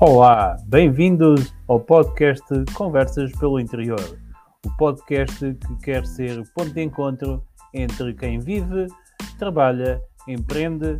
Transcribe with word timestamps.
Olá, 0.00 0.56
bem-vindos 0.66 1.54
ao 1.68 1.78
podcast 1.78 2.42
Conversas 2.74 3.30
pelo 3.38 3.60
Interior, 3.60 4.18
o 4.66 4.76
podcast 4.76 5.54
que 5.54 5.76
quer 5.76 6.04
ser 6.04 6.42
ponto 6.52 6.74
de 6.74 6.82
encontro 6.82 7.44
entre 7.72 8.12
quem 8.12 8.40
vive, 8.40 8.88
trabalha, 9.38 10.02
empreende 10.26 10.98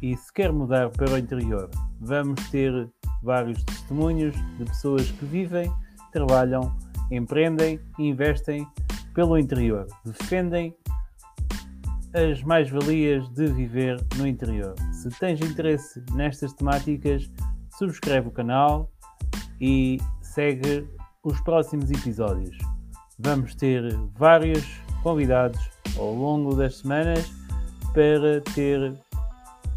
e 0.00 0.16
se 0.16 0.32
quer 0.32 0.52
mudar 0.52 0.90
para 0.90 1.14
o 1.14 1.18
interior. 1.18 1.68
Vamos 2.00 2.48
ter 2.50 2.88
vários 3.24 3.62
testemunhos 3.64 4.36
de 4.56 4.66
pessoas 4.66 5.10
que 5.10 5.24
vivem, 5.24 5.70
trabalham, 6.12 6.72
empreendem 7.10 7.80
e 7.98 8.06
investem 8.06 8.64
pelo 9.14 9.36
interior, 9.36 9.88
defendem 10.04 10.76
as 12.14 12.40
mais-valias 12.44 13.28
de 13.30 13.46
viver 13.48 14.00
no 14.16 14.28
interior. 14.28 14.76
Se 14.92 15.08
tens 15.18 15.40
interesse 15.40 16.02
nestas 16.14 16.52
temáticas, 16.52 17.28
subscreve 17.80 18.28
o 18.28 18.30
canal 18.30 18.90
e 19.58 19.98
segue 20.20 20.86
os 21.24 21.40
próximos 21.40 21.90
episódios. 21.90 22.56
Vamos 23.18 23.54
ter 23.54 23.82
vários 24.18 24.62
convidados 25.02 25.58
ao 25.96 26.14
longo 26.14 26.54
das 26.54 26.76
semanas 26.76 27.32
para 27.94 28.42
ter 28.54 28.92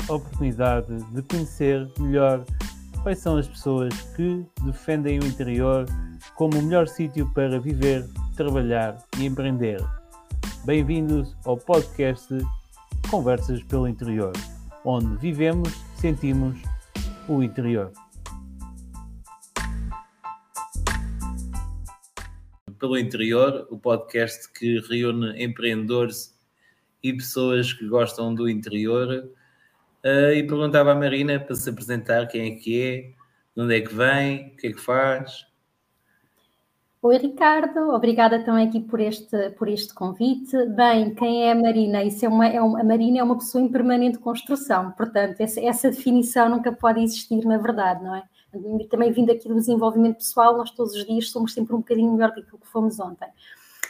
a 0.09 0.13
oportunidade 0.13 1.01
de 1.13 1.21
conhecer 1.21 1.89
melhor 1.97 2.43
quais 3.03 3.19
são 3.19 3.37
as 3.37 3.47
pessoas 3.47 3.93
que 4.15 4.45
defendem 4.63 5.19
o 5.19 5.25
interior 5.25 5.85
como 6.35 6.59
o 6.59 6.61
melhor 6.61 6.89
sítio 6.89 7.31
para 7.33 7.57
viver, 7.57 8.05
trabalhar 8.35 8.97
e 9.17 9.25
empreender. 9.25 9.81
Bem-vindos 10.65 11.37
ao 11.45 11.55
podcast 11.55 12.27
Conversas 13.09 13.63
pelo 13.63 13.87
Interior, 13.87 14.33
onde 14.83 15.15
vivemos, 15.17 15.73
sentimos 15.95 16.57
o 17.27 17.41
interior. 17.41 17.91
Pelo 22.79 22.97
Interior, 22.97 23.65
o 23.69 23.77
podcast 23.77 24.51
que 24.51 24.79
reúne 24.89 25.41
empreendedores 25.41 26.37
e 27.01 27.13
pessoas 27.13 27.71
que 27.71 27.87
gostam 27.87 28.35
do 28.35 28.49
interior. 28.49 29.29
Uh, 30.03 30.33
e 30.33 30.43
perguntava 30.43 30.91
à 30.91 30.95
Marina 30.95 31.39
para 31.39 31.55
se 31.55 31.69
apresentar 31.69 32.27
quem 32.27 32.51
é 32.51 32.55
que 32.55 32.81
é, 32.81 32.97
de 33.55 33.63
onde 33.63 33.77
é 33.77 33.81
que 33.81 33.93
vem, 33.93 34.47
o 34.47 34.57
que 34.57 34.67
é 34.67 34.73
que 34.73 34.81
faz. 34.81 35.45
Oi, 37.05 37.17
Ricardo, 37.17 37.89
obrigada 37.89 38.41
também 38.45 38.65
aqui 38.65 38.79
por 38.79 38.97
este, 38.97 39.49
por 39.57 39.67
este 39.67 39.93
convite. 39.93 40.55
Bem, 40.67 41.13
quem 41.13 41.43
é 41.43 41.51
a 41.51 41.55
Marina? 41.55 42.01
Isso 42.01 42.25
é 42.25 42.29
uma, 42.29 42.47
é 42.47 42.61
uma, 42.61 42.79
a 42.79 42.83
Marina 42.85 43.19
é 43.19 43.23
uma 43.23 43.37
pessoa 43.37 43.61
em 43.61 43.67
permanente 43.67 44.19
construção, 44.19 44.89
portanto, 44.91 45.41
essa, 45.41 45.59
essa 45.59 45.89
definição 45.91 46.47
nunca 46.47 46.71
pode 46.71 47.01
existir 47.03 47.45
na 47.45 47.57
verdade, 47.57 48.01
não 48.01 48.15
é? 48.15 48.23
Também 48.89 49.11
vindo 49.11 49.33
aqui 49.33 49.49
do 49.49 49.55
desenvolvimento 49.55 50.19
pessoal, 50.19 50.55
nós 50.55 50.71
todos 50.71 50.93
os 50.95 51.05
dias 51.05 51.29
somos 51.29 51.53
sempre 51.53 51.75
um 51.75 51.79
bocadinho 51.79 52.13
melhor 52.13 52.31
do 52.31 52.41
que 52.41 52.57
que 52.57 52.67
fomos 52.67 52.97
ontem. 53.01 53.27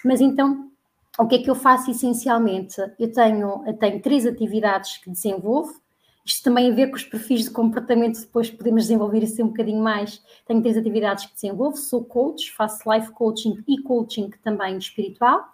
Mas 0.04 0.20
então, 0.20 0.72
o 1.20 1.28
que 1.28 1.36
é 1.36 1.38
que 1.38 1.52
eu 1.52 1.56
faço 1.56 1.92
essencialmente? 1.92 2.82
Eu 2.98 3.12
tenho, 3.12 3.64
eu 3.68 3.78
tenho 3.78 4.02
três 4.02 4.26
atividades 4.26 4.98
que 4.98 5.12
desenvolvo, 5.12 5.80
isto 6.26 6.44
também 6.44 6.72
a 6.72 6.74
ver 6.74 6.88
com 6.88 6.96
os 6.96 7.04
perfis 7.04 7.44
de 7.44 7.52
comportamento, 7.52 8.20
depois 8.20 8.50
podemos 8.50 8.84
desenvolver 8.84 9.22
isso 9.24 9.44
um 9.44 9.48
bocadinho 9.48 9.82
mais. 9.82 10.22
Tenho 10.46 10.62
três 10.62 10.78
atividades 10.78 11.26
que 11.26 11.34
desenvolvo, 11.34 11.76
sou 11.76 12.04
coach, 12.04 12.52
faço 12.54 12.90
life 12.92 13.12
coaching 13.12 13.62
e 13.68 13.82
coaching 13.82 14.30
também 14.42 14.78
espiritual. 14.78 15.52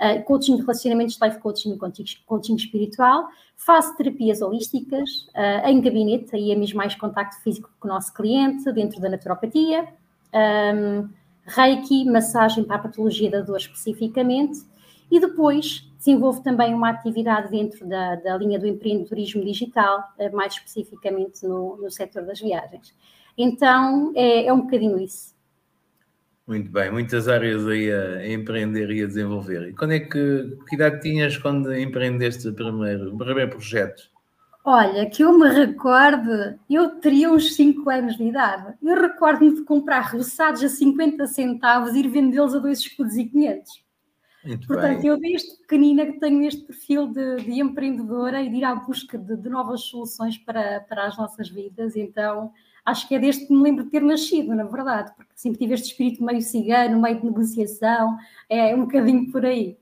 Uh, 0.00 0.22
coaching 0.24 0.56
de 0.56 0.62
relacionamentos, 0.62 1.18
life 1.20 1.38
coaching 1.38 1.74
e 1.74 1.78
coaching, 2.26 2.54
espiritual. 2.54 3.28
Faço 3.56 3.96
terapias 3.96 4.42
holísticas 4.42 5.28
uh, 5.34 5.66
em 5.68 5.80
gabinete, 5.80 6.34
aí 6.34 6.52
é 6.52 6.56
mesmo 6.56 6.76
mais 6.76 6.94
contacto 6.94 7.40
físico 7.42 7.70
com 7.78 7.88
o 7.88 7.90
nosso 7.90 8.12
cliente, 8.14 8.70
dentro 8.72 9.00
da 9.00 9.08
naturopatia. 9.08 9.88
Um, 10.34 11.08
reiki, 11.44 12.04
massagem 12.04 12.64
para 12.64 12.76
a 12.76 12.78
patologia 12.78 13.30
da 13.30 13.40
dor 13.40 13.58
especificamente. 13.58 14.60
E 15.10 15.20
depois 15.20 15.86
desenvolvo 16.04 16.42
também 16.42 16.74
uma 16.74 16.90
atividade 16.90 17.50
dentro 17.50 17.86
da, 17.86 18.16
da 18.16 18.36
linha 18.36 18.58
do 18.58 18.66
empreendedorismo 18.66 19.44
digital, 19.44 20.02
eh, 20.18 20.28
mais 20.30 20.54
especificamente 20.54 21.46
no, 21.46 21.76
no 21.76 21.90
setor 21.90 22.24
das 22.24 22.40
viagens. 22.40 22.92
Então, 23.38 24.12
é, 24.16 24.46
é 24.46 24.52
um 24.52 24.62
bocadinho 24.62 24.98
isso. 24.98 25.32
Muito 26.44 26.70
bem, 26.72 26.90
muitas 26.90 27.28
áreas 27.28 27.64
aí 27.68 27.90
a 27.90 28.28
empreender 28.28 28.90
e 28.90 29.04
a 29.04 29.06
desenvolver. 29.06 29.68
E 29.68 29.74
quando 29.74 29.92
é 29.92 30.00
que, 30.00 30.58
que 30.68 30.74
idade 30.74 31.00
tinhas 31.00 31.38
quando 31.38 31.72
empreendeste 31.72 32.48
o 32.48 32.52
primeiro, 32.52 33.14
o 33.14 33.16
primeiro 33.16 33.50
projeto? 33.52 34.10
Olha, 34.64 35.08
que 35.08 35.22
eu 35.22 35.38
me 35.38 35.48
recordo, 35.48 36.58
eu 36.68 36.90
teria 37.00 37.30
uns 37.30 37.54
5 37.54 37.88
anos 37.90 38.16
de 38.16 38.24
idade. 38.24 38.74
Eu 38.82 39.00
recordo-me 39.00 39.54
de 39.54 39.62
comprar 39.62 40.00
roçados 40.00 40.62
a 40.64 40.68
50 40.68 41.26
centavos 41.28 41.94
e 41.94 42.00
ir 42.00 42.08
vendê-los 42.08 42.54
a 42.54 42.58
2 42.58 42.78
escudos 42.78 43.16
e 43.16 43.24
500. 43.24 43.81
Muito 44.44 44.66
Portanto, 44.66 45.02
bem. 45.02 45.06
eu 45.06 45.18
desde 45.18 45.56
pequenina 45.58 46.06
que 46.06 46.18
tenho 46.18 46.44
este 46.44 46.62
perfil 46.64 47.06
de, 47.08 47.36
de 47.36 47.60
empreendedora 47.60 48.42
e 48.42 48.48
de 48.48 48.56
ir 48.56 48.64
à 48.64 48.74
busca 48.74 49.16
de, 49.16 49.36
de, 49.36 49.48
novas 49.48 49.82
soluções 49.82 50.36
para, 50.36 50.80
para 50.80 51.06
as 51.06 51.16
nossas 51.16 51.48
vidas, 51.48 51.94
então 51.94 52.52
acho 52.84 53.06
que 53.06 53.14
é 53.14 53.18
desde 53.20 53.46
que 53.46 53.52
me 53.52 53.62
lembro 53.62 53.84
de 53.84 53.90
ter 53.90 54.02
nascido, 54.02 54.54
na 54.54 54.64
verdade, 54.64 55.12
porque 55.16 55.32
sempre 55.36 55.60
tive 55.60 55.74
este 55.74 55.90
espírito 55.90 56.24
meio 56.24 56.42
cigano, 56.42 57.00
meio 57.00 57.20
de 57.20 57.26
negociação, 57.26 58.16
é 58.48 58.74
um 58.74 58.80
bocadinho 58.80 59.30
por 59.30 59.46
aí. 59.46 59.76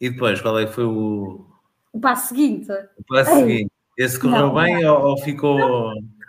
E 0.00 0.08
depois, 0.08 0.40
qual 0.40 0.58
é 0.58 0.64
que 0.64 0.72
foi 0.72 0.84
o... 0.84 1.44
O 1.92 2.00
passo 2.00 2.28
seguinte? 2.28 2.72
O 2.96 3.04
passo 3.06 3.32
Ei, 3.32 3.40
seguinte. 3.40 3.72
Esse 3.98 4.18
correu 4.18 4.46
não, 4.46 4.54
bem 4.54 4.82
não. 4.82 5.02
ou 5.02 5.18
ficou... 5.18 5.58
Não 5.58 6.19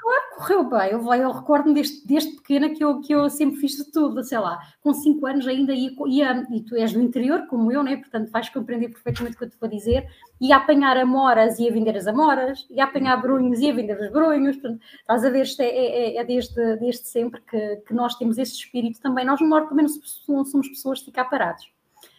correu 0.41 0.63
bem. 0.69 0.91
Eu, 0.91 1.13
eu 1.13 1.31
recordo-me 1.31 1.75
desde, 1.75 2.05
desde 2.05 2.35
pequena 2.35 2.69
que 2.69 2.83
eu, 2.83 2.99
que 2.99 3.13
eu 3.13 3.29
sempre 3.29 3.57
fiz 3.57 3.77
de 3.77 3.91
tudo, 3.91 4.23
sei 4.23 4.39
lá, 4.39 4.59
com 4.81 4.93
5 4.93 5.25
anos 5.27 5.47
ainda 5.47 5.73
ia, 5.73 5.91
ia, 6.07 6.47
e 6.51 6.61
tu 6.61 6.75
és 6.75 6.91
do 6.91 7.01
interior, 7.01 7.45
como 7.47 7.71
eu, 7.71 7.83
né? 7.83 7.97
portanto 7.97 8.31
vais 8.31 8.49
compreender 8.49 8.89
perfeitamente 8.89 9.35
o 9.35 9.37
que 9.37 9.45
eu 9.45 9.49
te 9.49 9.57
vou 9.59 9.69
dizer, 9.69 10.07
ia 10.39 10.57
apanhar 10.57 10.97
amoras 10.97 11.59
e 11.59 11.63
ia 11.63 11.71
vender 11.71 11.95
as 11.95 12.07
amoras, 12.07 12.65
ia 12.69 12.83
apanhar 12.83 13.21
brunhos 13.21 13.59
e 13.59 13.65
ia 13.65 13.73
vender 13.73 13.99
os 13.99 14.11
brunhos, 14.11 14.57
portanto, 14.57 14.81
estás 14.99 15.23
a 15.23 15.29
ver, 15.29 15.43
isto 15.43 15.61
é, 15.61 15.67
é, 15.67 16.17
é 16.17 16.23
desde, 16.23 16.75
desde 16.77 17.07
sempre 17.07 17.41
que, 17.41 17.75
que 17.87 17.93
nós 17.93 18.15
temos 18.15 18.37
esse 18.37 18.53
espírito 18.53 18.99
também, 18.99 19.25
nós 19.25 19.39
no 19.39 19.47
Norte 19.47 19.69
também 19.69 19.85
não 20.27 20.45
somos 20.45 20.67
pessoas 20.67 20.99
de 20.99 21.05
ficar 21.05 21.25
parados. 21.25 21.69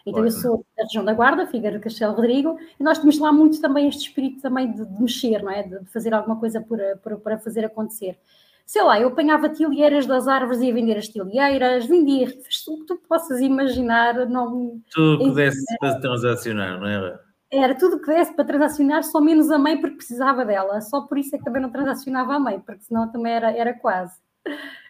Então, 0.07 0.25
eu 0.25 0.31
sou 0.31 0.67
da 0.77 0.83
região 0.83 1.05
da 1.05 1.15
Guarda, 1.15 1.47
Figueira 1.47 1.79
do 1.79 1.83
Castelo 1.83 2.15
Rodrigo, 2.15 2.59
e 2.79 2.83
nós 2.83 2.99
temos 2.99 3.19
lá 3.19 3.33
muito 3.33 3.61
também 3.61 3.89
este 3.89 4.09
espírito 4.09 4.41
também 4.41 4.73
de, 4.73 4.85
de 4.85 5.03
mexer, 5.03 5.43
não 5.43 5.51
é? 5.51 5.63
De, 5.63 5.85
fazer 5.87 6.13
alguma 6.13 6.39
coisa 6.39 6.61
para, 6.61 7.39
fazer 7.39 7.65
acontecer. 7.65 8.19
Sei 8.67 8.83
lá, 8.83 8.99
eu 8.99 9.09
apanhava 9.09 9.49
tilheiras 9.49 10.07
das 10.07 10.27
árvores 10.27 10.61
e 10.61 10.67
ia 10.67 10.75
vender 10.75 10.97
as 10.97 11.09
tilheiras, 11.09 11.87
vendia 11.87 12.33
tudo 12.65 12.81
que 12.81 12.87
tu 12.87 12.97
possas 13.09 13.41
imaginar. 13.41 14.27
Não, 14.29 14.81
tudo 14.93 15.19
que 15.19 15.35
desse 15.35 15.65
para 15.79 16.01
transacionar, 16.01 16.81
não 16.81 16.87
era? 16.87 17.21
Era 17.51 17.75
tudo 17.75 18.01
que 18.01 18.07
desse 18.07 18.35
para 18.35 18.47
transacionar, 18.47 19.05
só 19.05 19.21
menos 19.21 19.51
a 19.51 19.59
mãe 19.59 19.79
porque 19.79 19.97
precisava 19.97 20.45
dela. 20.45 20.81
Só 20.81 21.03
por 21.03 21.19
isso 21.19 21.35
é 21.35 21.39
que 21.39 21.45
também 21.45 21.61
não 21.61 21.71
transacionava 21.71 22.35
a 22.35 22.39
mãe, 22.41 22.59
porque 22.61 22.83
senão 22.83 23.11
também 23.11 23.33
era, 23.33 23.53
era 23.53 23.75
quase. 23.75 24.15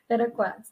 Era 0.08 0.30
quase. 0.30 0.70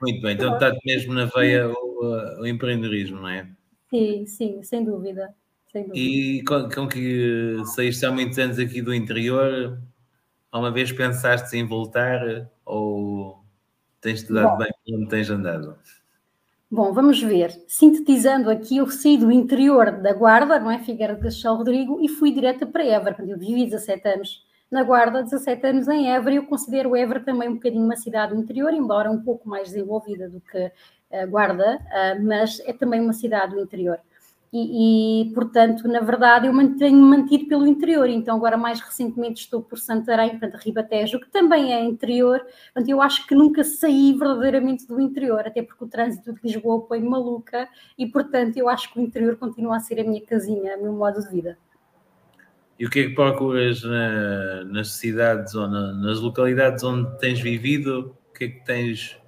Muito 0.00 0.22
bem, 0.22 0.34
então 0.34 0.54
está 0.54 0.72
mesmo 0.86 1.12
na 1.12 1.26
veia 1.26 1.68
o, 1.68 2.40
o 2.40 2.46
empreendedorismo, 2.46 3.20
não 3.20 3.28
é? 3.28 3.46
Sim, 3.90 4.24
sim, 4.26 4.62
sem 4.62 4.84
dúvida. 4.84 5.34
Sem 5.70 5.82
dúvida. 5.82 5.98
E 5.98 6.44
com, 6.44 6.68
com, 6.68 6.88
que 6.88 7.56
saíste 7.74 8.06
há 8.06 8.12
muitos 8.12 8.38
anos 8.38 8.58
aqui 8.58 8.80
do 8.80 8.94
interior, 8.94 9.78
alguma 10.50 10.72
vez 10.72 10.92
pensaste 10.92 11.56
em 11.56 11.66
voltar 11.66 12.48
ou 12.64 13.44
tens 14.00 14.22
te 14.22 14.32
dado 14.32 14.52
Bom, 14.52 14.58
bem 14.58 14.72
onde 14.94 15.08
tens 15.08 15.28
andado? 15.28 15.76
Bom, 16.70 16.92
vamos 16.92 17.20
ver. 17.20 17.50
Sintetizando 17.66 18.48
aqui, 18.48 18.76
eu 18.76 18.88
saí 18.88 19.18
do 19.18 19.30
interior 19.32 19.90
da 20.00 20.12
Guarda, 20.12 20.60
não 20.60 20.70
é? 20.70 20.78
Figueira 20.78 21.16
de 21.16 21.20
Castelo 21.20 21.56
Rodrigo, 21.56 21.98
e 22.00 22.08
fui 22.08 22.32
direta 22.32 22.64
para 22.64 22.84
Évora. 22.84 23.16
Eu 23.26 23.36
vivi 23.36 23.64
17 23.64 24.08
anos 24.08 24.44
na 24.70 24.84
Guarda, 24.84 25.24
17 25.24 25.66
anos 25.66 25.88
em 25.88 26.12
Évora, 26.12 26.34
e 26.34 26.36
eu 26.36 26.46
considero 26.46 26.94
Évora 26.94 27.18
também 27.18 27.48
um 27.48 27.54
bocadinho 27.54 27.84
uma 27.84 27.96
cidade 27.96 28.34
do 28.34 28.40
interior, 28.40 28.72
embora 28.72 29.10
um 29.10 29.20
pouco 29.20 29.48
mais 29.48 29.70
desenvolvida 29.70 30.28
do 30.28 30.40
que 30.40 30.70
Guarda, 31.28 31.76
uh, 31.76 32.24
mas 32.24 32.60
é 32.60 32.72
também 32.72 33.00
uma 33.00 33.12
cidade 33.12 33.54
do 33.54 33.60
interior. 33.60 33.98
E, 34.52 35.22
e, 35.22 35.32
portanto, 35.32 35.86
na 35.86 36.00
verdade, 36.00 36.48
eu 36.48 36.52
mantenho-me 36.52 37.02
mantido 37.02 37.46
pelo 37.46 37.66
interior. 37.66 38.08
Então, 38.08 38.36
agora 38.36 38.56
mais 38.56 38.80
recentemente 38.80 39.42
estou 39.42 39.62
por 39.62 39.78
Santarém, 39.78 40.30
portanto, 40.30 40.60
Ribatejo, 40.60 41.20
que 41.20 41.30
também 41.30 41.72
é 41.72 41.84
interior. 41.84 42.40
Portanto, 42.74 42.88
eu 42.88 43.00
acho 43.00 43.26
que 43.28 43.34
nunca 43.34 43.62
saí 43.62 44.12
verdadeiramente 44.12 44.88
do 44.88 45.00
interior, 45.00 45.46
até 45.46 45.62
porque 45.62 45.84
o 45.84 45.86
trânsito 45.86 46.32
de 46.32 46.40
Lisboa 46.42 46.80
põe 46.80 47.00
maluca 47.00 47.68
e, 47.96 48.06
portanto, 48.06 48.56
eu 48.56 48.68
acho 48.68 48.92
que 48.92 48.98
o 48.98 49.02
interior 49.02 49.36
continua 49.36 49.76
a 49.76 49.80
ser 49.80 50.00
a 50.00 50.04
minha 50.04 50.20
casinha, 50.20 50.76
o 50.76 50.82
meu 50.82 50.92
modo 50.94 51.22
de 51.22 51.28
vida. 51.30 51.56
E 52.76 52.86
o 52.86 52.90
que 52.90 53.00
é 53.00 53.02
que 53.04 53.14
procuras 53.14 53.84
na, 53.84 54.64
nas 54.64 54.92
cidades 54.94 55.54
ou 55.54 55.68
na, 55.68 55.92
nas 55.92 56.18
localidades 56.18 56.82
onde 56.82 57.16
tens 57.18 57.38
vivido? 57.38 58.16
O 58.30 58.32
que 58.36 58.44
é 58.44 58.48
que 58.48 58.64
tens, 58.64 59.20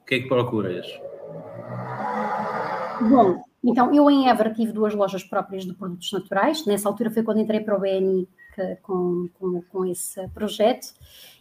o 0.00 0.06
que 0.06 0.14
é 0.14 0.20
que 0.20 0.28
procuras? 0.28 0.86
Bom, 3.08 3.42
então 3.62 3.94
eu 3.94 4.10
em 4.10 4.28
Évora 4.28 4.52
tive 4.52 4.72
duas 4.72 4.94
lojas 4.94 5.24
próprias 5.24 5.64
de 5.64 5.74
produtos 5.74 6.12
naturais. 6.12 6.64
Nessa 6.66 6.88
altura 6.88 7.10
foi 7.10 7.22
quando 7.22 7.40
entrei 7.40 7.60
para 7.60 7.76
o 7.76 7.80
BNI 7.80 8.28
com, 8.82 9.28
com, 9.34 9.62
com, 9.62 9.84
esse 9.84 10.26
projeto. 10.28 10.94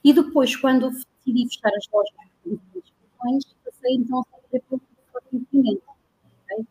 E 0.04 0.14
depois, 0.14 0.56
quando 0.56 0.90
decidi 0.90 1.48
fechar 1.48 1.70
as 1.76 1.88
lojas 1.92 2.14
de 2.46 3.54
passei 3.84 3.96
então 3.96 4.20
a 4.20 4.24
fazer 4.24 4.64
conhecimento. 5.30 5.84
Okay? 6.44 6.66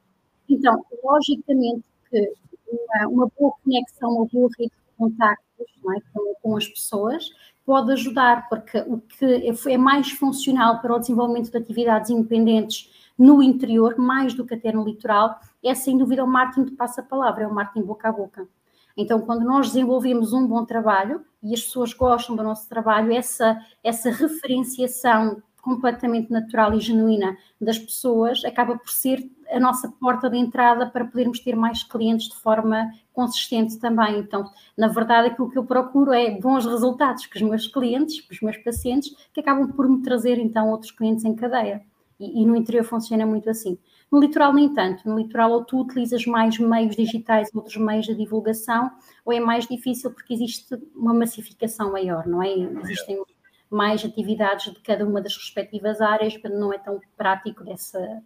Então, 0.48 0.84
logicamente 1.02 1.84
que 2.10 2.34
uma, 2.66 3.08
uma, 3.08 3.30
boa 3.38 3.52
conexão, 3.64 4.10
uma 4.10 4.26
boa 4.26 4.48
rede 4.58 4.70
de 4.70 4.96
contactos 4.96 5.66
é? 5.96 6.00
com, 6.12 6.34
com, 6.42 6.56
as 6.56 6.66
pessoas 6.68 7.30
pode 7.64 7.92
ajudar, 7.92 8.48
porque 8.48 8.78
o 8.80 8.98
que 8.98 9.24
é, 9.24 9.72
é 9.72 9.78
mais 9.78 10.10
funcional 10.10 10.80
para 10.80 10.94
o 10.94 10.98
desenvolvimento 10.98 11.50
de 11.50 11.56
atividades 11.56 12.10
independentes 12.10 12.90
no 13.18 13.42
interior, 13.42 13.96
mais 13.98 14.34
do 14.34 14.44
que 14.44 14.54
até 14.54 14.72
no 14.72 14.84
litoral, 14.84 15.38
é 15.62 15.74
sem 15.74 15.96
dúvida 15.96 16.24
o 16.24 16.26
marketing 16.26 16.70
de 16.70 16.72
passa-palavra, 16.72 17.44
é 17.44 17.46
o 17.46 17.54
marketing 17.54 17.86
boca 17.86 18.08
a 18.08 18.12
boca. 18.12 18.48
Então, 18.96 19.20
quando 19.20 19.44
nós 19.44 19.68
desenvolvemos 19.68 20.32
um 20.32 20.46
bom 20.46 20.64
trabalho 20.64 21.24
e 21.42 21.54
as 21.54 21.62
pessoas 21.62 21.92
gostam 21.92 22.36
do 22.36 22.42
nosso 22.42 22.68
trabalho, 22.68 23.12
essa, 23.12 23.58
essa 23.82 24.10
referenciação 24.10 25.42
completamente 25.62 26.30
natural 26.30 26.74
e 26.74 26.80
genuína 26.80 27.38
das 27.60 27.78
pessoas 27.78 28.44
acaba 28.44 28.76
por 28.76 28.90
ser 28.90 29.24
a 29.48 29.60
nossa 29.60 29.88
porta 30.00 30.28
de 30.28 30.36
entrada 30.36 30.86
para 30.86 31.04
podermos 31.04 31.38
ter 31.38 31.54
mais 31.54 31.84
clientes 31.84 32.28
de 32.28 32.34
forma 32.34 32.90
consistente 33.12 33.78
também. 33.78 34.18
Então, 34.18 34.50
na 34.76 34.88
verdade, 34.88 35.28
aquilo 35.28 35.50
que 35.50 35.58
eu 35.58 35.64
procuro 35.64 36.12
é 36.12 36.30
bons 36.30 36.66
resultados 36.66 37.26
com 37.26 37.36
os 37.36 37.42
meus 37.42 37.66
clientes, 37.68 38.26
os 38.28 38.40
meus 38.40 38.56
pacientes, 38.58 39.14
que 39.32 39.40
acabam 39.40 39.70
por 39.70 39.88
me 39.88 40.02
trazer 40.02 40.38
então 40.38 40.68
outros 40.68 40.90
clientes 40.90 41.24
em 41.24 41.34
cadeia. 41.34 41.82
E, 42.22 42.42
e 42.42 42.46
no 42.46 42.54
interior 42.54 42.84
funciona 42.84 43.26
muito 43.26 43.50
assim. 43.50 43.76
No 44.10 44.20
litoral, 44.20 44.54
nem 44.54 44.72
tanto. 44.72 45.08
No 45.08 45.18
litoral, 45.18 45.50
ou 45.50 45.64
tu 45.64 45.80
utilizas 45.80 46.24
mais 46.24 46.56
meios 46.56 46.94
digitais, 46.94 47.50
outros 47.52 47.76
meios 47.76 48.06
de 48.06 48.14
divulgação, 48.14 48.90
ou 49.24 49.32
é 49.32 49.40
mais 49.40 49.66
difícil 49.66 50.12
porque 50.12 50.32
existe 50.32 50.78
uma 50.94 51.12
massificação 51.12 51.90
maior, 51.90 52.26
não 52.26 52.40
é? 52.40 52.54
Existem 52.84 53.20
mais 53.68 54.04
atividades 54.04 54.72
de 54.72 54.80
cada 54.80 55.04
uma 55.04 55.20
das 55.20 55.36
respectivas 55.36 56.00
áreas, 56.00 56.38
mas 56.42 56.52
não 56.52 56.72
é 56.72 56.78
tão 56.78 57.00
prático 57.16 57.64
dessa, 57.64 58.22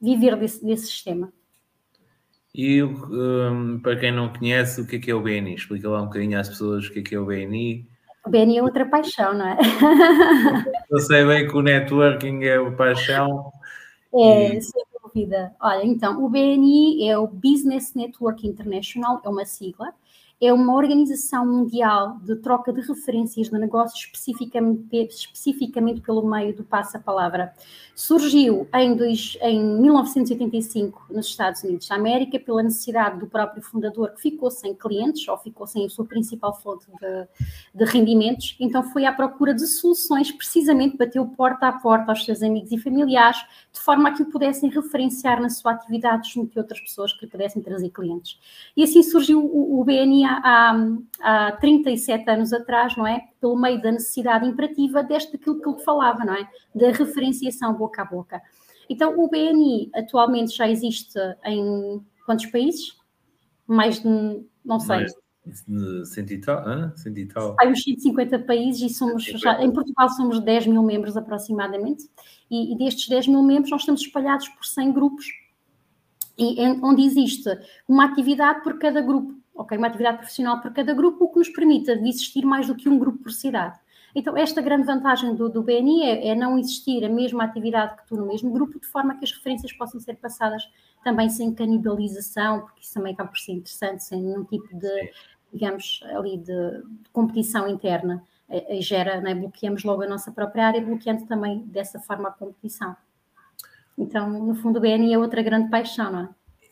viver 0.00 0.34
desse, 0.36 0.64
desse 0.64 0.86
sistema. 0.86 1.32
E 2.52 2.82
um, 2.82 3.78
para 3.80 3.96
quem 3.96 4.10
não 4.10 4.32
conhece, 4.32 4.80
o 4.80 4.86
que 4.86 4.96
é 4.96 4.98
que 4.98 5.10
é 5.10 5.14
o 5.14 5.20
BNI? 5.20 5.54
Explica 5.54 5.88
lá 5.90 6.00
um 6.00 6.06
bocadinho 6.06 6.40
às 6.40 6.48
pessoas 6.48 6.86
o 6.86 6.92
que 6.92 7.00
é 7.00 7.02
que 7.02 7.14
é 7.14 7.20
o 7.20 7.26
BNI. 7.26 7.86
O 8.26 8.30
BNI 8.30 8.58
é 8.58 8.62
outra 8.62 8.84
paixão, 8.84 9.34
não 9.34 9.46
é? 9.46 9.56
Eu 10.90 10.98
sei 10.98 11.24
bem 11.24 11.46
que 11.46 11.56
o 11.56 11.62
networking 11.62 12.42
é 12.42 12.58
uma 12.58 12.72
paixão. 12.72 13.52
É, 14.12 14.56
e... 14.56 14.60
sem 14.60 14.82
dúvida. 15.00 15.54
Olha, 15.60 15.84
então, 15.84 16.24
o 16.24 16.28
BNI 16.28 17.08
é 17.08 17.16
o 17.16 17.28
Business 17.28 17.94
Network 17.94 18.44
International, 18.44 19.20
é 19.24 19.28
uma 19.28 19.44
sigla, 19.44 19.94
é 20.38 20.52
uma 20.52 20.74
organização 20.74 21.46
mundial 21.46 22.18
de 22.22 22.36
troca 22.36 22.70
de 22.70 22.82
referências 22.82 23.48
de 23.48 23.58
negócios 23.58 23.98
especificamente, 24.04 25.14
especificamente 25.14 26.02
pelo 26.02 26.26
meio 26.28 26.54
do 26.54 26.62
passa-palavra. 26.62 27.54
Surgiu 27.94 28.68
em, 28.74 28.94
dois, 28.94 29.38
em 29.40 29.80
1985 29.80 31.06
nos 31.08 31.28
Estados 31.28 31.62
Unidos 31.62 31.88
da 31.88 31.94
América 31.94 32.38
pela 32.38 32.62
necessidade 32.62 33.18
do 33.18 33.26
próprio 33.26 33.62
fundador 33.62 34.10
que 34.10 34.20
ficou 34.20 34.50
sem 34.50 34.74
clientes 34.74 35.26
ou 35.26 35.38
ficou 35.38 35.66
sem 35.66 35.86
a 35.86 35.88
sua 35.88 36.04
principal 36.04 36.52
fonte 36.54 36.84
de, 37.00 37.28
de 37.74 37.90
rendimentos, 37.90 38.56
então 38.60 38.82
foi 38.82 39.06
à 39.06 39.12
procura 39.12 39.54
de 39.54 39.66
soluções, 39.66 40.30
precisamente 40.30 40.98
bateu 40.98 41.24
porta 41.26 41.68
a 41.68 41.72
porta 41.72 42.12
aos 42.12 42.26
seus 42.26 42.42
amigos 42.42 42.70
e 42.70 42.76
familiares, 42.76 43.38
de 43.72 43.80
forma 43.80 44.10
a 44.10 44.12
que 44.12 44.22
o 44.22 44.26
pudessem 44.26 44.68
referenciar 44.68 45.40
na 45.40 45.48
sua 45.48 45.72
atividade 45.72 46.30
junto 46.30 46.52
de 46.52 46.58
outras 46.58 46.80
pessoas 46.80 47.14
que 47.14 47.24
lhe 47.24 47.30
pudessem 47.30 47.62
trazer 47.62 47.88
clientes. 47.88 48.38
E 48.76 48.82
assim 48.82 49.02
surgiu 49.02 49.42
o, 49.42 49.80
o 49.80 49.84
BNI 49.84 50.25
há, 50.26 50.76
há 51.20 51.52
37 51.52 52.28
anos 52.28 52.52
atrás, 52.52 52.96
não 52.96 53.06
é? 53.06 53.22
Pelo 53.40 53.60
meio 53.60 53.80
da 53.80 53.92
necessidade 53.92 54.46
imperativa 54.46 55.02
deste 55.02 55.36
aquilo 55.36 55.60
que 55.60 55.68
ele 55.68 55.82
falava, 55.82 56.24
não 56.24 56.34
é? 56.34 56.48
Da 56.74 56.90
referenciação 56.90 57.74
boca 57.74 58.02
a 58.02 58.04
boca. 58.04 58.42
Então, 58.88 59.18
o 59.18 59.28
BNI 59.28 59.90
atualmente 59.94 60.56
já 60.56 60.68
existe 60.68 61.18
em 61.44 62.04
quantos 62.24 62.46
países? 62.46 62.96
Mais 63.66 64.00
de, 64.00 64.44
não 64.64 64.78
sei. 64.78 64.96
Mais 64.96 65.12
de 65.66 66.06
cento 66.06 66.32
e 66.32 66.40
tal, 66.40 66.68
hein? 66.68 66.92
cento 66.96 67.18
e 67.18 67.26
tal. 67.26 67.56
Há 67.60 67.66
uns 67.66 67.82
150 67.82 68.40
países 68.40 68.90
e 68.90 68.94
somos 68.94 69.24
já, 69.24 69.62
em 69.62 69.70
Portugal 69.72 70.08
somos 70.10 70.40
10 70.40 70.66
mil 70.66 70.82
membros 70.82 71.16
aproximadamente, 71.16 72.04
e, 72.50 72.74
e 72.74 72.78
destes 72.78 73.08
10 73.08 73.28
mil 73.28 73.42
membros 73.42 73.70
nós 73.70 73.82
estamos 73.82 74.00
espalhados 74.00 74.48
por 74.48 74.64
100 74.64 74.92
grupos, 74.92 75.26
e, 76.38 76.60
onde 76.82 77.02
existe 77.02 77.48
uma 77.88 78.04
atividade 78.04 78.62
por 78.62 78.78
cada 78.78 79.00
grupo 79.00 79.34
ok? 79.56 79.76
Uma 79.76 79.88
atividade 79.88 80.18
profissional 80.18 80.60
por 80.60 80.72
cada 80.72 80.92
grupo, 80.94 81.24
o 81.24 81.28
que 81.28 81.38
nos 81.38 81.48
permite 81.48 81.90
existir 81.90 82.44
mais 82.44 82.66
do 82.66 82.74
que 82.74 82.88
um 82.88 82.98
grupo 82.98 83.18
por 83.18 83.32
cidade. 83.32 83.78
Então, 84.14 84.34
esta 84.34 84.62
grande 84.62 84.86
vantagem 84.86 85.34
do, 85.34 85.48
do 85.48 85.62
BNI 85.62 86.02
é, 86.04 86.28
é, 86.28 86.34
não 86.34 86.58
existir 86.58 87.04
a 87.04 87.08
mesma 87.08 87.44
atividade 87.44 87.96
que 87.96 88.06
tu 88.06 88.16
no 88.16 88.26
mesmo 88.26 88.50
grupo, 88.50 88.80
de 88.80 88.86
forma 88.86 89.14
que 89.14 89.24
as 89.24 89.32
referências 89.32 89.72
possam 89.74 90.00
ser 90.00 90.16
passadas 90.16 90.62
também 91.04 91.28
sem 91.28 91.52
canibalização, 91.54 92.60
porque 92.60 92.80
isso 92.80 92.94
também 92.94 93.12
acaba 93.12 93.28
por 93.28 93.38
ser 93.38 93.52
interessante, 93.52 94.04
sem 94.04 94.22
nenhum 94.22 94.42
tipo 94.44 94.74
de, 94.74 95.12
digamos, 95.52 96.00
ali 96.14 96.38
de, 96.38 96.46
de 96.46 97.10
competição 97.12 97.68
interna. 97.68 98.24
E, 98.48 98.80
gera, 98.80 99.20
né, 99.20 99.34
bloqueamos 99.34 99.84
logo 99.84 100.02
a 100.02 100.08
nossa 100.08 100.32
própria 100.32 100.68
área, 100.68 100.80
bloqueando 100.80 101.26
também 101.26 101.58
dessa 101.66 102.00
forma 102.00 102.28
a 102.28 102.32
competição. 102.32 102.96
Então, 103.98 104.30
no 104.30 104.54
fundo, 104.54 104.78
o 104.78 104.80
BNI 104.80 105.12
é 105.12 105.18
outra 105.18 105.42
grande 105.42 105.68
paixão, 105.68 106.10
não 106.10 106.20
é? 106.20 106.28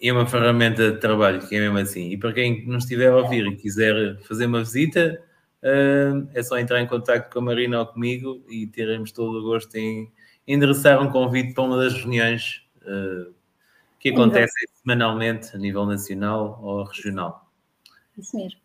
É 0.09 0.13
uma 0.13 0.27
ferramenta 0.27 0.93
de 0.93 0.99
trabalho 0.99 1.41
que 1.47 1.55
é 1.57 1.61
mesmo 1.61 1.79
assim. 1.79 2.11
E 2.11 2.17
para 2.17 2.33
quem 2.33 2.67
nos 2.67 2.85
estiver 2.85 3.11
a 3.11 3.17
ouvir 3.17 3.47
e 3.47 3.57
quiser 3.57 4.19
fazer 4.23 4.47
uma 4.47 4.61
visita, 4.61 5.23
uh, 5.63 6.29
é 6.35 6.43
só 6.43 6.59
entrar 6.59 6.81
em 6.81 6.87
contato 6.87 7.33
com 7.33 7.39
a 7.39 7.43
Marina 7.43 7.81
ou 7.81 7.87
comigo 7.87 8.45
e 8.49 8.67
teremos 8.67 9.13
todo 9.13 9.39
o 9.39 9.43
gosto 9.43 9.75
em 9.77 10.11
endereçar 10.47 11.03
um 11.03 11.11
convite 11.11 11.55
para 11.55 11.65
uma 11.65 11.77
das 11.79 11.95
reuniões 11.95 12.63
uh, 12.83 13.35
que 13.99 14.11
acontecem 14.11 14.69
semanalmente 14.75 15.55
a 15.55 15.59
nível 15.59 15.87
nacional 15.87 16.61
ou 16.63 16.85
regional. 16.85 17.51
Isso 18.19 18.37
mesmo. 18.37 18.64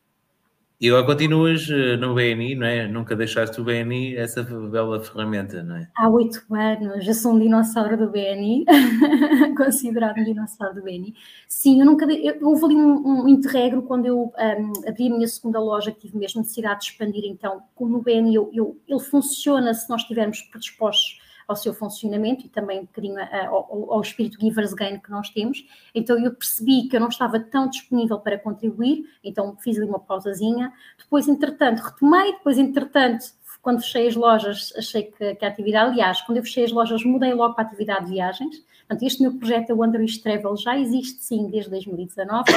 E 0.81 0.88
agora 0.88 1.06
continuas 1.06 1.70
eh, 1.70 1.98
no 1.98 2.16
BNI, 2.16 2.56
não 2.56 2.66
é? 2.66 2.88
Nunca 2.88 3.14
deixaste 3.14 3.60
o 3.60 3.66
BNI, 3.66 4.16
essa 4.16 4.42
bela 4.44 5.04
ferramenta, 5.04 5.62
não 5.62 5.76
é? 5.76 5.90
Há 5.94 6.08
oito 6.08 6.42
anos, 6.56 7.04
já 7.04 7.14
sou 7.14 7.34
um 7.34 7.40
dinossauro 7.40 7.98
do 7.98 8.10
BNI, 8.10 8.64
considerado 9.58 10.18
um 10.20 10.24
dinossauro 10.24 10.76
do 10.76 10.81
BNI. 10.81 11.14
Sim, 11.50 11.81
eu 11.81 11.86
nunca. 11.86 12.06
Eu, 12.06 12.38
houve 12.48 12.64
ali 12.64 12.76
um, 12.78 13.24
um 13.24 13.28
interregno 13.28 13.81
quando 13.81 14.06
eu 14.06 14.31
um, 14.38 14.88
abri 14.88 15.07
a 15.07 15.16
minha 15.16 15.28
segunda 15.28 15.59
loja, 15.59 15.92
que 15.92 16.00
tive 16.00 16.18
mesmo 16.18 16.40
necessidade 16.40 16.80
de 16.80 16.86
expandir. 16.92 17.26
Então, 17.26 17.62
como 17.76 17.98
o 17.98 18.02
BNI, 18.02 18.36
eu, 18.36 18.50
eu, 18.54 18.78
ele 18.88 19.02
funciona 19.02 19.74
se 19.74 19.90
nós 19.90 20.00
estivermos 20.04 20.42
predispostos 20.44 21.19
ao 21.50 21.56
seu 21.56 21.74
funcionamento 21.74 22.46
e 22.46 22.50
também 22.50 22.80
um 22.80 22.86
bocadinho 22.86 23.18
ao, 23.48 23.94
ao 23.94 24.02
espírito 24.02 24.40
Givers 24.40 24.74
Gain 24.74 25.00
que 25.00 25.10
nós 25.10 25.30
temos. 25.30 25.66
Então 25.94 26.18
eu 26.24 26.34
percebi 26.34 26.88
que 26.88 26.96
eu 26.96 27.00
não 27.00 27.10
estava 27.10 27.40
tão 27.40 27.68
disponível 27.68 28.20
para 28.20 28.38
contribuir, 28.38 29.06
então 29.24 29.56
fiz 29.58 29.78
ali 29.78 29.88
uma 29.88 30.00
pausazinha. 30.00 30.72
Depois, 30.98 31.28
entretanto, 31.28 31.80
retomei, 31.80 32.34
depois, 32.34 32.58
entretanto, 32.58 33.26
quando 33.62 33.82
fechei 33.82 34.08
as 34.08 34.16
lojas, 34.16 34.74
achei 34.78 35.04
que, 35.04 35.36
que, 35.36 35.46
a 35.46 35.48
atividade, 35.48 35.92
aliás, 35.92 36.22
quando 36.22 36.38
eu 36.38 36.44
fechei 36.44 36.64
as 36.64 36.72
lojas, 36.72 37.04
mudei 37.04 37.34
logo 37.34 37.56
para 37.56 37.66
a 37.66 37.68
atividade 37.68 38.06
de 38.06 38.12
viagens. 38.12 38.64
Portanto, 38.88 39.04
este 39.06 39.22
meu 39.22 39.34
projeto, 39.34 39.74
o 39.74 39.84
Android 39.84 40.20
Travel, 40.20 40.56
já 40.58 40.80
existe 40.80 41.24
sim 41.24 41.48
desde 41.50 41.70
2019. 41.70 42.52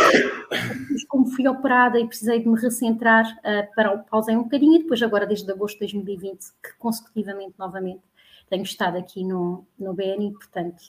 Mas 0.90 1.04
como 1.04 1.26
fui 1.26 1.46
operada 1.48 1.98
e 1.98 2.06
precisei 2.06 2.40
de 2.40 2.48
me 2.48 2.58
recentrar, 2.58 3.26
uh, 3.38 3.74
para, 3.74 3.98
pausei 3.98 4.36
um 4.36 4.44
bocadinho 4.44 4.76
e 4.76 4.82
depois 4.82 5.02
agora, 5.02 5.26
desde 5.26 5.50
agosto 5.50 5.74
de 5.74 5.80
2020, 5.80 6.38
que 6.62 6.74
consecutivamente, 6.78 7.54
novamente, 7.58 8.00
tenho 8.48 8.62
estado 8.62 8.96
aqui 8.96 9.24
no, 9.24 9.66
no 9.78 9.94
BNI, 9.94 10.32
portanto, 10.32 10.82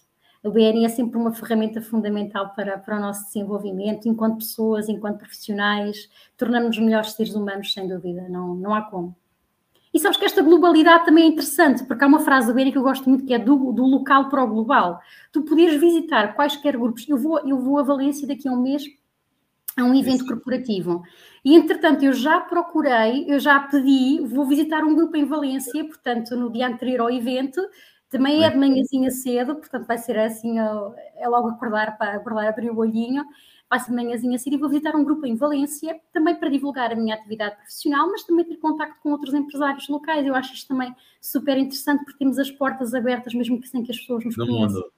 o 0.43 0.51
BNI 0.51 0.85
é 0.85 0.89
sempre 0.89 1.17
uma 1.17 1.31
ferramenta 1.31 1.81
fundamental 1.81 2.53
para, 2.53 2.77
para 2.77 2.97
o 2.97 2.99
nosso 2.99 3.25
desenvolvimento, 3.27 4.09
enquanto 4.09 4.39
pessoas, 4.39 4.89
enquanto 4.89 5.19
profissionais, 5.19 6.09
tornamos-nos 6.37 6.85
melhores 6.85 7.13
seres 7.13 7.33
humanos, 7.33 7.71
sem 7.71 7.87
dúvida, 7.87 8.27
não, 8.27 8.53
não 8.53 8.73
há 8.73 8.81
como. 8.81 9.15
E 9.93 9.99
sabes 9.99 10.17
que 10.17 10.25
esta 10.25 10.41
globalidade 10.41 11.05
também 11.05 11.23
é 11.23 11.27
interessante, 11.27 11.85
porque 11.85 12.03
há 12.03 12.07
uma 12.07 12.19
frase 12.19 12.47
do 12.47 12.53
BNI 12.53 12.71
que 12.71 12.77
eu 12.77 12.83
gosto 12.83 13.07
muito, 13.07 13.25
que 13.25 13.33
é 13.33 13.39
do, 13.39 13.71
do 13.71 13.85
local 13.85 14.27
para 14.27 14.43
o 14.43 14.47
global. 14.47 14.99
Tu 15.31 15.43
poderes 15.43 15.79
visitar 15.79 16.35
quaisquer 16.35 16.75
grupos, 16.75 17.07
eu 17.07 17.17
vou, 17.17 17.39
eu 17.47 17.59
vou 17.59 17.77
a 17.77 17.83
Valência 17.83 18.27
daqui 18.27 18.47
a 18.49 18.51
um 18.51 18.61
mês 18.61 18.83
a 19.75 19.83
um 19.83 19.93
evento 19.95 20.23
Isso. 20.23 20.27
corporativo. 20.27 21.03
E, 21.43 21.55
entretanto, 21.55 22.03
eu 22.03 22.13
já 22.13 22.39
procurei, 22.39 23.25
eu 23.27 23.39
já 23.39 23.59
pedi, 23.59 24.19
vou 24.25 24.45
visitar 24.45 24.83
um 24.83 24.95
grupo 24.95 25.17
em 25.17 25.25
Valência, 25.25 25.83
portanto, 25.83 26.35
no 26.35 26.51
dia 26.51 26.67
anterior 26.67 27.01
ao 27.01 27.11
evento, 27.11 27.61
também 28.09 28.43
é 28.43 28.49
de 28.49 28.57
manhãzinha 28.57 29.09
cedo, 29.09 29.55
portanto, 29.55 29.87
vai 29.87 29.97
ser 29.97 30.19
assim, 30.19 30.59
é 30.59 31.27
logo 31.27 31.49
acordar 31.49 31.97
para 31.97 32.15
acordar, 32.15 32.47
abrir 32.47 32.69
o 32.69 32.77
olhinho, 32.77 33.25
vai 33.67 33.79
ser 33.79 33.89
de 33.89 33.95
manhãzinha 33.95 34.37
cedo 34.37 34.53
e 34.53 34.59
vou 34.59 34.69
visitar 34.69 34.95
um 34.95 35.03
grupo 35.03 35.25
em 35.25 35.35
Valência, 35.35 35.99
também 36.13 36.35
para 36.35 36.47
divulgar 36.47 36.91
a 36.91 36.95
minha 36.95 37.15
atividade 37.15 37.55
profissional, 37.55 38.07
mas 38.11 38.23
também 38.23 38.45
ter 38.45 38.57
contacto 38.57 39.01
com 39.01 39.09
outros 39.09 39.33
empresários 39.33 39.89
locais. 39.89 40.27
Eu 40.27 40.35
acho 40.35 40.53
isto 40.53 40.67
também 40.67 40.95
super 41.19 41.57
interessante, 41.57 42.05
porque 42.05 42.19
temos 42.19 42.37
as 42.37 42.51
portas 42.51 42.93
abertas, 42.93 43.33
mesmo 43.33 43.59
que 43.59 43.67
sem 43.67 43.81
que 43.83 43.91
as 43.91 43.97
pessoas 43.97 44.23
nos 44.23 44.35
do 44.35 44.45
conheçam. 44.45 44.69
Mundo. 44.69 44.93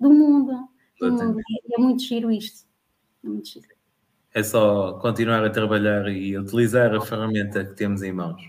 Do 0.00 0.10
mundo. 0.10 0.68
Do 0.98 1.12
mundo. 1.12 1.40
É, 1.40 1.74
é 1.74 1.78
muito 1.78 2.02
giro 2.02 2.30
isto. 2.30 2.66
É 3.22 3.28
muito 3.28 3.46
giro. 3.46 3.73
É 4.34 4.42
só 4.42 4.94
continuar 4.94 5.44
a 5.44 5.50
trabalhar 5.50 6.08
e 6.08 6.36
utilizar 6.36 6.92
a 6.92 7.00
ferramenta 7.00 7.64
que 7.64 7.74
temos 7.74 8.02
em 8.02 8.12
mãos. 8.12 8.42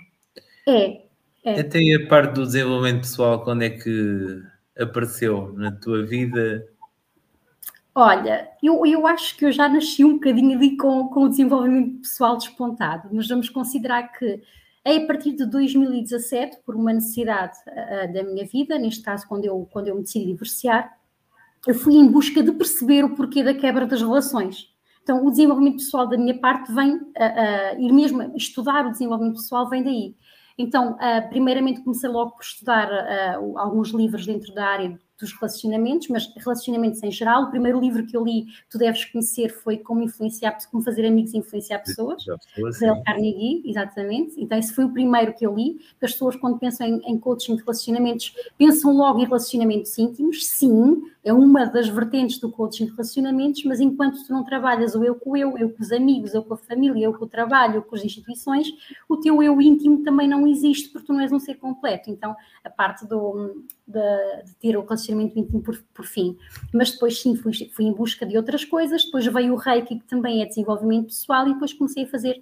É. 0.67 1.01
é. 1.43 1.59
Até 1.59 1.79
a 1.93 2.07
parte 2.07 2.33
do 2.33 2.45
desenvolvimento 2.45 3.01
pessoal, 3.01 3.43
quando 3.43 3.61
é 3.61 3.69
que 3.69 4.41
apareceu 4.77 5.53
na 5.53 5.71
tua 5.71 6.03
vida? 6.03 6.67
Olha, 7.93 8.49
eu, 8.61 8.83
eu 8.85 9.05
acho 9.05 9.37
que 9.37 9.45
eu 9.45 9.51
já 9.51 9.69
nasci 9.69 10.03
um 10.03 10.13
bocadinho 10.13 10.57
ali 10.57 10.75
com, 10.75 11.07
com 11.07 11.23
o 11.23 11.29
desenvolvimento 11.29 12.01
pessoal 12.01 12.35
despontado, 12.35 13.07
mas 13.11 13.27
vamos 13.27 13.47
considerar 13.47 14.11
que 14.11 14.41
é 14.83 14.97
a 14.97 15.07
partir 15.07 15.33
de 15.33 15.45
2017, 15.45 16.57
por 16.65 16.75
uma 16.75 16.93
necessidade 16.93 17.57
uh, 17.67 18.11
da 18.11 18.23
minha 18.23 18.45
vida, 18.45 18.77
neste 18.77 19.03
caso 19.03 19.27
quando 19.27 19.45
eu, 19.45 19.67
quando 19.71 19.87
eu 19.87 19.95
me 19.95 20.01
decidi 20.01 20.25
divorciar, 20.25 20.97
eu 21.65 21.73
fui 21.73 21.95
em 21.95 22.07
busca 22.07 22.43
de 22.43 22.51
perceber 22.51 23.03
o 23.03 23.15
porquê 23.15 23.43
da 23.43 23.53
quebra 23.53 23.85
das 23.85 24.01
relações. 24.01 24.74
Então, 25.05 25.23
o 25.23 25.29
desenvolvimento 25.29 25.75
pessoal 25.75 26.07
da 26.07 26.17
minha 26.17 26.35
parte 26.39 26.73
vem, 26.73 26.95
uh, 26.95 26.97
uh, 26.97 27.79
e 27.79 27.91
mesmo 27.93 28.35
estudar 28.35 28.87
o 28.87 28.91
desenvolvimento 28.91 29.35
pessoal 29.35 29.69
vem 29.69 29.83
daí. 29.83 30.15
Então, 30.57 30.97
primeiramente 31.29 31.83
comecei 31.83 32.09
logo 32.09 32.31
por 32.31 32.41
estudar 32.41 32.89
alguns 33.57 33.89
livros 33.89 34.25
dentro 34.25 34.53
da 34.55 34.65
área 34.65 34.97
dos 35.19 35.33
relacionamentos, 35.33 36.07
mas 36.09 36.31
relacionamentos 36.35 37.01
em 37.03 37.11
geral. 37.11 37.43
O 37.43 37.49
primeiro 37.49 37.79
livro 37.79 38.05
que 38.05 38.15
eu 38.15 38.23
li, 38.23 38.45
tu 38.69 38.77
deves 38.77 39.05
conhecer, 39.05 39.49
foi 39.49 39.77
Como 39.77 40.01
Influenciar, 40.01 40.57
Como 40.69 40.83
Fazer 40.83 41.05
Amigos 41.05 41.33
e 41.33 41.37
Influenciar 41.37 41.79
Pessoas, 41.79 42.23
de 42.23 43.03
Carnegie, 43.03 43.63
exatamente. 43.65 44.33
Então, 44.41 44.57
esse 44.57 44.73
foi 44.73 44.85
o 44.85 44.91
primeiro 44.91 45.33
que 45.33 45.45
eu 45.45 45.55
li. 45.55 45.77
As 46.01 46.11
pessoas, 46.11 46.35
quando 46.35 46.59
pensam 46.59 46.85
em, 46.87 47.01
em 47.05 47.17
coaching 47.17 47.55
de 47.55 47.61
relacionamentos, 47.61 48.33
pensam 48.57 48.95
logo 48.95 49.19
em 49.19 49.25
relacionamentos 49.25 49.97
íntimos, 49.97 50.45
sim, 50.47 51.01
é 51.23 51.33
uma 51.33 51.65
das 51.65 51.89
vertentes 51.89 52.39
do 52.39 52.51
coaching 52.51 52.85
de 52.85 52.91
relacionamentos, 52.91 53.63
mas 53.63 53.79
enquanto 53.79 54.23
tu 54.23 54.31
não 54.31 54.43
trabalhas 54.43 54.93
o 54.93 55.03
eu 55.03 55.15
com 55.15 55.31
o 55.31 55.37
eu, 55.37 55.57
eu 55.57 55.71
com 55.71 55.81
os 55.81 55.91
amigos, 55.91 56.35
eu 56.35 56.43
com 56.43 56.53
a 56.53 56.57
família, 56.57 57.05
eu 57.05 57.13
com 57.17 57.25
o 57.25 57.27
trabalho, 57.27 57.77
eu 57.77 57.81
com 57.81 57.95
as 57.95 58.03
instituições, 58.03 58.67
o 59.09 59.17
teu 59.17 59.41
eu 59.41 59.59
íntimo 59.59 60.03
também 60.03 60.27
não 60.27 60.45
existe 60.45 60.89
porque 60.89 61.07
tu 61.07 61.13
não 61.13 61.21
és 61.21 61.31
um 61.31 61.39
ser 61.39 61.55
completo. 61.55 62.11
Então, 62.11 62.35
a 62.63 62.69
parte 62.69 63.07
do, 63.07 63.63
de, 63.87 64.43
de 64.45 64.55
ter 64.55 64.77
o 64.77 64.81
relacionamento 64.81 65.04
íntimo 65.11 65.61
por, 65.61 65.77
por, 65.93 66.05
fim. 66.05 66.37
Mas 66.73 66.91
depois, 66.91 67.21
sim, 67.21 67.35
fui, 67.35 67.53
fui 67.71 67.85
em 67.85 67.93
busca 67.93 68.25
de 68.25 68.37
outras 68.37 68.63
coisas. 68.65 69.05
Depois 69.05 69.25
veio 69.25 69.53
o 69.53 69.57
Reiki, 69.57 69.99
que 69.99 70.05
também 70.05 70.41
é 70.41 70.45
desenvolvimento 70.45 71.07
pessoal, 71.07 71.47
e 71.47 71.53
depois 71.53 71.73
comecei 71.73 72.03
a 72.03 72.07
fazer 72.07 72.41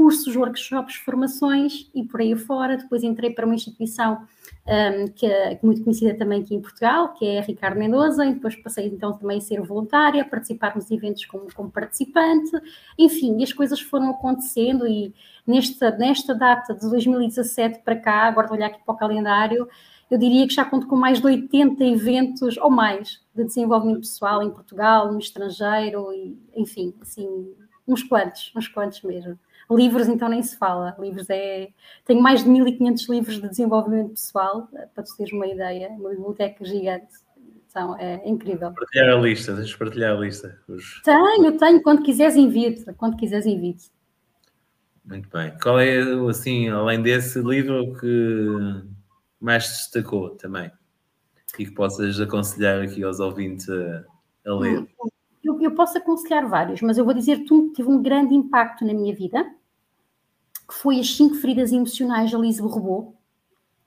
cursos, 0.00 0.34
workshops, 0.34 0.94
formações 0.94 1.90
e 1.94 2.02
por 2.02 2.22
aí 2.22 2.34
fora. 2.34 2.78
Depois 2.78 3.02
entrei 3.02 3.30
para 3.30 3.44
uma 3.44 3.54
instituição 3.54 4.26
um, 4.66 5.08
que 5.08 5.26
é 5.26 5.58
muito 5.62 5.82
conhecida 5.82 6.14
também 6.14 6.40
aqui 6.40 6.54
em 6.54 6.60
Portugal, 6.60 7.12
que 7.12 7.26
é 7.26 7.38
a 7.38 7.42
Ricardo 7.42 7.78
Mendoza, 7.78 8.24
e 8.24 8.32
depois 8.32 8.56
passei 8.56 8.86
então 8.86 9.12
também 9.12 9.36
a 9.36 9.40
ser 9.42 9.60
voluntária, 9.60 10.22
a 10.22 10.24
participar 10.24 10.74
nos 10.74 10.90
eventos 10.90 11.26
como, 11.26 11.52
como 11.54 11.70
participante, 11.70 12.50
enfim, 12.98 13.38
e 13.38 13.42
as 13.42 13.52
coisas 13.52 13.78
foram 13.78 14.10
acontecendo 14.10 14.86
e 14.86 15.12
nesta, 15.46 15.90
nesta 15.90 16.34
data 16.34 16.72
de 16.72 16.88
2017 16.88 17.80
para 17.80 17.96
cá, 17.96 18.28
agora 18.28 18.46
vou 18.46 18.56
olhar 18.56 18.68
aqui 18.68 18.80
para 18.82 18.94
o 18.94 18.96
calendário, 18.96 19.68
eu 20.10 20.18
diria 20.18 20.46
que 20.46 20.54
já 20.54 20.64
conto 20.64 20.88
com 20.88 20.96
mais 20.96 21.20
de 21.20 21.26
80 21.26 21.84
eventos 21.84 22.56
ou 22.58 22.68
mais 22.68 23.20
de 23.34 23.44
desenvolvimento 23.44 24.00
pessoal 24.00 24.42
em 24.42 24.50
Portugal, 24.50 25.12
no 25.12 25.18
estrangeiro, 25.18 26.12
e, 26.12 26.36
enfim, 26.56 26.92
assim, 27.00 27.54
uns 27.86 28.02
quantos, 28.02 28.52
uns 28.56 28.66
quantos 28.66 29.02
mesmo. 29.02 29.38
Livros, 29.70 30.08
então, 30.08 30.28
nem 30.28 30.42
se 30.42 30.56
fala. 30.56 30.96
Livros 30.98 31.30
é. 31.30 31.68
Tenho 32.04 32.20
mais 32.20 32.42
de 32.42 32.50
1500 32.50 33.08
livros 33.08 33.40
de 33.40 33.48
desenvolvimento 33.48 34.10
pessoal, 34.10 34.68
para 34.92 35.04
te 35.04 35.16
teres 35.16 35.32
uma 35.32 35.46
ideia, 35.46 35.88
uma 35.90 36.10
biblioteca 36.10 36.64
gigante. 36.64 37.14
Então, 37.68 37.96
é 37.96 38.28
incrível. 38.28 38.72
Partilhar 38.72 39.16
a 39.16 39.20
lista, 39.20 39.54
deixa 39.54 39.78
partilhar 39.78 40.16
a 40.16 40.20
lista. 40.20 40.58
Os... 40.66 41.00
Tenho, 41.04 41.56
tenho. 41.56 41.80
Quando 41.82 42.02
quiseres, 42.02 42.34
invite. 42.34 42.84
Quando 42.94 43.16
quiseres, 43.16 43.46
invite. 43.46 43.92
Muito 45.04 45.28
bem. 45.28 45.52
Qual 45.62 45.78
é, 45.78 46.00
assim, 46.28 46.68
além 46.68 47.00
desse 47.00 47.40
livro 47.40 47.96
que 48.00 48.82
mais 49.40 49.64
destacou 49.68 50.30
também? 50.30 50.70
E 51.58 51.64
que 51.64 51.72
possas 51.72 52.20
aconselhar 52.20 52.82
aqui 52.82 53.02
aos 53.02 53.18
ouvintes 53.18 53.68
a, 53.68 54.54
ler? 54.54 54.80
Hum, 54.80 54.86
eu, 55.42 55.60
eu, 55.60 55.74
posso 55.74 55.98
aconselhar 55.98 56.46
vários, 56.46 56.80
mas 56.82 56.98
eu 56.98 57.04
vou 57.04 57.14
dizer-te 57.14 57.52
um 57.52 57.68
que 57.68 57.76
teve 57.76 57.88
um 57.88 58.02
grande 58.02 58.34
impacto 58.34 58.84
na 58.84 58.92
minha 58.92 59.14
vida, 59.14 59.44
que 60.68 60.74
foi 60.74 61.00
as 61.00 61.16
cinco 61.16 61.34
feridas 61.36 61.72
emocionais 61.72 62.30
de 62.30 62.36
Alice 62.36 62.60
Bourbeau, 62.60 63.16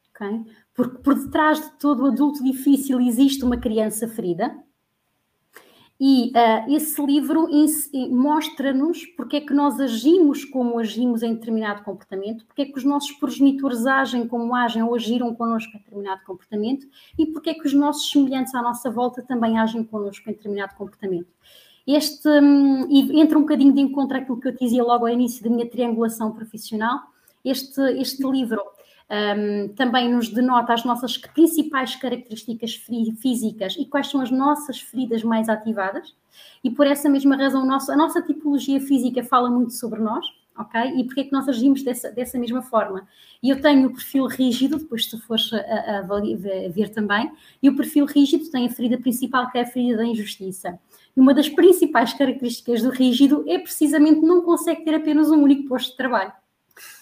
okay? 0.10 0.43
porque 0.74 0.98
por 0.98 1.15
detrás 1.15 1.62
de 1.62 1.72
todo 1.77 2.07
adulto 2.07 2.43
difícil 2.43 3.00
existe 3.00 3.43
uma 3.45 3.57
criança 3.57 4.07
ferida, 4.07 4.53
e 6.05 6.33
uh, 6.36 6.75
esse 6.75 7.01
livro 7.01 7.48
mostra-nos 8.10 9.05
porque 9.15 9.38
é 9.38 9.39
que 9.39 9.53
nós 9.53 9.79
agimos 9.79 10.43
como 10.43 10.77
agimos 10.77 11.24
em 11.24 11.33
determinado 11.33 11.81
comportamento, 11.81 12.45
porque 12.45 12.63
é 12.63 12.65
que 12.65 12.77
os 12.77 12.83
nossos 12.83 13.13
progenitores 13.13 13.86
agem 13.86 14.27
como 14.27 14.53
agem 14.53 14.83
ou 14.83 14.93
agiram 14.93 15.33
connosco 15.33 15.72
em 15.74 15.79
determinado 15.79 16.22
comportamento 16.25 16.86
e 17.17 17.25
porque 17.25 17.51
é 17.51 17.53
que 17.53 17.65
os 17.65 17.74
nossos 17.74 18.12
semelhantes 18.12 18.53
à 18.53 18.62
nossa 18.62 18.91
volta 18.91 19.22
também 19.22 19.57
agem 19.57 19.81
connosco 19.81 20.29
em 20.29 20.33
determinado 20.33 20.75
comportamento. 20.75 21.29
Este, 21.88 22.27
um, 22.27 22.86
entra 22.91 23.38
um 23.38 23.43
bocadinho 23.43 23.72
de 23.72 23.79
encontro 23.79 24.17
àquilo 24.17 24.41
que 24.41 24.50
eu 24.50 24.57
dizia 24.57 24.83
logo 24.83 25.05
ao 25.05 25.10
início 25.13 25.41
da 25.41 25.50
minha 25.50 25.69
triangulação 25.69 26.33
profissional. 26.33 27.00
Este, 27.45 27.79
este 27.98 28.29
livro 28.29 28.62
um, 29.13 29.67
também 29.70 30.12
nos 30.12 30.29
denota 30.29 30.74
as 30.74 30.84
nossas 30.84 31.17
principais 31.17 31.96
características 31.96 32.75
físicas 33.22 33.75
e 33.77 33.86
quais 33.86 34.08
são 34.08 34.22
as 34.22 34.32
nossas 34.32 34.79
feridas 34.79 35.24
mais 35.24 35.50
ativadas. 35.50 36.15
E 36.63 36.72
por 36.72 36.88
essa 36.88 37.08
mesma 37.08 37.36
razão, 37.36 37.62
a 37.62 37.96
nossa 37.96 38.22
tipologia 38.22 38.82
física 38.82 39.24
fala 39.24 39.51
muito 39.51 39.74
sobre 39.74 40.00
nós, 40.01 40.25
ok? 40.58 40.82
E 40.98 41.03
porque 41.03 41.22
é 41.22 41.24
que 41.25 41.32
nós 41.32 41.48
agimos 41.48 41.84
dessa, 41.84 42.12
dessa 42.12 42.39
mesma 42.39 42.63
forma? 42.63 43.08
E 43.41 43.50
eu 43.50 43.62
tenho 43.62 43.88
o 43.88 43.93
perfil 43.93 44.25
rígido, 44.25 44.79
depois 44.79 45.08
se 45.08 45.20
fores 45.20 45.51
a, 45.53 45.58
a, 45.58 46.00
a, 46.00 46.70
ver 46.72 46.89
também, 46.89 47.32
e 47.62 47.70
o 47.70 47.75
perfil 47.75 48.05
rígido 48.05 48.50
tem 48.50 48.65
a 48.65 48.70
ferida 48.70 48.98
principal, 48.98 49.51
que 49.51 49.60
é 49.60 49.62
a 49.62 49.67
ferida 49.67 49.98
da 49.98 50.05
injustiça. 50.05 50.79
E 51.15 51.20
uma 51.20 51.36
das 51.36 51.50
principais 51.50 52.13
características 52.13 52.82
do 52.82 52.89
rígido 52.89 53.46
é 53.48 53.60
precisamente 53.60 54.22
não 54.22 54.41
consegue 54.41 54.84
ter 54.84 54.96
apenas 54.96 55.29
um 55.29 55.43
único 55.43 55.67
posto 55.67 55.91
de 55.91 55.98
trabalho. 55.98 56.34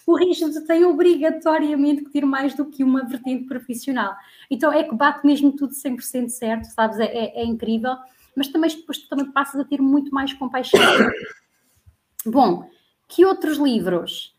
O 0.06 0.16
rígido 0.16 0.64
tem 0.66 0.84
obrigatoriamente 0.84 2.04
que 2.04 2.10
ter 2.10 2.24
mais 2.24 2.54
do 2.54 2.66
que 2.66 2.84
uma 2.84 3.04
vertente 3.04 3.46
profissional. 3.46 4.14
Então 4.50 4.72
é 4.72 4.84
que 4.84 4.94
bate 4.94 5.26
mesmo 5.26 5.52
tudo 5.52 5.72
100% 5.72 6.28
certo, 6.28 6.64
sabes? 6.66 6.98
É, 6.98 7.04
é, 7.04 7.42
é 7.42 7.44
incrível, 7.44 7.96
mas 8.36 8.48
também 8.48 8.70
depois 8.70 8.98
tu 8.98 9.08
também 9.08 9.30
passas 9.32 9.60
a 9.60 9.64
ter 9.64 9.80
muito 9.80 10.12
mais 10.12 10.32
compaixão. 10.32 10.80
Bom, 12.26 12.68
que 13.08 13.24
outros 13.24 13.58
livros? 13.58 14.32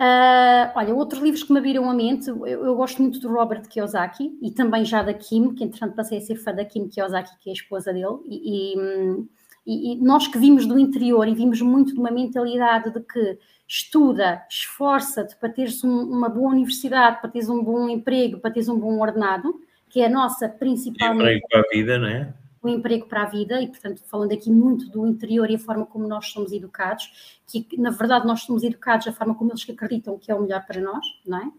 Uh, 0.00 0.70
olha, 0.76 0.94
outros 0.94 1.20
livros 1.20 1.42
que 1.42 1.52
me 1.52 1.58
abriram 1.58 1.90
a 1.90 1.94
mente, 1.94 2.28
eu, 2.28 2.46
eu, 2.46 2.76
gosto 2.76 3.02
muito 3.02 3.18
do 3.18 3.28
Robert 3.32 3.68
Kiyosaki 3.68 4.38
e 4.40 4.52
também 4.52 4.84
já 4.84 5.02
da 5.02 5.12
Kim, 5.12 5.54
que 5.54 5.64
entretanto 5.64 5.96
passei 5.96 6.18
a 6.18 6.20
ser 6.20 6.36
fã 6.36 6.54
da 6.54 6.64
Kim 6.64 6.88
Kiyosaki, 6.88 7.36
que 7.40 7.50
é 7.50 7.52
a 7.52 7.54
esposa 7.54 7.92
dele, 7.92 8.18
e, 8.26 8.74
e, 8.74 9.28
e 9.68 9.96
nós 9.96 10.26
que 10.26 10.38
vimos 10.38 10.66
do 10.66 10.78
interior 10.78 11.28
e 11.28 11.34
vimos 11.34 11.60
muito 11.60 11.92
de 11.92 12.00
uma 12.00 12.10
mentalidade 12.10 12.92
de 12.92 13.00
que 13.00 13.38
estuda, 13.66 14.42
esforça-te 14.48 15.36
para 15.36 15.50
teres 15.50 15.84
um, 15.84 16.02
uma 16.04 16.28
boa 16.28 16.50
universidade, 16.50 17.20
para 17.20 17.30
teres 17.30 17.48
um 17.48 17.62
bom 17.62 17.88
emprego, 17.88 18.38
para 18.38 18.50
teres 18.50 18.68
um 18.68 18.78
bom 18.78 18.98
ordenado, 18.98 19.60
que 19.90 20.00
é 20.00 20.06
a 20.06 20.10
nossa 20.10 20.48
principal... 20.48 21.14
Emprego 21.14 21.46
para 21.50 21.60
a 21.60 21.64
vida, 21.70 21.98
não 21.98 22.08
é? 22.08 22.34
o 22.62 22.68
emprego 22.68 23.06
para 23.06 23.22
a 23.22 23.26
vida, 23.26 23.60
e 23.62 23.68
portanto 23.68 24.02
falando 24.06 24.32
aqui 24.32 24.50
muito 24.50 24.88
do 24.90 25.06
interior 25.06 25.50
e 25.50 25.54
a 25.54 25.58
forma 25.58 25.86
como 25.86 26.08
nós 26.08 26.28
somos 26.28 26.52
educados, 26.52 27.40
que 27.46 27.66
na 27.78 27.90
verdade 27.90 28.26
nós 28.26 28.42
somos 28.42 28.62
educados 28.62 29.06
da 29.06 29.12
forma 29.12 29.34
como 29.34 29.50
eles 29.50 29.64
acreditam 29.68 30.18
que 30.18 30.30
é 30.30 30.34
o 30.34 30.42
melhor 30.42 30.64
para 30.66 30.80
nós, 30.80 31.04
não 31.26 31.38
é? 31.38 31.50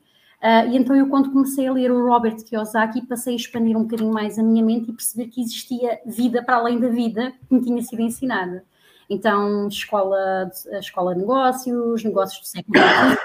Uh, 0.42 0.72
e 0.72 0.78
então 0.78 0.96
eu 0.96 1.10
quando 1.10 1.32
comecei 1.32 1.68
a 1.68 1.74
ler 1.74 1.92
o 1.92 2.08
Robert 2.08 2.38
Kiyosaki 2.46 3.06
passei 3.06 3.34
a 3.34 3.36
expandir 3.36 3.76
um 3.76 3.84
bocadinho 3.84 4.14
mais 4.14 4.40
a 4.40 4.44
minha 4.44 4.64
mente 4.64 4.90
e 4.90 4.94
perceber 4.94 5.28
que 5.28 5.42
existia 5.42 6.00
vida 6.06 6.42
para 6.42 6.56
além 6.56 6.80
da 6.80 6.88
vida 6.88 7.34
que 7.48 7.54
me 7.54 7.62
tinha 7.62 7.82
sido 7.82 8.02
ensinada. 8.02 8.64
Então, 9.10 9.68
escola, 9.68 10.50
escola 10.80 11.14
de 11.14 11.22
negócios, 11.22 12.04
negócios 12.04 12.40
do 12.40 12.48
século 12.48 12.78
XX, 12.78 13.20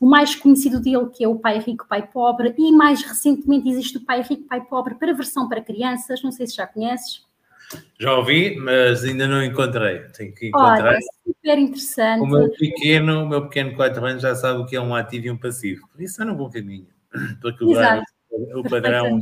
o 0.00 0.06
mais 0.06 0.34
conhecido 0.34 0.80
dele, 0.80 1.10
que 1.10 1.22
é 1.22 1.28
o 1.28 1.38
Pai 1.38 1.58
Rico, 1.58 1.86
Pai 1.86 2.06
Pobre, 2.08 2.54
e 2.58 2.72
mais 2.72 3.02
recentemente 3.02 3.68
existe 3.68 3.98
o 3.98 4.04
Pai 4.04 4.22
Rico, 4.22 4.48
Pai 4.48 4.62
Pobre 4.62 4.94
para 4.94 5.12
versão 5.12 5.48
para 5.48 5.60
crianças, 5.60 6.22
não 6.22 6.32
sei 6.32 6.46
se 6.46 6.56
já 6.56 6.66
conheces. 6.66 7.22
Já 7.98 8.16
ouvi, 8.16 8.56
mas 8.56 9.04
ainda 9.04 9.26
não 9.26 9.42
encontrei. 9.42 10.00
Tenho 10.16 10.34
que 10.34 10.48
encontrar. 10.48 10.88
Olha, 10.88 10.96
é 10.96 11.00
super 11.24 11.58
interessante. 11.58 12.22
O 12.22 12.26
meu 12.26 12.50
pequeno, 12.50 13.24
o 13.24 13.28
meu 13.28 13.42
pequeno 13.42 13.74
4 13.74 14.04
anos 14.04 14.22
já 14.22 14.34
sabe 14.34 14.60
o 14.60 14.66
que 14.66 14.76
é 14.76 14.80
um 14.80 14.94
ativo 14.94 15.26
e 15.26 15.30
um 15.30 15.36
passivo. 15.36 15.88
Por 15.88 16.00
isso 16.00 16.22
é 16.22 16.26
um 16.26 16.34
bom 16.34 16.50
caminho. 16.50 16.88
Para 17.40 17.50
equilibrar 17.50 18.02
o 18.54 18.62
padrão 18.62 19.20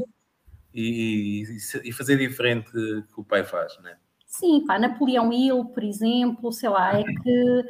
e, 0.73 1.45
e, 1.85 1.93
fazer 1.93 2.17
diferente 2.17 2.71
que 2.71 3.21
o 3.21 3.25
pai 3.25 3.45
faz, 3.45 3.77
não 3.83 3.91
é? 3.91 3.97
Sim, 4.27 4.65
pá, 4.65 4.79
Napoleão 4.79 5.33
Hill, 5.33 5.65
por 5.65 5.83
exemplo, 5.83 6.53
sei 6.53 6.69
lá, 6.69 6.99
é 6.99 7.03
que 7.03 7.65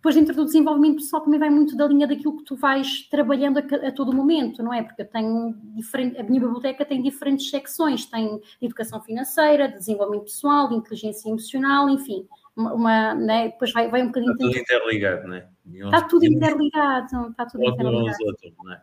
depois, 0.00 0.14
dentro 0.14 0.34
do 0.34 0.46
desenvolvimento 0.46 0.96
pessoal, 0.96 1.22
também 1.22 1.38
vai 1.38 1.50
muito 1.50 1.76
da 1.76 1.86
linha 1.86 2.06
daquilo 2.06 2.38
que 2.38 2.44
tu 2.44 2.56
vais 2.56 3.06
trabalhando 3.10 3.58
a, 3.58 3.88
a 3.88 3.92
todo 3.92 4.14
momento, 4.14 4.62
não 4.62 4.72
é? 4.72 4.82
Porque 4.82 5.02
eu 5.02 5.06
tenho 5.06 5.54
diferente, 5.74 6.18
a 6.18 6.22
minha 6.22 6.40
biblioteca 6.40 6.86
tem 6.86 7.02
diferentes 7.02 7.50
secções: 7.50 8.06
tem 8.06 8.40
educação 8.62 9.02
financeira, 9.02 9.68
desenvolvimento 9.68 10.24
pessoal, 10.24 10.70
de 10.70 10.76
inteligência 10.76 11.28
emocional, 11.28 11.90
enfim, 11.90 12.26
uma, 12.56 12.72
uma 12.72 13.14
né? 13.14 13.48
depois 13.48 13.72
vai, 13.74 13.90
vai 13.90 14.02
um 14.02 14.06
bocadinho. 14.06 14.32
Está 14.32 14.46
tudo 14.46 14.58
interligado, 14.58 15.28
não 15.28 15.36
é? 15.36 15.48
Está 15.66 16.02
tudo 16.02 16.24
interligado, 16.24 17.28
está 17.28 17.46
tudo 17.46 17.64
interligado. 17.64 18.24
Outros, 18.24 18.52
não 18.64 18.72
é? 18.72 18.82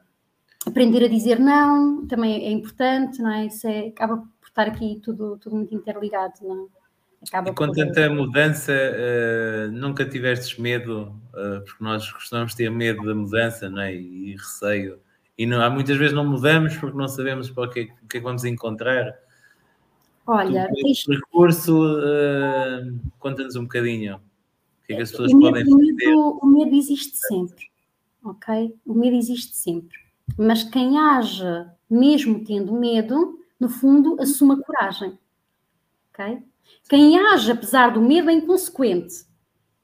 Aprender 0.67 1.03
a 1.03 1.07
dizer 1.07 1.39
não 1.39 2.05
também 2.05 2.45
é 2.45 2.51
importante, 2.51 3.23
não 3.23 3.31
é? 3.31 3.47
Isso 3.47 3.67
é, 3.67 3.87
acaba 3.87 4.17
por 4.17 4.47
estar 4.47 4.67
aqui 4.67 5.01
tudo, 5.03 5.39
tudo 5.39 5.55
muito 5.55 5.73
interligado, 5.73 6.33
não 6.43 6.65
é? 6.65 6.76
Acaba 7.27 7.49
e 7.49 7.53
com 7.53 7.71
tanta 7.71 8.09
mudança, 8.09 8.71
uh, 8.71 9.71
nunca 9.71 10.05
tivestes 10.05 10.57
medo, 10.57 11.13
uh, 11.33 11.61
porque 11.65 11.83
nós 11.83 12.09
costumamos 12.11 12.55
ter 12.55 12.69
medo 12.69 13.03
da 13.05 13.13
mudança, 13.13 13.69
não 13.69 13.81
é? 13.81 13.93
E, 13.93 14.35
receio. 14.35 14.99
E 15.37 15.45
não, 15.45 15.61
há 15.61 15.69
muitas 15.69 15.97
vezes 15.97 16.13
não 16.13 16.25
mudamos 16.25 16.75
porque 16.77 16.97
não 16.97 17.07
sabemos 17.07 17.49
para 17.49 17.63
o 17.63 17.69
que, 17.69 17.79
é, 17.81 17.83
o 17.83 18.07
que 18.07 18.17
é 18.17 18.19
que 18.19 18.21
vamos 18.21 18.45
encontrar. 18.45 19.13
Olha, 20.25 20.69
o 20.71 21.07
percurso, 21.07 21.99
uh, 21.99 22.99
conta-nos 23.19 23.55
um 23.55 23.63
bocadinho. 23.63 24.15
O 24.15 24.87
que 24.87 24.93
é 24.93 24.95
que 24.95 25.01
as 25.01 25.11
pessoas 25.11 25.33
o 25.33 25.39
podem 25.39 25.63
medo, 25.63 25.71
fazer? 25.71 26.13
O 26.15 26.45
medo 26.45 26.75
existe 26.75 27.17
sempre, 27.17 27.69
ok? 28.23 28.73
O 28.85 28.93
medo 28.93 29.15
existe 29.15 29.55
sempre. 29.55 29.99
Mas 30.37 30.63
quem 30.63 30.97
age 30.97 31.43
mesmo 31.89 32.43
tendo 32.43 32.73
medo, 32.73 33.39
no 33.59 33.69
fundo, 33.69 34.17
assume 34.21 34.53
a 34.53 34.57
coragem, 34.57 35.17
ok? 36.13 36.41
Quem 36.89 37.17
age 37.19 37.51
apesar 37.51 37.91
do 37.91 38.01
medo 38.01 38.29
é 38.29 38.33
inconsequente. 38.33 39.25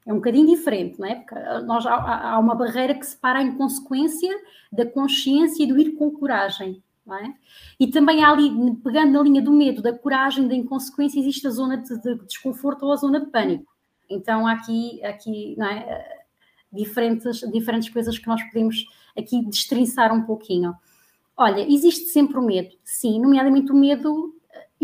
É 0.06 0.12
um 0.12 0.18
bocadinho 0.18 0.48
diferente, 0.48 1.00
não 1.00 1.08
é? 1.08 1.16
Porque 1.16 1.36
nós, 1.66 1.86
há, 1.86 2.32
há 2.32 2.40
uma 2.40 2.56
barreira 2.56 2.94
que 2.94 3.06
separa 3.06 3.40
a 3.40 3.44
inconsequência 3.44 4.34
da 4.72 4.86
consciência 4.86 5.64
e 5.64 5.68
do 5.68 5.80
ir 5.80 5.94
com 5.94 6.12
coragem. 6.12 6.84
É? 7.06 7.34
E 7.78 7.88
também 7.88 8.24
há 8.24 8.32
ali, 8.32 8.50
pegando 8.82 9.12
na 9.12 9.22
linha 9.22 9.42
do 9.42 9.52
medo, 9.52 9.82
da 9.82 9.92
coragem, 9.92 10.48
da 10.48 10.56
inconsequência, 10.56 11.20
existe 11.20 11.46
a 11.46 11.50
zona 11.50 11.78
de, 11.78 12.02
de 12.02 12.16
desconforto 12.26 12.86
ou 12.86 12.94
a 12.94 12.96
zona 12.96 13.20
de 13.20 13.28
pânico. 13.28 13.74
Então 14.10 14.48
há 14.48 14.54
aqui, 14.54 15.04
aqui 15.04 15.58
é? 15.62 16.24
diferentes, 16.72 17.42
diferentes 17.52 17.90
coisas 17.90 18.18
que 18.18 18.28
nós 18.28 18.42
podemos 18.44 18.86
aqui 19.18 19.46
destrinçar 19.46 20.14
um 20.14 20.24
pouquinho. 20.24 20.74
Olha, 21.36 21.62
existe 21.62 22.06
sempre 22.06 22.38
o 22.38 22.42
medo, 22.42 22.76
sim, 22.84 23.20
nomeadamente 23.20 23.72
o 23.72 23.76
medo 23.76 24.34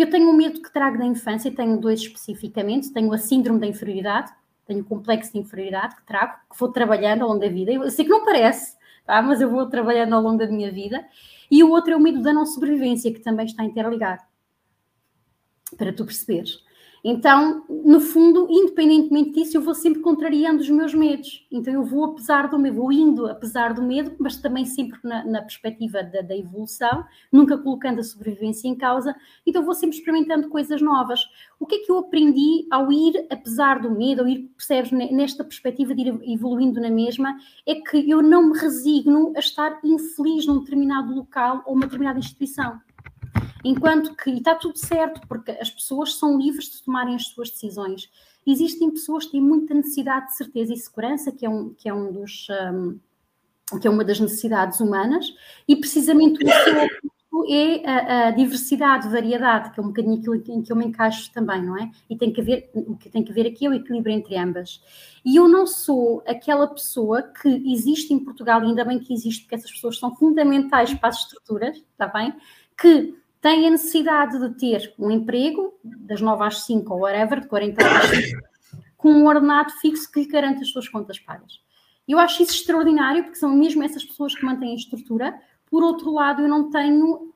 eu 0.02 0.10
tenho 0.10 0.30
um 0.30 0.34
medo 0.34 0.62
que 0.62 0.72
trago 0.72 0.98
da 0.98 1.06
infância, 1.06 1.52
tenho 1.52 1.80
dois 1.80 2.02
especificamente, 2.02 2.92
tenho 2.92 3.12
a 3.12 3.18
síndrome 3.18 3.60
da 3.60 3.68
inferioridade, 3.68 4.32
tenho 4.66 4.82
o 4.82 4.86
complexo 4.86 5.34
de 5.34 5.40
inferioridade 5.40 5.96
que 5.96 6.06
trago, 6.06 6.34
que 6.52 6.60
vou 6.60 6.72
trabalhando 6.72 7.24
ao 7.24 7.30
longo 7.30 7.40
da 7.40 7.50
vida. 7.50 7.72
Eu 7.72 7.90
sei 7.90 8.06
que 8.06 8.12
não 8.12 8.24
parece, 8.24 8.78
tá? 9.06 9.22
mas 9.22 9.42
eu 9.42 9.50
vou 9.50 9.68
trabalhando 9.68 10.14
ao 10.14 10.22
longo 10.22 10.38
da 10.38 10.48
minha 10.48 10.72
vida. 10.72 11.04
E 11.50 11.64
o 11.64 11.72
outro 11.72 11.94
é 11.94 11.96
o 11.96 12.00
medo 12.00 12.22
da 12.22 12.32
não 12.32 12.46
sobrevivência, 12.46 13.12
que 13.12 13.20
também 13.20 13.48
está 13.48 13.64
interligado. 13.64 14.22
Para 15.76 15.92
tu 15.92 16.06
perceberes. 16.06 16.64
Então, 17.04 17.64
no 17.70 18.00
fundo, 18.00 18.48
independentemente 18.50 19.32
disso, 19.32 19.58
eu 19.58 19.62
vou 19.62 19.74
sempre 19.74 20.02
contrariando 20.02 20.62
os 20.62 20.70
meus 20.70 20.94
medos. 20.94 21.48
Então, 21.52 21.74
eu 21.74 21.84
vou 21.84 22.06
apesar 22.06 22.48
do 22.50 22.60
medo, 22.60 22.76
vou 22.76 22.92
indo 22.92 23.28
apesar 23.28 23.74
do 23.74 23.82
medo, 23.82 24.16
mas 24.20 24.38
também 24.38 24.66
sempre 24.66 25.00
na, 25.04 25.24
na 25.26 25.42
perspectiva 25.42 26.04
da, 26.04 26.22
da, 26.22 26.36
evolução, 26.36 27.06
nunca 27.32 27.58
colocando 27.58 28.00
a 28.00 28.04
sobrevivência 28.04 28.68
em 28.68 28.76
causa. 28.76 29.16
Então, 29.46 29.64
vou 29.64 29.74
sempre 29.74 29.98
experimentando 29.98 30.50
coisas 30.50 30.82
novas. 30.82 31.22
O 31.60 31.66
que 31.66 31.76
é 31.76 31.80
que 31.80 31.92
eu 31.92 31.98
aprendi 31.98 32.68
ao 32.70 32.92
ir 32.92 33.28
apesar 33.30 33.80
do 33.80 33.92
medo, 33.92 34.22
ao 34.22 34.28
ir, 34.28 34.50
percebes, 34.56 34.92
nesta 34.92 35.44
perspectiva 35.44 35.96
de 35.96 36.02
ir 36.02 36.34
evoluindo 36.34 36.82
na 36.82 36.90
mesma, 36.90 37.38
é 37.66 37.76
que 37.76 38.10
eu 38.10 38.22
não 38.22 38.50
me 38.50 38.58
resigno 38.58 39.34
a 39.36 39.40
estar 39.40 39.80
infeliz 39.84 40.46
num 40.46 40.60
determinado 40.60 41.14
local 41.14 41.64
ou 41.66 41.74
uma 41.74 41.86
determinada 41.86 42.20
instituição. 42.20 42.80
Enquanto 43.64 44.16
que, 44.16 44.30
e 44.30 44.38
está 44.38 44.56
tudo 44.56 44.78
certo, 44.78 45.22
porque 45.28 45.52
as 45.52 45.70
pessoas 45.70 46.16
são 46.16 46.38
livres 46.38 46.70
de 46.70 46.84
tomarem 46.84 47.16
as 47.16 47.28
suas 47.28 47.50
decisões. 47.50 48.10
Existem 48.46 48.90
pessoas 48.90 49.26
que 49.26 49.32
têm 49.32 49.42
muita 49.42 49.74
necessidade 49.74 50.28
de 50.28 50.38
certeza 50.38 50.74
e 50.74 50.78
segurança, 50.78 51.32
que 51.32 51.46
é 51.46 51.50
um, 51.50 51.74
que 51.74 51.90
é 51.90 51.94
um 51.94 52.12
dos. 52.12 52.48
Um, 52.50 53.00
que 53.80 53.88
é 53.88 53.92
uma 53.92 54.04
das 54.04 54.20
necessidades 54.20 54.80
humanas, 54.80 55.32
e 55.68 55.76
precisamente 55.76 56.44
o 56.44 56.48
seu 56.48 56.90
é 57.48 57.88
a, 57.88 58.28
a, 58.28 58.32
diversidade, 58.32 59.08
variedade, 59.08 59.72
que 59.72 59.80
é 59.80 59.84
um 59.84 59.88
bocadinho 59.88 60.16
aquilo 60.16 60.36
em 60.36 60.62
que 60.62 60.72
eu 60.72 60.76
me 60.76 60.86
encaixo 60.86 61.32
também, 61.32 61.64
não 61.64 61.78
é? 61.78 61.90
E 62.10 62.16
tem 62.16 62.32
que 62.32 62.42
haver, 62.42 62.70
o 62.74 62.96
que 62.96 63.10
tem 63.10 63.24
que 63.24 63.32
haver 63.32 63.48
aqui 63.48 63.66
é 63.66 63.70
o 63.70 63.74
equilíbrio 63.74 64.16
entre 64.16 64.38
ambas. 64.38 64.82
E 65.24 65.36
eu 65.36 65.48
não 65.48 65.66
sou 65.66 66.24
aquela 66.28 66.68
pessoa 66.68 67.24
que 67.24 67.48
existe 67.72 68.14
em 68.14 68.20
Portugal, 68.20 68.64
e 68.64 68.68
ainda 68.68 68.84
bem 68.84 69.00
que 69.00 69.14
existe, 69.14 69.42
porque 69.42 69.56
essas 69.56 69.72
pessoas 69.72 69.98
são 69.98 70.16
fundamentais 70.16 70.94
para 70.94 71.10
as 71.10 71.20
estruturas, 71.20 71.78
está 71.78 72.08
bem? 72.08 72.34
Que 72.80 73.16
tem 73.42 73.68
a 73.68 73.72
necessidade 73.72 74.38
de 74.38 74.50
ter 74.60 74.94
um 75.00 75.10
emprego, 75.10 75.74
das 75.84 76.20
9 76.20 76.44
às 76.44 76.66
5 76.66 76.94
ou 76.94 77.02
whatever, 77.02 77.42
de 77.42 77.48
40 77.48 77.86
horas, 77.86 78.32
com 78.98 79.12
um 79.12 79.28
ordenado 79.28 79.72
fixo 79.80 80.12
que 80.12 80.22
lhe 80.22 80.28
garante 80.28 80.62
as 80.62 80.70
suas 80.70 80.90
contas 80.90 81.20
pagas. 81.20 81.62
Eu 82.08 82.20
acho 82.20 82.44
isso 82.44 82.54
extraordinário, 82.54 83.24
porque 83.24 83.38
são 83.38 83.56
mesmo 83.56 83.84
essas 83.84 84.04
pessoas 84.04 84.36
que 84.36 84.44
mantêm 84.44 84.72
a 84.72 84.76
estrutura. 84.76 85.40
Por 85.70 85.84
outro 85.84 86.12
lado, 86.12 86.42
eu 86.42 86.48
não 86.48 86.70
tenho 86.70 87.32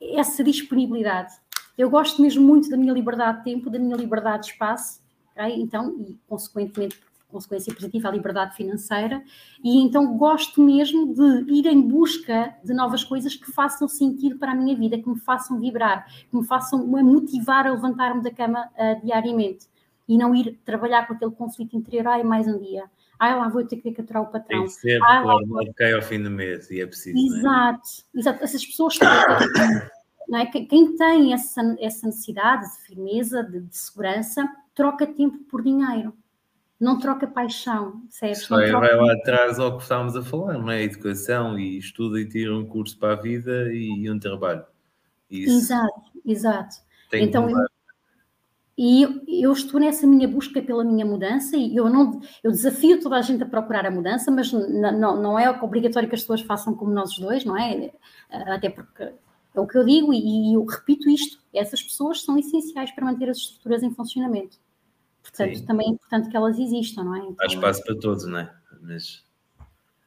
essa 0.00 0.42
disponibilidade. 0.42 1.34
Eu 1.76 1.90
gosto 1.90 2.22
mesmo 2.22 2.46
muito 2.46 2.70
da 2.70 2.76
minha 2.76 2.92
liberdade 2.92 3.38
de 3.38 3.44
tempo, 3.44 3.68
da 3.68 3.78
minha 3.78 3.96
liberdade 3.96 4.44
de 4.44 4.52
espaço, 4.52 5.00
okay? 5.34 5.60
então, 5.60 5.96
e 5.98 6.16
consequentemente 6.28 6.98
consequência 7.32 7.74
positiva 7.74 8.08
a 8.08 8.12
liberdade 8.12 8.54
financeira, 8.54 9.22
e 9.64 9.78
então 9.78 10.16
gosto 10.16 10.62
mesmo 10.62 11.14
de 11.14 11.52
ir 11.52 11.66
em 11.66 11.80
busca 11.80 12.54
de 12.62 12.74
novas 12.74 13.02
coisas 13.02 13.34
que 13.34 13.50
façam 13.50 13.88
sentido 13.88 14.38
para 14.38 14.52
a 14.52 14.54
minha 14.54 14.76
vida, 14.76 14.98
que 14.98 15.08
me 15.08 15.18
façam 15.18 15.58
vibrar, 15.58 16.06
que 16.30 16.36
me 16.36 16.46
façam 16.46 16.86
me 16.86 17.02
motivar 17.02 17.66
a 17.66 17.72
levantar-me 17.72 18.22
da 18.22 18.30
cama 18.30 18.68
uh, 18.76 19.04
diariamente 19.04 19.66
e 20.08 20.18
não 20.18 20.34
ir 20.34 20.58
trabalhar 20.64 21.06
com 21.06 21.14
aquele 21.14 21.30
conflito 21.30 21.76
interior, 21.76 22.06
ai, 22.08 22.22
mais 22.22 22.46
um 22.46 22.58
dia. 22.58 22.84
Ai, 23.18 23.36
lá 23.36 23.48
vou 23.48 23.64
ter 23.64 23.76
que 23.76 23.92
caturar 23.92 24.22
o 24.22 24.26
patrão. 24.26 24.58
Tem 24.58 24.66
que 24.66 24.72
ser, 24.72 25.02
ai, 25.02 25.24
lá, 25.24 25.36
vou... 25.46 25.72
cai 25.74 25.92
ao 25.92 26.02
fim 26.02 26.22
do 26.22 26.30
mês 26.30 26.70
e 26.70 26.80
é 26.80 26.86
preciso. 26.86 27.16
Exato, 27.16 27.88
é? 28.14 28.18
exato. 28.18 28.44
Essas 28.44 28.66
pessoas 28.66 28.98
não 30.28 30.38
é? 30.38 30.46
Quem 30.46 30.96
tem 30.96 31.32
essa, 31.32 31.60
essa 31.78 32.06
necessidade 32.06 32.64
de 32.64 32.86
firmeza, 32.86 33.42
de, 33.42 33.60
de 33.60 33.76
segurança, 33.76 34.48
troca 34.74 35.06
tempo 35.06 35.38
por 35.44 35.62
dinheiro 35.62 36.14
não 36.82 36.98
troca 36.98 37.28
paixão, 37.28 38.02
certo? 38.10 38.48
Vai, 38.48 38.68
troca... 38.68 38.88
vai 38.88 38.96
lá 38.96 39.12
atrás 39.12 39.58
ao 39.60 39.76
que 39.76 39.84
estávamos 39.84 40.16
a 40.16 40.22
falar, 40.22 40.58
não 40.58 40.68
é? 40.68 40.82
Educação 40.82 41.56
e 41.56 41.78
estuda 41.78 42.20
e 42.20 42.28
tira 42.28 42.52
um 42.52 42.66
curso 42.66 42.98
para 42.98 43.12
a 43.12 43.16
vida 43.16 43.72
e, 43.72 44.10
um 44.10 44.18
trabalho. 44.18 44.64
Isso 45.30 45.58
exato, 45.58 46.02
exato. 46.26 46.76
Então, 47.12 47.48
eu, 47.48 47.56
e 48.76 49.02
eu, 49.02 49.22
eu, 49.28 49.52
estou 49.52 49.78
nessa 49.78 50.06
minha 50.08 50.26
busca 50.26 50.60
pela 50.60 50.82
minha 50.82 51.06
mudança 51.06 51.56
e 51.56 51.76
eu 51.76 51.88
não 51.88 52.20
eu 52.42 52.50
desafio 52.50 53.00
toda 53.00 53.16
a 53.16 53.22
gente 53.22 53.44
a 53.44 53.46
procurar 53.46 53.86
a 53.86 53.90
mudança, 53.90 54.30
mas 54.32 54.52
não, 54.52 55.22
não 55.22 55.38
é 55.38 55.48
obrigatório 55.50 56.08
que 56.08 56.16
as 56.16 56.22
pessoas 56.22 56.40
façam 56.40 56.74
como 56.74 56.92
nós 56.92 57.16
dois, 57.16 57.44
não 57.44 57.56
é? 57.56 57.92
Até 58.28 58.68
porque 58.68 59.04
é 59.54 59.60
o 59.60 59.68
que 59.68 59.78
eu 59.78 59.84
digo 59.84 60.12
e, 60.12 60.50
e 60.50 60.54
eu 60.54 60.64
repito 60.64 61.08
isto: 61.08 61.38
essas 61.54 61.80
pessoas 61.80 62.22
são 62.24 62.36
essenciais 62.36 62.90
para 62.90 63.04
manter 63.04 63.30
as 63.30 63.36
estruturas 63.36 63.84
em 63.84 63.94
funcionamento. 63.94 64.58
Portanto, 65.32 65.58
Sim. 65.58 65.66
também 65.66 65.86
é 65.86 65.90
importante 65.90 66.28
que 66.28 66.36
elas 66.36 66.58
existam, 66.58 67.04
não 67.04 67.16
é? 67.16 67.18
Então, 67.20 67.36
há 67.40 67.46
espaço 67.46 67.82
para 67.82 67.96
todos, 67.96 68.26
não 68.26 68.38
é? 68.38 68.54
Mas 68.82 69.24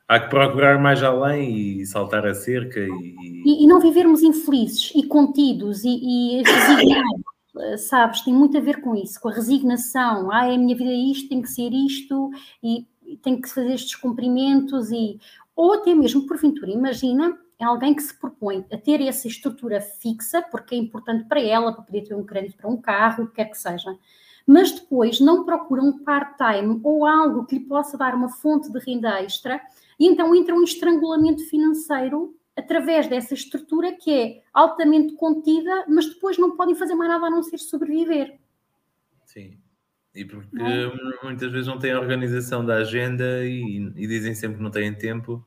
há 0.07 0.19
que 0.19 0.29
procurar 0.29 0.79
mais 0.79 1.01
além 1.01 1.79
e 1.79 1.85
saltar 1.85 2.27
a 2.27 2.33
cerca 2.35 2.79
e... 2.79 3.15
E, 3.43 3.63
e 3.63 3.67
não 3.67 3.79
vivermos 3.79 4.21
infelizes 4.21 4.91
e 4.95 5.03
contidos 5.07 5.83
e, 5.83 5.89
e 5.89 6.43
resignados, 6.43 7.21
eh, 7.57 7.77
sabes? 7.77 8.21
Tem 8.21 8.33
muito 8.33 8.55
a 8.55 8.61
ver 8.61 8.81
com 8.81 8.95
isso, 8.95 9.19
com 9.19 9.29
a 9.29 9.33
resignação. 9.33 10.31
Ah, 10.31 10.45
é 10.45 10.53
a 10.53 10.57
minha 10.57 10.75
vida 10.75 10.91
é 10.91 10.93
isto, 10.93 11.27
tem 11.27 11.41
que 11.41 11.49
ser 11.49 11.73
isto 11.73 12.29
e, 12.61 12.85
e 13.03 13.17
tem 13.17 13.41
que 13.41 13.49
fazer 13.49 13.73
estes 13.73 13.95
cumprimentos 13.95 14.91
e... 14.91 15.19
Ou 15.55 15.73
até 15.73 15.95
mesmo, 15.95 16.27
porventura, 16.27 16.69
imagina 16.69 17.35
é 17.57 17.63
alguém 17.63 17.95
que 17.95 18.03
se 18.03 18.13
propõe 18.13 18.65
a 18.71 18.77
ter 18.77 19.01
essa 19.01 19.27
estrutura 19.27 19.79
fixa, 19.79 20.41
porque 20.41 20.75
é 20.75 20.77
importante 20.77 21.23
para 21.25 21.39
ela, 21.41 21.71
para 21.71 21.83
poder 21.83 22.01
ter 22.01 22.13
um 22.13 22.25
crédito 22.25 22.57
para 22.57 22.69
um 22.69 22.75
carro, 22.75 23.23
o 23.23 23.27
que 23.27 23.35
quer 23.35 23.45
que 23.45 23.57
seja 23.57 23.97
mas 24.45 24.71
depois 24.71 25.19
não 25.19 25.45
procura 25.45 25.81
um 25.81 26.03
part-time 26.03 26.79
ou 26.83 27.05
algo 27.05 27.45
que 27.45 27.57
lhe 27.57 27.65
possa 27.65 27.97
dar 27.97 28.13
uma 28.13 28.29
fonte 28.29 28.71
de 28.71 28.79
renda 28.79 29.21
extra, 29.21 29.61
e 29.99 30.07
então 30.07 30.35
entra 30.35 30.53
um 30.53 30.63
estrangulamento 30.63 31.43
financeiro 31.49 32.35
através 32.55 33.07
dessa 33.07 33.33
estrutura 33.33 33.93
que 33.93 34.13
é 34.13 34.43
altamente 34.53 35.15
contida, 35.15 35.85
mas 35.89 36.07
depois 36.07 36.37
não 36.37 36.55
podem 36.55 36.75
fazer 36.75 36.95
mais 36.95 37.09
nada 37.09 37.25
a 37.25 37.29
não 37.29 37.43
ser 37.43 37.57
sobreviver. 37.57 38.39
Sim. 39.25 39.57
E 40.13 40.23
porque 40.23 40.61
é? 40.61 41.23
muitas 41.23 41.51
vezes 41.51 41.67
não 41.67 41.77
têm 41.77 41.91
a 41.91 41.99
organização 41.99 42.65
da 42.65 42.75
agenda 42.75 43.43
e, 43.43 43.91
e, 43.97 44.07
dizem 44.07 44.33
sempre 44.33 44.57
que 44.57 44.63
não 44.63 44.71
têm 44.71 44.93
tempo. 44.93 45.45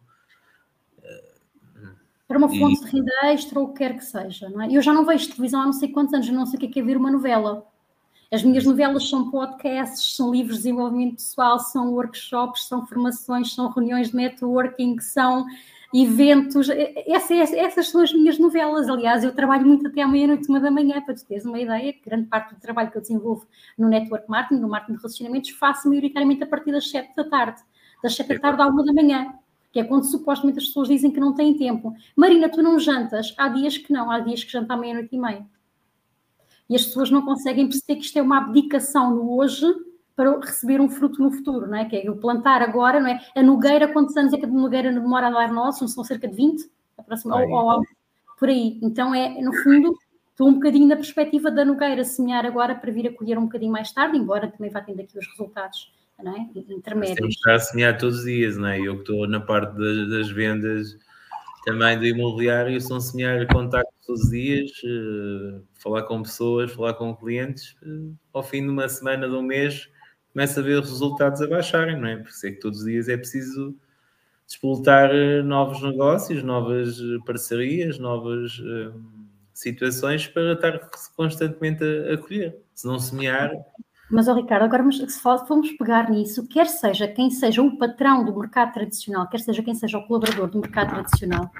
Para 2.27 2.37
uma 2.37 2.49
fonte 2.51 2.83
e... 2.83 2.85
de 2.85 2.91
renda 2.91 3.13
extra 3.33 3.59
ou 3.59 3.69
o 3.69 3.73
que 3.73 3.79
quer 3.79 3.97
que 3.97 4.05
seja. 4.05 4.51
Não 4.51 4.61
é? 4.61 4.69
Eu 4.71 4.83
já 4.83 4.93
não 4.93 5.07
vejo 5.07 5.31
televisão 5.31 5.63
há 5.63 5.65
não 5.65 5.73
sei 5.73 5.89
quantos 5.89 6.13
anos, 6.13 6.29
não 6.29 6.45
sei 6.45 6.59
o 6.59 6.61
que 6.61 6.67
é, 6.67 6.69
que 6.69 6.81
é 6.81 6.83
ver 6.83 6.99
uma 6.99 7.11
novela. 7.11 7.67
As 8.31 8.43
minhas 8.43 8.65
novelas 8.65 9.09
são 9.09 9.31
podcasts, 9.31 10.15
são 10.15 10.31
livros 10.31 10.57
de 10.57 10.65
desenvolvimento 10.65 11.15
pessoal, 11.15 11.59
são 11.59 11.93
workshops, 11.95 12.69
são 12.69 12.87
formações, 12.87 13.55
são 13.55 13.71
reuniões 13.71 14.11
de 14.11 14.17
networking, 14.17 14.99
são 15.01 15.47
eventos. 15.95 16.69
Essa, 16.69 17.35
essa, 17.35 17.57
essas 17.57 17.89
são 17.89 18.03
as 18.03 18.13
minhas 18.13 18.39
novelas. 18.39 18.87
Aliás, 18.87 19.25
eu 19.25 19.35
trabalho 19.35 19.67
muito 19.67 19.87
até 19.87 20.03
à 20.03 20.09
meia-noite, 20.09 20.47
uma 20.47 20.61
da 20.61 20.71
manhã, 20.71 21.01
para 21.01 21.15
tu 21.15 21.25
teres 21.25 21.47
uma 21.47 21.59
ideia. 21.59 21.95
Grande 22.05 22.27
parte 22.27 22.55
do 22.55 22.61
trabalho 22.61 22.91
que 22.91 22.99
eu 22.99 23.01
desenvolvo 23.01 23.47
no 23.79 23.89
network 23.89 24.29
marketing, 24.29 24.61
no 24.61 24.69
marketing 24.69 24.93
de 24.93 24.99
relacionamentos, 24.99 25.51
faço 25.51 25.89
maioritariamente 25.89 26.43
a 26.43 26.47
partir 26.47 26.73
das 26.73 26.91
7 26.91 27.17
da 27.17 27.25
tarde. 27.25 27.63
Das 28.03 28.15
7 28.15 28.29
da 28.29 28.41
tarde 28.41 28.61
à 28.61 28.67
1 28.67 28.85
da 28.85 28.93
manhã. 28.93 29.35
Que 29.73 29.81
é 29.81 29.85
quando 29.85 30.05
supostamente 30.05 30.59
as 30.59 30.67
pessoas 30.67 30.89
dizem 30.89 31.11
que 31.11 31.21
não 31.21 31.35
têm 31.35 31.57
tempo. 31.57 31.95
Marina, 32.15 32.51
tu 32.51 32.63
não 32.63 32.79
jantas? 32.79 33.35
Há 33.39 33.49
dias 33.49 33.79
que 33.79 33.91
não, 33.91 34.11
há 34.11 34.21
dias 34.21 34.45
que 34.45 34.53
janto 34.53 34.71
à 34.71 34.77
meia-noite 34.77 35.15
e 35.15 35.19
meia. 35.19 35.47
E 36.69 36.77
as 36.77 36.85
pessoas 36.85 37.11
não 37.11 37.23
conseguem 37.23 37.67
perceber 37.67 37.97
que 37.97 38.07
isto 38.07 38.19
é 38.19 38.23
uma 38.23 38.39
abdicação 38.39 39.15
no 39.15 39.37
hoje 39.37 39.67
para 40.15 40.39
receber 40.41 40.81
um 40.81 40.89
fruto 40.89 41.23
no 41.23 41.31
futuro, 41.31 41.67
não 41.67 41.79
é? 41.79 41.85
Que 41.85 41.97
é 41.97 42.11
o 42.11 42.17
plantar 42.17 42.61
agora, 42.61 43.01
não 43.01 43.09
é? 43.09 43.21
A 43.37 43.43
nogueira, 43.43 43.89
quantos 43.89 44.17
anos 44.17 44.33
é 44.33 44.37
que 44.37 44.45
a 44.45 44.49
nogueira 44.49 44.93
demora 44.93 45.29
a 45.29 45.31
dar 45.31 45.53
nós? 45.53 45.81
Não 45.81 45.89
são 45.89 46.03
cerca 46.03 46.27
de 46.27 46.35
20? 46.35 46.69
Próxima, 47.07 47.41
ou, 47.41 47.51
ou, 47.51 47.83
por 48.39 48.49
aí. 48.49 48.79
Então 48.83 49.15
é, 49.15 49.41
no 49.41 49.53
fundo, 49.55 49.97
estou 50.31 50.49
um 50.49 50.55
bocadinho 50.55 50.89
na 50.89 50.97
perspectiva 50.97 51.51
da 51.51 51.65
nogueira 51.65 52.05
semear 52.05 52.45
agora 52.45 52.75
para 52.75 52.91
vir 52.91 53.09
a 53.09 53.13
colher 53.13 53.39
um 53.39 53.45
bocadinho 53.45 53.73
mais 53.73 53.93
tarde, 53.93 54.19
embora 54.19 54.49
também 54.49 54.71
vá 54.71 54.81
tendo 54.81 55.01
aqui 55.01 55.17
os 55.17 55.27
resultados 55.27 55.93
não 56.23 56.35
é? 56.35 56.47
intermédios. 56.69 57.17
Temos 57.17 57.35
que 57.35 57.41
estar 57.41 57.55
a 57.55 57.61
semear 57.61 57.99
todos 57.99 58.19
os 58.19 58.25
dias, 58.25 58.57
não 58.57 58.69
é? 58.69 58.81
Eu 58.81 58.97
que 58.97 59.01
estou 59.03 59.29
na 59.29 59.41
parte 59.41 59.77
das, 59.77 60.11
das 60.11 60.31
vendas 60.31 60.99
também 61.69 61.99
do 61.99 62.07
imobiliário, 62.07 62.81
são 62.81 62.99
semear 62.99 63.47
contactos 63.49 63.95
todos 64.07 64.23
os 64.23 64.31
dias, 64.31 64.71
uh, 64.85 65.63
falar 65.75 66.05
com 66.05 66.23
pessoas, 66.23 66.73
falar 66.73 66.95
com 66.95 67.15
clientes, 67.15 67.77
uh, 67.83 68.17
ao 68.33 68.43
fim 68.43 68.63
de 68.63 68.71
uma 68.71 68.89
semana, 68.89 69.29
de 69.29 69.35
um 69.35 69.43
mês, 69.43 69.87
começa 70.33 70.61
a 70.61 70.63
ver 70.63 70.81
os 70.81 70.89
resultados 70.89 71.43
a 71.43 71.47
baixarem, 71.47 72.01
não 72.01 72.09
é? 72.09 72.17
Por 72.17 72.31
isso 72.31 72.47
é 72.47 72.53
que 72.53 72.61
todos 72.61 72.79
os 72.79 72.87
dias 72.87 73.11
é 73.11 73.19
preciso 73.19 73.77
despoltar 74.47 75.11
eh, 75.11 75.43
novos 75.43 75.83
negócios, 75.83 76.43
novas 76.43 76.99
eh, 76.99 77.19
parcerias, 77.27 77.99
novas 77.99 78.59
situações 79.53 80.27
para 80.27 80.55
estar 80.55 80.89
constantemente 81.15 81.85
a 81.85 82.17
colher. 82.17 82.57
Se 82.75 82.87
não 82.87 82.99
semear. 82.99 83.53
Mas, 84.11 84.27
oh, 84.27 84.35
Ricardo, 84.35 84.63
agora 84.63 84.91
se 84.91 85.21
formos 85.21 85.71
pegar 85.73 86.11
nisso, 86.11 86.47
quer 86.49 86.67
seja 86.67 87.07
quem 87.07 87.31
seja 87.31 87.63
o 87.63 87.77
patrão 87.77 88.25
do 88.25 88.35
mercado 88.35 88.73
tradicional, 88.73 89.29
quer 89.29 89.41
seja 89.41 89.63
quem 89.63 89.75
seja 89.75 89.99
o 89.99 90.07
colaborador 90.07 90.49
do 90.49 90.61
mercado 90.61 90.91
tradicional, 90.91 91.51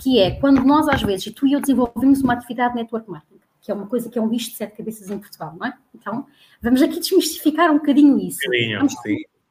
que 0.00 0.18
é 0.18 0.30
quando 0.30 0.64
nós, 0.64 0.88
às 0.88 1.02
vezes, 1.02 1.32
tu 1.34 1.46
e 1.46 1.52
eu 1.52 1.60
desenvolvemos 1.60 2.22
uma 2.22 2.32
atividade 2.32 2.74
de 2.74 2.80
network 2.80 3.10
marketing, 3.10 3.40
que 3.60 3.70
é 3.70 3.74
uma 3.74 3.86
coisa 3.86 4.08
que 4.08 4.18
é 4.18 4.22
um 4.22 4.28
bicho 4.28 4.50
de 4.50 4.56
sete 4.56 4.76
cabeças 4.76 5.10
em 5.10 5.18
Portugal, 5.18 5.54
não 5.58 5.66
é? 5.66 5.74
Então, 5.94 6.26
vamos 6.62 6.80
aqui 6.80 6.98
desmistificar 6.98 7.70
um 7.70 7.76
bocadinho 7.76 8.18
isso. 8.18 8.38
vamos, 8.78 8.94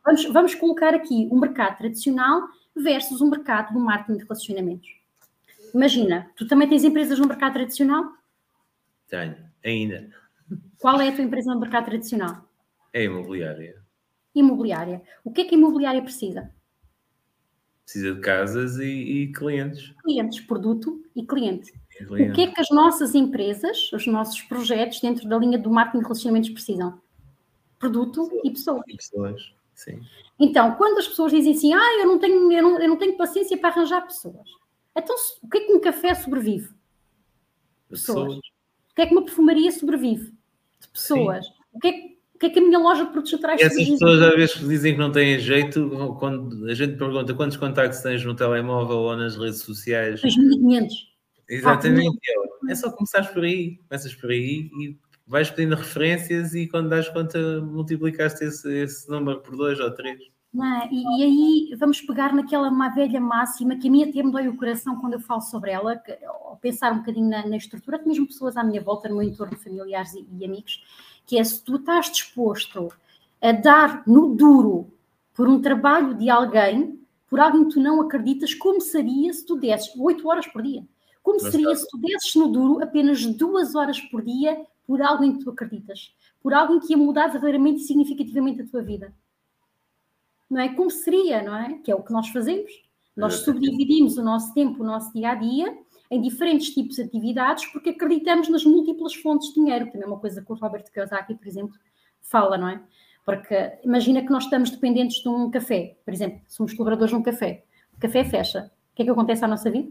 vamos, 0.03 0.25
vamos, 0.33 0.55
colocar 0.55 0.95
aqui 0.95 1.27
o 1.31 1.39
mercado 1.39 1.77
tradicional 1.77 2.41
versus 2.75 3.21
o 3.21 3.29
mercado 3.29 3.71
do 3.71 3.79
marketing 3.79 4.17
de 4.17 4.23
relacionamentos. 4.23 4.89
Imagina, 5.75 6.27
tu 6.35 6.47
também 6.47 6.67
tens 6.67 6.83
empresas 6.83 7.19
no 7.19 7.27
mercado 7.27 7.53
tradicional? 7.53 8.11
Tenho, 9.07 9.35
ainda. 9.63 10.20
Qual 10.79 10.99
é 10.99 11.09
a 11.09 11.11
tua 11.11 11.23
empresa 11.23 11.53
no 11.53 11.59
mercado 11.59 11.85
tradicional? 11.85 12.49
É 12.93 13.03
imobiliária. 13.03 13.81
Imobiliária. 14.33 15.01
O 15.23 15.31
que 15.31 15.41
é 15.41 15.45
que 15.45 15.55
a 15.55 15.57
imobiliária 15.57 16.01
precisa? 16.01 16.51
Precisa 17.83 18.13
de 18.13 18.21
casas 18.21 18.77
e, 18.77 18.85
e 18.85 19.31
clientes. 19.33 19.93
Clientes, 20.03 20.39
produto 20.41 21.03
e 21.15 21.25
cliente. 21.25 21.73
O 22.09 22.33
que 22.33 22.41
é 22.43 22.47
que 22.47 22.61
as 22.61 22.69
nossas 22.69 23.13
empresas, 23.13 23.91
os 23.91 24.07
nossos 24.07 24.41
projetos 24.41 25.01
dentro 25.01 25.27
da 25.27 25.37
linha 25.37 25.57
do 25.57 25.69
marketing 25.69 25.99
de 25.99 26.03
relacionamentos 26.03 26.49
precisam? 26.49 27.01
Produto 27.77 28.29
pessoas. 28.29 28.41
e 28.43 28.51
pessoas. 28.51 28.83
E 28.87 28.97
pessoas, 28.97 29.53
sim. 29.73 30.01
Então, 30.39 30.75
quando 30.75 30.99
as 30.99 31.07
pessoas 31.07 31.31
dizem 31.31 31.53
assim, 31.53 31.73
ah, 31.73 31.99
eu 31.99 32.07
não 32.07 32.17
tenho, 32.17 32.51
eu 32.51 32.63
não, 32.63 32.79
eu 32.79 32.89
não 32.89 32.97
tenho 32.97 33.17
paciência 33.17 33.57
para 33.57 33.69
arranjar 33.69 34.01
pessoas. 34.01 34.47
Então, 34.95 35.15
o 35.43 35.49
que 35.49 35.57
é 35.57 35.61
que 35.61 35.73
um 35.73 35.79
café 35.79 36.13
sobrevive? 36.15 36.69
Pessoas. 37.89 38.35
pessoas. 38.35 38.37
O 38.37 38.95
que 38.95 39.01
é 39.01 39.05
que 39.05 39.13
uma 39.13 39.23
perfumaria 39.23 39.71
sobrevive? 39.71 40.33
De 40.81 40.87
pessoas. 40.89 41.45
O 41.73 41.79
que, 41.79 41.87
é 41.87 41.91
que, 41.91 42.17
o 42.35 42.39
que 42.39 42.45
é 42.47 42.49
que 42.49 42.59
a 42.59 42.61
minha 42.61 42.79
loja 42.79 43.05
de 43.05 43.11
produtos 43.11 43.31
naturais 43.33 43.61
Essas 43.61 43.87
pessoas 43.87 44.21
às 44.21 44.35
vezes 44.35 44.67
dizem 44.67 44.93
que 44.93 44.99
não 44.99 45.11
têm 45.11 45.39
jeito, 45.39 46.17
quando 46.19 46.67
a 46.67 46.73
gente 46.73 46.97
pergunta 46.97 47.33
quantos 47.33 47.57
contactos 47.57 48.01
tens 48.01 48.25
no 48.25 48.35
telemóvel 48.35 48.97
ou 48.97 49.15
nas 49.15 49.37
redes 49.37 49.61
sociais. 49.61 50.21
2.500. 50.21 50.89
Exatamente. 51.47 52.17
Ah, 52.67 52.71
é 52.71 52.75
só 52.75 52.91
começares 52.91 53.29
por 53.29 53.43
aí, 53.43 53.77
começas 53.87 54.15
por 54.15 54.31
aí 54.31 54.69
e 54.79 54.97
vais 55.27 55.49
pedindo 55.49 55.75
referências 55.75 56.53
e 56.53 56.67
quando 56.67 56.89
das 56.89 57.07
conta 57.09 57.61
multiplicaste 57.61 58.43
esse, 58.43 58.69
esse 58.73 59.09
número 59.09 59.39
por 59.41 59.55
dois 59.55 59.79
ou 59.79 59.91
três. 59.91 60.19
É? 60.53 60.93
E, 60.93 61.03
e, 61.03 61.23
aí 61.23 61.75
vamos 61.77 62.01
pegar 62.01 62.33
naquela 62.33 62.67
uma 62.67 62.89
velha 62.89 63.21
máxima 63.21 63.77
que 63.77 63.87
a 63.87 63.91
mim 63.91 64.03
até 64.03 64.21
me 64.21 64.31
dói 64.31 64.49
o 64.49 64.57
coração 64.57 64.99
quando 64.99 65.13
eu 65.13 65.19
falo 65.21 65.39
sobre 65.39 65.71
ela, 65.71 65.95
que, 65.95 66.11
ao 66.25 66.57
pensar 66.61 66.91
um 66.91 66.97
bocadinho 66.97 67.29
na, 67.29 67.47
na 67.47 67.55
estrutura, 67.55 67.97
que 67.97 68.07
mesmo 68.07 68.27
pessoas 68.27 68.57
à 68.57 68.63
minha 68.63 68.81
volta, 68.81 69.07
no 69.07 69.15
meu 69.15 69.27
entorno 69.27 69.57
familiares 69.57 70.13
e, 70.13 70.27
e 70.37 70.43
amigos, 70.43 70.83
que 71.25 71.39
é 71.39 71.43
se 71.43 71.63
tu 71.63 71.77
estás 71.77 72.11
disposto 72.11 72.91
a 73.41 73.53
dar 73.53 74.03
no 74.05 74.35
duro 74.35 74.91
por 75.33 75.47
um 75.47 75.61
trabalho 75.61 76.15
de 76.15 76.29
alguém, 76.29 76.99
por 77.29 77.39
alguém 77.39 77.63
que 77.63 77.75
tu 77.75 77.79
não 77.79 78.01
acreditas, 78.01 78.53
como 78.53 78.81
seria 78.81 79.31
se 79.31 79.45
tu 79.45 79.55
desses 79.55 79.95
oito 79.97 80.27
horas 80.27 80.47
por 80.47 80.61
dia? 80.61 80.83
Como 81.23 81.39
seria 81.39 81.73
se 81.75 81.87
tu 81.87 81.97
desses 81.97 82.35
no 82.35 82.49
duro 82.49 82.83
apenas 82.83 83.25
duas 83.25 83.73
horas 83.73 84.01
por 84.01 84.21
dia 84.21 84.65
por 84.85 85.01
alguém 85.01 85.37
que 85.37 85.43
tu 85.43 85.49
acreditas? 85.49 86.13
Por 86.43 86.53
alguém 86.53 86.79
que 86.79 86.91
ia 86.91 86.97
mudar 86.97 87.27
verdadeiramente 87.27 87.81
e 87.81 87.85
significativamente 87.85 88.61
a 88.61 88.67
tua 88.67 88.81
vida? 88.81 89.13
Não 90.51 90.61
é? 90.61 90.69
Como 90.69 90.91
seria, 90.91 91.41
não 91.41 91.55
é? 91.55 91.79
Que 91.83 91.91
é 91.91 91.95
o 91.95 92.03
que 92.03 92.11
nós 92.11 92.27
fazemos. 92.29 92.69
Nós 93.15 93.35
subdividimos 93.35 94.17
o 94.17 94.23
nosso 94.23 94.53
tempo, 94.53 94.83
o 94.83 94.85
nosso 94.85 95.11
dia 95.13 95.31
a 95.31 95.35
dia, 95.35 95.77
em 96.09 96.21
diferentes 96.21 96.73
tipos 96.73 96.97
de 96.97 97.03
atividades, 97.03 97.65
porque 97.71 97.89
acreditamos 97.89 98.49
nas 98.49 98.63
múltiplas 98.63 99.13
fontes 99.15 99.49
de 99.49 99.55
dinheiro, 99.55 99.85
também 99.85 100.03
é 100.03 100.07
uma 100.07 100.19
coisa 100.19 100.41
que 100.41 100.51
o 100.51 100.55
Robert 100.55 100.83
Kiyosaki, 100.91 101.35
por 101.35 101.47
exemplo, 101.47 101.75
fala, 102.21 102.57
não 102.57 102.67
é? 102.67 102.81
Porque 103.25 103.79
imagina 103.83 104.21
que 104.21 104.29
nós 104.29 104.43
estamos 104.43 104.69
dependentes 104.69 105.21
de 105.21 105.29
um 105.29 105.49
café, 105.49 105.97
por 106.03 106.13
exemplo, 106.13 106.41
somos 106.47 106.73
colaboradores 106.73 107.11
de 107.11 107.17
um 107.17 107.23
café, 107.23 107.63
o 107.95 107.99
café 107.99 108.23
fecha. 108.23 108.71
O 108.91 108.95
que 108.95 109.03
é 109.03 109.05
que 109.05 109.11
acontece 109.11 109.45
à 109.45 109.47
nossa 109.47 109.69
vida? 109.69 109.89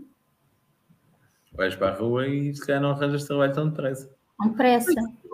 vais 1.53 1.75
para 1.75 1.93
a 1.93 1.99
rua 1.99 2.27
e 2.27 2.55
se 2.55 2.65
calhar 2.67 2.81
não 2.81 2.91
arranjas 2.91 3.25
trabalho 3.25 3.55
tão 3.55 3.69
depressa. 3.69 4.11
Tão 4.39 4.51
depressa. 4.51 4.93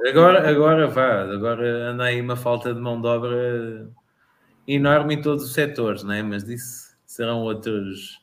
Agora, 0.09 0.49
agora 0.49 0.89
vá, 0.89 1.23
agora 1.23 1.91
anda 1.91 2.05
aí 2.05 2.21
uma 2.21 2.37
falta 2.37 2.75
de 2.75 2.81
mão 2.81 3.01
de 3.01 3.07
obra 3.07 3.89
enorme 4.67 5.15
em 5.15 5.23
todos 5.23 5.45
os 5.45 5.53
setores, 5.53 6.03
não 6.03 6.13
é? 6.13 6.23
Mas 6.23 6.45
disso 6.45 6.97
serão 7.05 7.43
outros 7.43 8.21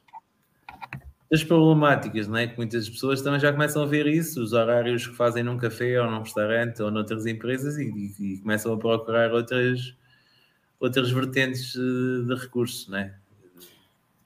as 1.32 1.44
problemáticas, 1.44 2.28
não 2.28 2.38
é? 2.38 2.48
Que 2.48 2.56
muitas 2.58 2.88
pessoas 2.88 3.22
também 3.24 3.40
já 3.40 3.52
começam 3.52 3.82
a 3.82 3.88
ver 3.88 4.06
isso, 4.06 4.40
os 4.42 4.54
horários 4.54 5.08
que 5.08 5.16
fazem 5.16 5.42
num 5.42 5.58
café 5.58 6.00
ou 6.00 6.10
num 6.10 6.20
restaurante 6.20 6.82
ou 6.84 6.92
noutras 6.92 7.26
empresas 7.26 7.76
e, 7.78 7.90
e, 7.90 8.34
e 8.34 8.38
começam 8.38 8.72
a 8.72 8.78
procurar 8.78 9.32
outras, 9.34 9.96
outras 10.80 11.10
vertentes 11.10 11.74
de, 11.74 12.26
de 12.28 12.36
recursos, 12.36 12.88
não 12.88 13.00
é? 13.00 13.16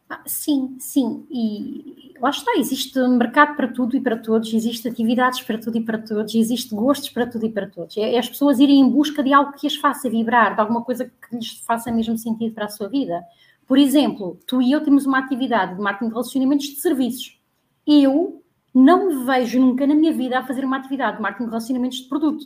Ah, 0.10 0.22
sim, 0.26 0.76
sim, 0.80 1.26
e 1.32 1.97
lá 2.22 2.30
está, 2.30 2.54
existe 2.58 3.00
mercado 3.00 3.56
para 3.56 3.68
tudo 3.68 3.96
e 3.96 4.02
para 4.02 4.18
todos, 4.18 4.54
existe 4.54 4.88
atividades 4.88 5.42
para 5.42 5.58
tudo 5.58 5.78
e 5.78 5.82
para 5.82 5.98
todos, 5.98 6.34
existe 6.36 6.74
gostos 6.74 7.10
para 7.10 7.26
tudo 7.26 7.46
e 7.46 7.50
para 7.50 7.68
todos. 7.68 7.98
É, 7.98 8.16
é 8.16 8.20
as 8.20 8.30
pessoas 8.30 8.60
irem 8.60 8.80
em 8.80 8.90
busca 8.90 9.24
de 9.24 9.34
algo 9.34 9.54
que 9.54 9.68
as 9.68 9.76
faça 9.76 10.10
vibrar, 10.10 10.56
de 10.56 10.62
alguma 10.62 10.84
coisa 10.84 11.06
que 11.06 11.36
lhes 11.36 11.60
faça 11.66 11.92
mesmo 11.92 12.18
sentido 12.18 12.54
para 12.54 12.66
a 12.66 12.70
sua 12.70 12.88
vida. 12.88 13.24
Por 13.66 13.78
exemplo, 13.78 14.40
tu 14.48 14.62
e 14.62 14.72
eu 14.72 14.84
temos 14.84 15.06
uma 15.06 15.20
atividade 15.20 15.76
de 15.76 15.82
marketing 15.82 16.08
de 16.08 16.12
relacionamentos 16.12 16.68
de 16.68 16.76
serviços. 16.80 17.40
Eu 17.86 18.44
não 18.74 19.08
me 19.08 19.26
vejo 19.26 19.60
nunca 19.60 19.86
na 19.86 19.96
minha 19.96 20.14
vida 20.14 20.40
a 20.40 20.46
fazer 20.46 20.64
uma 20.64 20.78
atividade 20.78 21.18
de 21.18 21.22
marketing 21.22 21.46
de 21.46 21.50
relacionamentos 21.50 21.98
de 22.00 22.08
produto. 22.08 22.46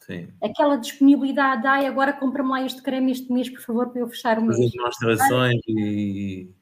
Sim. 0.00 0.28
Aquela 0.42 0.76
disponibilidade, 0.76 1.66
ai, 1.66 1.86
agora 1.86 2.12
compra-me 2.12 2.50
lá 2.50 2.62
este 2.64 2.82
creme 2.82 3.12
este 3.12 3.32
mês, 3.32 3.48
por 3.48 3.60
favor, 3.60 3.88
para 3.88 4.00
eu 4.00 4.08
fechar 4.08 4.38
o 4.38 4.42
mês. 4.42 4.56
Fazer 4.56 4.70
demonstrações 4.70 5.60
e 5.66 6.53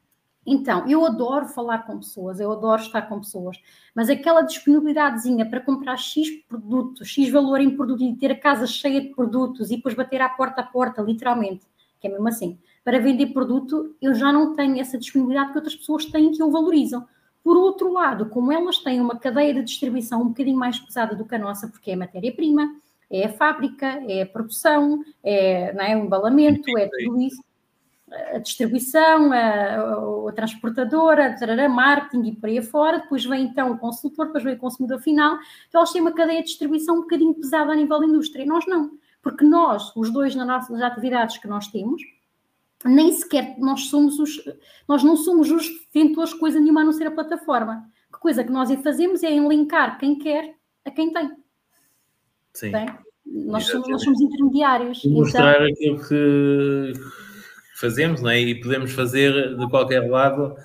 então, 0.45 0.87
eu 0.89 1.05
adoro 1.05 1.47
falar 1.47 1.79
com 1.79 1.97
pessoas, 1.97 2.39
eu 2.39 2.51
adoro 2.51 2.81
estar 2.81 3.03
com 3.03 3.19
pessoas, 3.19 3.57
mas 3.95 4.09
aquela 4.09 4.41
disponibilidadezinha 4.41 5.49
para 5.49 5.61
comprar 5.61 5.97
X 5.97 6.29
produtos, 6.47 7.07
X 7.07 7.29
valor 7.29 7.61
em 7.61 7.75
produto 7.75 8.03
e 8.03 8.15
ter 8.15 8.31
a 8.31 8.39
casa 8.39 8.67
cheia 8.67 8.99
de 8.99 9.09
produtos 9.09 9.71
e 9.71 9.77
depois 9.77 9.95
bater 9.95 10.21
à 10.21 10.27
porta 10.27 10.61
a 10.61 10.65
porta, 10.65 11.01
literalmente, 11.01 11.65
que 11.99 12.07
é 12.07 12.09
mesmo 12.09 12.27
assim, 12.27 12.59
para 12.83 12.99
vender 12.99 13.27
produto, 13.27 13.95
eu 14.01 14.13
já 14.13 14.31
não 14.33 14.53
tenho 14.53 14.79
essa 14.79 14.97
disponibilidade 14.97 15.51
que 15.51 15.57
outras 15.57 15.75
pessoas 15.75 16.05
têm 16.05 16.31
que 16.31 16.41
eu 16.41 16.51
valorizam. 16.51 17.07
Por 17.41 17.55
outro 17.55 17.91
lado, 17.91 18.25
como 18.27 18.51
elas 18.51 18.79
têm 18.79 18.99
uma 18.99 19.17
cadeia 19.17 19.53
de 19.53 19.63
distribuição 19.63 20.21
um 20.21 20.27
bocadinho 20.29 20.57
mais 20.57 20.79
pesada 20.79 21.15
do 21.15 21.25
que 21.25 21.35
a 21.35 21.39
nossa, 21.39 21.67
porque 21.69 21.91
é 21.91 21.95
matéria-prima, 21.95 22.75
é 23.09 23.27
a 23.27 23.33
fábrica, 23.33 23.85
é 24.07 24.23
a 24.23 24.25
produção, 24.25 25.03
é, 25.23 25.91
é, 25.91 25.95
o 25.95 26.05
embalamento, 26.05 26.77
é 26.77 26.89
tudo 26.89 27.21
isso 27.21 27.41
a 28.33 28.37
distribuição, 28.39 29.31
a, 29.31 30.29
a 30.29 30.31
transportadora, 30.33 31.35
a 31.35 31.69
marketing 31.69 32.29
e 32.29 32.35
por 32.35 32.49
aí 32.49 32.61
fora, 32.61 32.99
depois 32.99 33.25
vem 33.25 33.45
então 33.45 33.71
o 33.71 33.77
consultor, 33.77 34.27
depois 34.27 34.43
vem 34.43 34.55
o 34.55 34.59
consumidor 34.59 34.99
final, 34.99 35.37
então 35.67 35.81
eles 35.81 35.91
têm 35.91 36.01
uma 36.01 36.11
cadeia 36.11 36.41
de 36.41 36.47
distribuição 36.47 36.97
um 36.97 37.01
bocadinho 37.01 37.33
pesada 37.33 37.71
a 37.71 37.75
nível 37.75 37.99
da 37.99 38.05
indústria, 38.05 38.43
e 38.43 38.45
nós 38.45 38.65
não, 38.67 38.91
porque 39.21 39.43
nós, 39.43 39.95
os 39.95 40.11
dois 40.11 40.35
nas 40.35 40.47
nossas 40.47 40.81
atividades 40.81 41.37
que 41.37 41.47
nós 41.47 41.67
temos, 41.67 42.01
nem 42.85 43.11
sequer 43.11 43.55
nós 43.57 43.85
somos 43.85 44.19
os, 44.19 44.43
nós 44.87 45.03
não 45.03 45.15
somos 45.15 45.49
os 45.49 45.67
detentores 45.93 46.31
de 46.31 46.39
coisa 46.39 46.59
nenhuma 46.59 46.81
a 46.81 46.83
não 46.83 46.91
ser 46.91 47.07
a 47.07 47.11
plataforma. 47.11 47.89
Que 48.11 48.19
coisa 48.19 48.43
que 48.43 48.51
nós 48.51 48.69
fazemos 48.83 49.23
é 49.23 49.29
linkar 49.29 49.97
quem 49.97 50.17
quer 50.17 50.53
a 50.85 50.91
quem 50.91 51.11
tem. 51.13 51.31
Sim. 52.53 52.71
Bem, 52.71 52.85
nós, 53.25 53.65
somos, 53.65 53.87
nós 53.87 54.03
somos 54.03 54.21
intermediários. 54.21 55.03
Mostrar 55.05 55.55
então, 55.55 55.73
aquilo 55.73 56.07
que 56.07 56.93
fazemos, 57.73 58.21
não 58.21 58.29
é? 58.29 58.39
E 58.39 58.61
podemos 58.61 58.91
fazer 58.91 59.57
de 59.57 59.69
qualquer 59.69 60.09
lado 60.09 60.55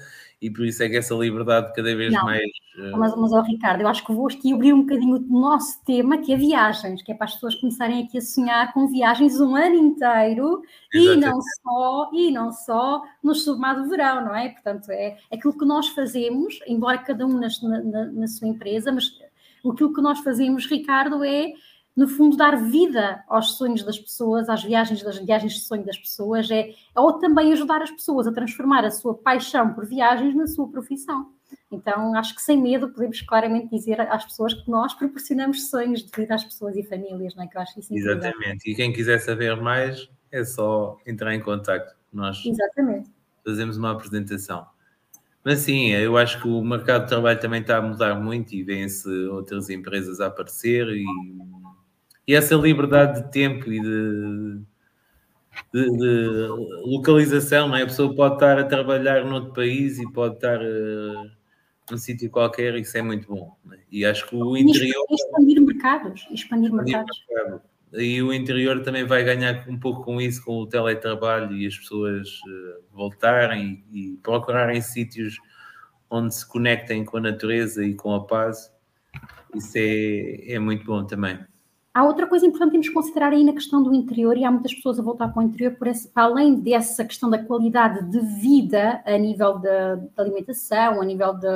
e 0.40 0.50
por 0.50 0.64
isso 0.64 0.82
é 0.84 0.88
que 0.88 0.96
essa 0.96 1.14
liberdade 1.14 1.72
cada 1.74 1.96
vez 1.96 2.12
não, 2.12 2.24
mais. 2.24 2.48
Mas, 2.96 3.16
mas 3.16 3.32
oh, 3.32 3.42
Ricardo, 3.42 3.80
eu 3.80 3.88
acho 3.88 4.06
que 4.06 4.12
vou 4.12 4.28
aqui 4.28 4.52
abrir 4.52 4.72
um 4.72 4.82
bocadinho 4.82 5.16
o 5.16 5.40
nosso 5.40 5.84
tema, 5.84 6.18
que 6.18 6.32
é 6.32 6.36
viagens, 6.36 7.02
que 7.02 7.10
é 7.10 7.14
para 7.14 7.24
as 7.24 7.34
pessoas 7.34 7.56
começarem 7.56 8.04
aqui 8.04 8.18
a 8.18 8.20
sonhar 8.20 8.72
com 8.72 8.86
viagens 8.86 9.40
um 9.40 9.56
ano 9.56 9.74
inteiro 9.74 10.62
e 10.94 11.16
não 11.16 11.40
só, 11.42 12.10
e 12.12 12.30
não 12.30 12.52
só 12.52 13.02
no 13.22 13.34
chamado 13.34 13.88
verão, 13.88 14.26
não 14.26 14.36
é? 14.36 14.50
Portanto, 14.50 14.90
é 14.90 15.16
aquilo 15.32 15.58
que 15.58 15.64
nós 15.64 15.88
fazemos, 15.88 16.60
embora 16.68 16.98
cada 16.98 17.26
um 17.26 17.40
na, 17.40 17.48
na, 17.62 18.04
na 18.04 18.26
sua 18.28 18.46
empresa, 18.46 18.92
mas 18.92 19.10
aquilo 19.68 19.92
que 19.92 20.00
nós 20.00 20.20
fazemos, 20.20 20.66
Ricardo, 20.66 21.24
é 21.24 21.52
no 21.98 22.06
fundo, 22.06 22.36
dar 22.36 22.54
vida 22.70 23.24
aos 23.26 23.56
sonhos 23.56 23.82
das 23.82 23.98
pessoas, 23.98 24.48
às 24.48 24.62
viagens 24.62 25.02
das 25.02 25.18
viagens 25.18 25.54
de 25.54 25.60
sonho 25.62 25.84
das 25.84 25.98
pessoas, 25.98 26.48
é, 26.48 26.70
ou 26.94 27.14
também 27.14 27.52
ajudar 27.52 27.82
as 27.82 27.90
pessoas 27.90 28.28
a 28.28 28.32
transformar 28.32 28.84
a 28.84 28.90
sua 28.92 29.14
paixão 29.14 29.74
por 29.74 29.84
viagens 29.84 30.32
na 30.36 30.46
sua 30.46 30.70
profissão. 30.70 31.32
Então, 31.72 32.14
acho 32.14 32.36
que 32.36 32.40
sem 32.40 32.56
medo 32.56 32.90
podemos 32.90 33.20
claramente 33.22 33.70
dizer 33.70 34.00
às 34.00 34.24
pessoas 34.24 34.54
que 34.54 34.70
nós 34.70 34.94
proporcionamos 34.94 35.70
sonhos 35.70 36.04
de 36.04 36.10
vida 36.16 36.36
às 36.36 36.44
pessoas 36.44 36.76
e 36.76 36.84
famílias, 36.84 37.34
não 37.34 37.42
é? 37.42 37.48
Que 37.48 37.56
eu 37.56 37.62
acho 37.62 37.80
isso 37.80 37.92
Exatamente. 37.92 38.70
E 38.70 38.76
quem 38.76 38.92
quiser 38.92 39.18
saber 39.18 39.56
mais, 39.60 40.08
é 40.30 40.44
só 40.44 40.96
entrar 41.04 41.34
em 41.34 41.40
contato. 41.40 41.96
Nós 42.12 42.46
Exatamente. 42.46 43.10
fazemos 43.44 43.76
uma 43.76 43.90
apresentação. 43.90 44.64
Mas 45.44 45.60
sim, 45.60 45.90
eu 45.90 46.16
acho 46.16 46.40
que 46.40 46.46
o 46.46 46.62
mercado 46.62 47.02
de 47.02 47.08
trabalho 47.08 47.40
também 47.40 47.60
está 47.60 47.78
a 47.78 47.82
mudar 47.82 48.14
muito 48.14 48.54
e 48.54 48.62
vêm-se 48.62 49.08
outras 49.28 49.68
empresas 49.68 50.20
a 50.20 50.26
aparecer 50.26 50.86
e 50.88 51.04
e 52.28 52.34
essa 52.34 52.54
liberdade 52.54 53.22
de 53.22 53.30
tempo 53.32 53.72
e 53.72 53.80
de, 53.80 54.60
de, 55.72 55.96
de, 55.96 56.46
localização, 56.84 57.68
não 57.68 57.76
é? 57.76 57.82
A 57.82 57.86
pessoa 57.86 58.14
pode 58.14 58.34
estar 58.34 58.58
a 58.58 58.64
trabalhar 58.64 59.24
noutro 59.24 59.54
país 59.54 59.98
e 59.98 60.12
pode 60.12 60.34
estar 60.34 60.60
uh, 60.60 61.30
num 61.90 61.96
sítio 61.96 62.30
qualquer, 62.30 62.74
isso 62.74 62.98
é 62.98 63.00
muito 63.00 63.26
bom. 63.26 63.56
É? 63.72 63.78
E 63.90 64.04
acho 64.04 64.28
que 64.28 64.36
o 64.36 64.58
interior. 64.58 65.06
Expandir 65.10 65.62
mercados. 65.62 66.28
Expandir, 66.30 66.70
mercados. 66.70 67.24
Mercado. 67.30 67.62
E 67.94 68.22
o 68.22 68.30
interior 68.30 68.82
também 68.82 69.06
vai 69.06 69.24
ganhar 69.24 69.66
um 69.66 69.80
pouco 69.80 70.04
com 70.04 70.20
isso, 70.20 70.44
com 70.44 70.58
o 70.58 70.66
teletrabalho 70.66 71.56
e 71.56 71.66
as 71.66 71.78
pessoas 71.78 72.28
uh, 72.28 72.84
voltarem 72.92 73.82
e, 73.90 74.12
e 74.12 74.16
procurarem 74.18 74.82
sítios 74.82 75.38
onde 76.10 76.34
se 76.34 76.46
conectem 76.46 77.06
com 77.06 77.16
a 77.16 77.20
natureza 77.22 77.82
e 77.82 77.94
com 77.94 78.12
a 78.14 78.22
paz. 78.26 78.70
Isso 79.54 79.78
é, 79.78 80.52
é 80.52 80.58
muito 80.58 80.84
bom 80.84 81.06
também. 81.06 81.38
Há 81.92 82.04
outra 82.04 82.26
coisa 82.26 82.46
importante 82.46 82.68
que 82.68 82.72
temos 82.72 82.88
que 82.88 82.94
considerar 82.94 83.32
aí 83.32 83.42
na 83.42 83.52
questão 83.52 83.82
do 83.82 83.94
interior, 83.94 84.36
e 84.36 84.44
há 84.44 84.50
muitas 84.50 84.74
pessoas 84.74 84.98
a 84.98 85.02
voltar 85.02 85.28
para 85.28 85.42
o 85.42 85.46
interior, 85.46 85.74
por 85.76 85.88
esse, 85.88 86.08
para 86.08 86.24
além 86.24 86.54
dessa 86.54 87.04
questão 87.04 87.28
da 87.28 87.42
qualidade 87.42 88.08
de 88.10 88.20
vida 88.20 89.02
a 89.04 89.16
nível 89.18 89.58
de 89.58 89.68
alimentação, 90.16 91.00
a 91.00 91.04
nível 91.04 91.34
de, 91.34 91.48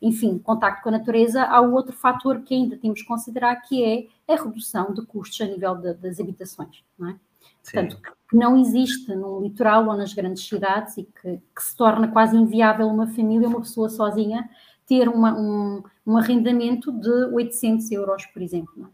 enfim, 0.00 0.38
contacto 0.38 0.82
com 0.82 0.88
a 0.88 0.92
natureza, 0.92 1.42
há 1.42 1.60
o 1.60 1.72
outro 1.74 1.92
fator 1.92 2.40
que 2.40 2.54
ainda 2.54 2.76
temos 2.76 3.02
que 3.02 3.06
considerar, 3.06 3.56
que 3.56 3.84
é 3.84 4.32
a 4.32 4.42
redução 4.42 4.94
de 4.94 5.02
custos 5.02 5.40
a 5.40 5.46
nível 5.46 5.74
de, 5.76 5.94
das 5.94 6.18
habitações, 6.18 6.82
não 6.98 7.10
é? 7.10 7.16
Portanto, 7.62 8.00
que 8.28 8.36
não 8.36 8.58
existe 8.58 9.14
no 9.14 9.40
litoral 9.40 9.86
ou 9.86 9.96
nas 9.96 10.12
grandes 10.12 10.46
cidades 10.46 10.96
e 10.96 11.04
que, 11.04 11.38
que, 11.54 11.62
se 11.62 11.76
torna 11.76 12.08
quase 12.08 12.36
inviável 12.36 12.88
uma 12.88 13.06
família, 13.06 13.48
uma 13.48 13.60
pessoa 13.60 13.88
sozinha, 13.88 14.48
ter 14.86 15.08
uma, 15.08 15.32
um, 15.38 15.82
um 16.06 16.16
arrendamento 16.16 16.90
de 16.92 17.10
800 17.32 17.90
euros, 17.92 18.26
por 18.26 18.42
exemplo. 18.42 18.72
Não 18.76 18.86
é? 18.86 18.90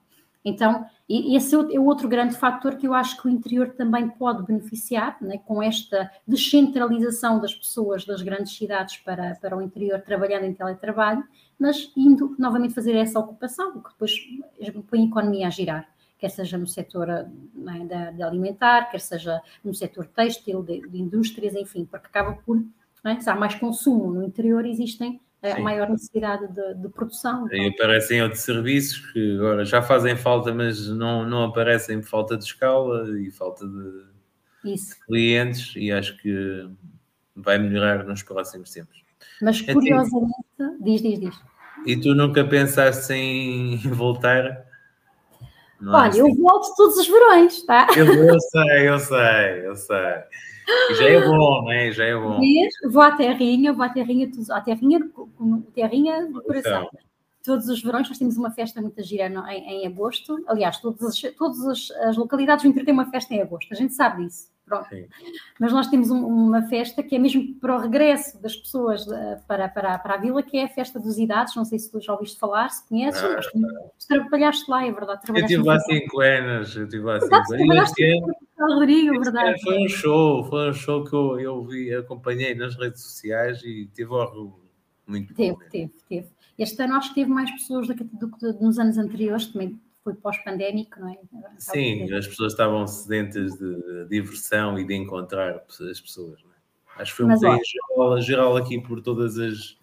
Então, 0.49 0.87
esse 1.09 1.55
é, 1.55 1.77
é 1.77 1.81
outro 1.81 2.09
grande 2.09 2.37
fator 2.37 2.77
que 2.77 2.87
eu 2.87 2.95
acho 2.95 3.21
que 3.21 3.27
o 3.27 3.31
interior 3.31 3.71
também 3.71 4.09
pode 4.09 4.45
beneficiar, 4.45 5.17
né, 5.21 5.39
com 5.39 5.63
esta 5.63 6.11
descentralização 6.27 7.41
das 7.41 7.55
pessoas 7.55 8.05
das 8.05 8.23
grandes 8.23 8.57
cidades 8.57 8.97
para, 8.99 9.35
para 9.37 9.57
o 9.57 9.63
interior, 9.63 10.01
trabalhando 10.01 10.45
em 10.45 10.55
teletrabalho, 10.55 11.23
mas 11.59 11.93
indo 11.97 12.35
novamente 12.39 12.75
fazer 12.75 12.95
essa 12.95 13.19
ocupação, 13.19 13.81
que 13.81 13.91
depois 13.91 14.13
põe 14.89 15.03
a 15.03 15.05
economia 15.05 15.47
a 15.47 15.51
girar, 15.51 15.89
quer 16.19 16.29
seja 16.31 16.59
no 16.59 16.67
setor 16.67 17.09
é, 17.09 17.25
de, 17.25 18.17
de, 18.17 18.23
alimentar, 18.23 18.91
quer 18.91 19.01
seja 19.01 19.41
no 19.65 19.75
setor 19.75 20.07
têxtil, 20.07 20.63
de, 20.63 20.81
de 20.89 21.01
indústrias, 21.01 21.55
enfim, 21.55 21.85
porque 21.85 22.07
acaba 22.07 22.35
por, 22.45 22.63
é, 23.05 23.21
se 23.21 23.31
há 23.31 23.35
mais 23.35 23.55
consumo 23.55 24.13
no 24.13 24.23
interior, 24.23 24.67
existem 24.67 25.21
a 25.43 25.61
maior 25.61 25.89
necessidade 25.89 26.49
de, 26.53 26.75
de 26.75 26.89
produção. 26.89 27.47
E 27.53 27.59
então. 27.59 27.85
aparecem 27.85 28.23
outros 28.23 28.43
serviços 28.43 28.99
que 29.13 29.37
agora 29.37 29.65
já 29.65 29.81
fazem 29.81 30.17
falta, 30.17 30.53
mas 30.53 30.89
não, 30.89 31.25
não 31.25 31.45
aparecem 31.45 32.01
por 32.01 32.09
falta 32.09 32.37
de 32.37 32.45
escala 32.45 33.09
e 33.19 33.31
falta 33.31 33.67
de, 33.67 34.73
Isso. 34.73 34.97
clientes, 35.07 35.75
e 35.77 35.93
acho 35.93 36.17
que 36.19 36.69
vai 37.37 37.59
melhorar 37.59 38.05
nos 38.05 38.23
próximos 38.23 38.71
tempos. 38.73 39.05
Mas 39.41 39.67
é 39.67 39.73
curiosamente, 39.73 40.35
assim, 40.59 40.77
diz, 40.81 41.03
diz, 41.03 41.21
diz. 41.21 41.41
E 41.87 41.97
tu 41.97 42.15
nunca 42.15 42.45
pensaste 42.45 43.13
em 43.13 43.77
voltar? 43.95 44.67
Não 45.81 45.95
Olha, 45.95 46.09
assim? 46.09 46.21
eu 46.21 46.35
volto 46.35 46.75
todos 46.77 46.97
os 46.97 47.07
verões, 47.07 47.63
tá? 47.63 47.87
Eu, 47.97 48.07
eu 48.07 48.41
sei, 48.41 48.89
eu 48.89 48.99
sei, 48.99 49.67
eu 49.67 49.77
sei. 49.77 50.25
Já 50.97 51.09
é 51.09 51.21
bom, 51.21 51.65
né? 51.65 51.93
Já 51.93 52.05
é 52.05 52.15
bom. 52.15 52.39
Vou 52.91 53.03
à 53.03 53.13
terrinha, 53.13 53.73
vou 53.73 53.85
à 53.85 53.89
terrinha, 53.89 54.31
à 54.51 54.61
terrinha, 54.61 55.01
terrinha 55.75 56.27
do 56.27 56.43
coração. 56.43 56.89
Todos 57.45 57.69
os 57.69 57.83
verões 57.83 58.09
nós 58.09 58.19
temos 58.19 58.37
uma 58.37 58.51
festa 58.51 58.81
muito 58.81 59.03
gira 59.03 59.27
em, 59.27 59.83
em 59.83 59.87
agosto. 59.87 60.45
Aliás, 60.47 60.79
todas, 60.79 61.03
as, 61.03 61.21
todas 61.35 61.67
as, 61.67 61.91
as 62.03 62.17
localidades 62.17 62.65
do 62.65 62.69
interior 62.69 62.85
têm 62.85 62.95
uma 62.95 63.11
festa 63.11 63.33
em 63.35 63.41
agosto. 63.41 63.73
A 63.73 63.77
gente 63.77 63.95
sabe 63.95 64.25
disso. 64.25 64.51
Pronto. 64.69 64.87
Mas 65.59 65.73
nós 65.73 65.87
temos 65.89 66.11
um, 66.11 66.25
uma 66.27 66.63
festa 66.69 67.03
que 67.03 67.17
é 67.17 67.19
mesmo 67.19 67.55
para 67.55 67.77
o 67.77 67.81
regresso 67.81 68.41
das 68.41 68.55
pessoas 68.55 69.07
uh, 69.07 69.43
para, 69.47 69.69
para, 69.69 69.99
para 69.99 70.15
a 70.15 70.17
vila, 70.19 70.43
que 70.43 70.59
é 70.59 70.65
a 70.65 70.69
festa 70.69 71.01
dos 71.01 71.19
idades. 71.19 71.57
Não 71.57 71.65
sei 71.65 71.79
se 71.79 71.91
tu 71.91 72.01
já 72.01 72.13
ouviste 72.13 72.39
falar, 72.39 72.69
se 72.69 72.87
conheces. 72.89 73.23
Ah, 73.23 73.41
tu 73.41 74.07
trabalhaste 74.07 74.71
lá, 74.71 74.87
é 74.87 74.93
verdade. 74.93 75.21
Eu 75.29 75.37
estive 75.37 75.63
lá 75.63 75.81
cinco 75.81 76.21
anos. 76.21 76.77
Eu 76.77 76.85
estive 76.85 77.05
lá 77.05 77.21
cinco 77.21 77.35
anos. 77.35 77.93
Rodrigo, 78.59 79.21
verdade. 79.21 79.61
Foi 79.63 79.79
um 79.79 79.89
show, 79.89 80.45
foi 80.45 80.71
um 80.71 80.73
show 80.73 81.05
que 81.05 81.15
eu, 81.15 81.41
eu 81.41 81.65
vi, 81.65 81.95
acompanhei 81.95 82.55
nas 82.55 82.77
redes 82.77 83.03
sociais 83.03 83.63
e 83.63 83.89
teve 83.95 84.11
muito 85.07 85.35
Teve, 85.35 85.53
bom, 85.53 85.59
teve, 85.71 85.93
teve. 86.09 86.29
Este 86.59 86.83
ano 86.83 86.95
acho 86.95 87.11
que 87.11 87.15
teve 87.15 87.31
mais 87.31 87.51
pessoas 87.53 87.87
do 87.87 87.95
que, 87.95 88.05
do 88.05 88.31
que 88.31 88.45
nos 88.61 88.79
anos 88.79 88.99
anteriores, 88.99 89.47
também 89.47 89.81
foi 90.03 90.15
pós-pandémico, 90.15 90.99
não 91.01 91.09
é? 91.09 91.19
Sim, 91.59 92.13
as 92.13 92.27
pessoas 92.27 92.53
estavam 92.53 92.87
sedentas 92.87 93.53
de 93.59 94.07
diversão 94.09 94.79
e 94.79 94.85
de 94.85 94.95
encontrar 94.95 95.63
as 95.91 96.01
pessoas. 96.01 96.39
É? 96.41 97.03
Acho 97.03 97.13
que 97.13 97.17
foi 97.17 97.27
um 97.27 97.35
bocadinho 97.35 97.65
geral, 97.65 98.21
geral 98.21 98.57
aqui 98.57 98.81
por 98.81 99.01
todas 99.01 99.39
as, 99.39 99.77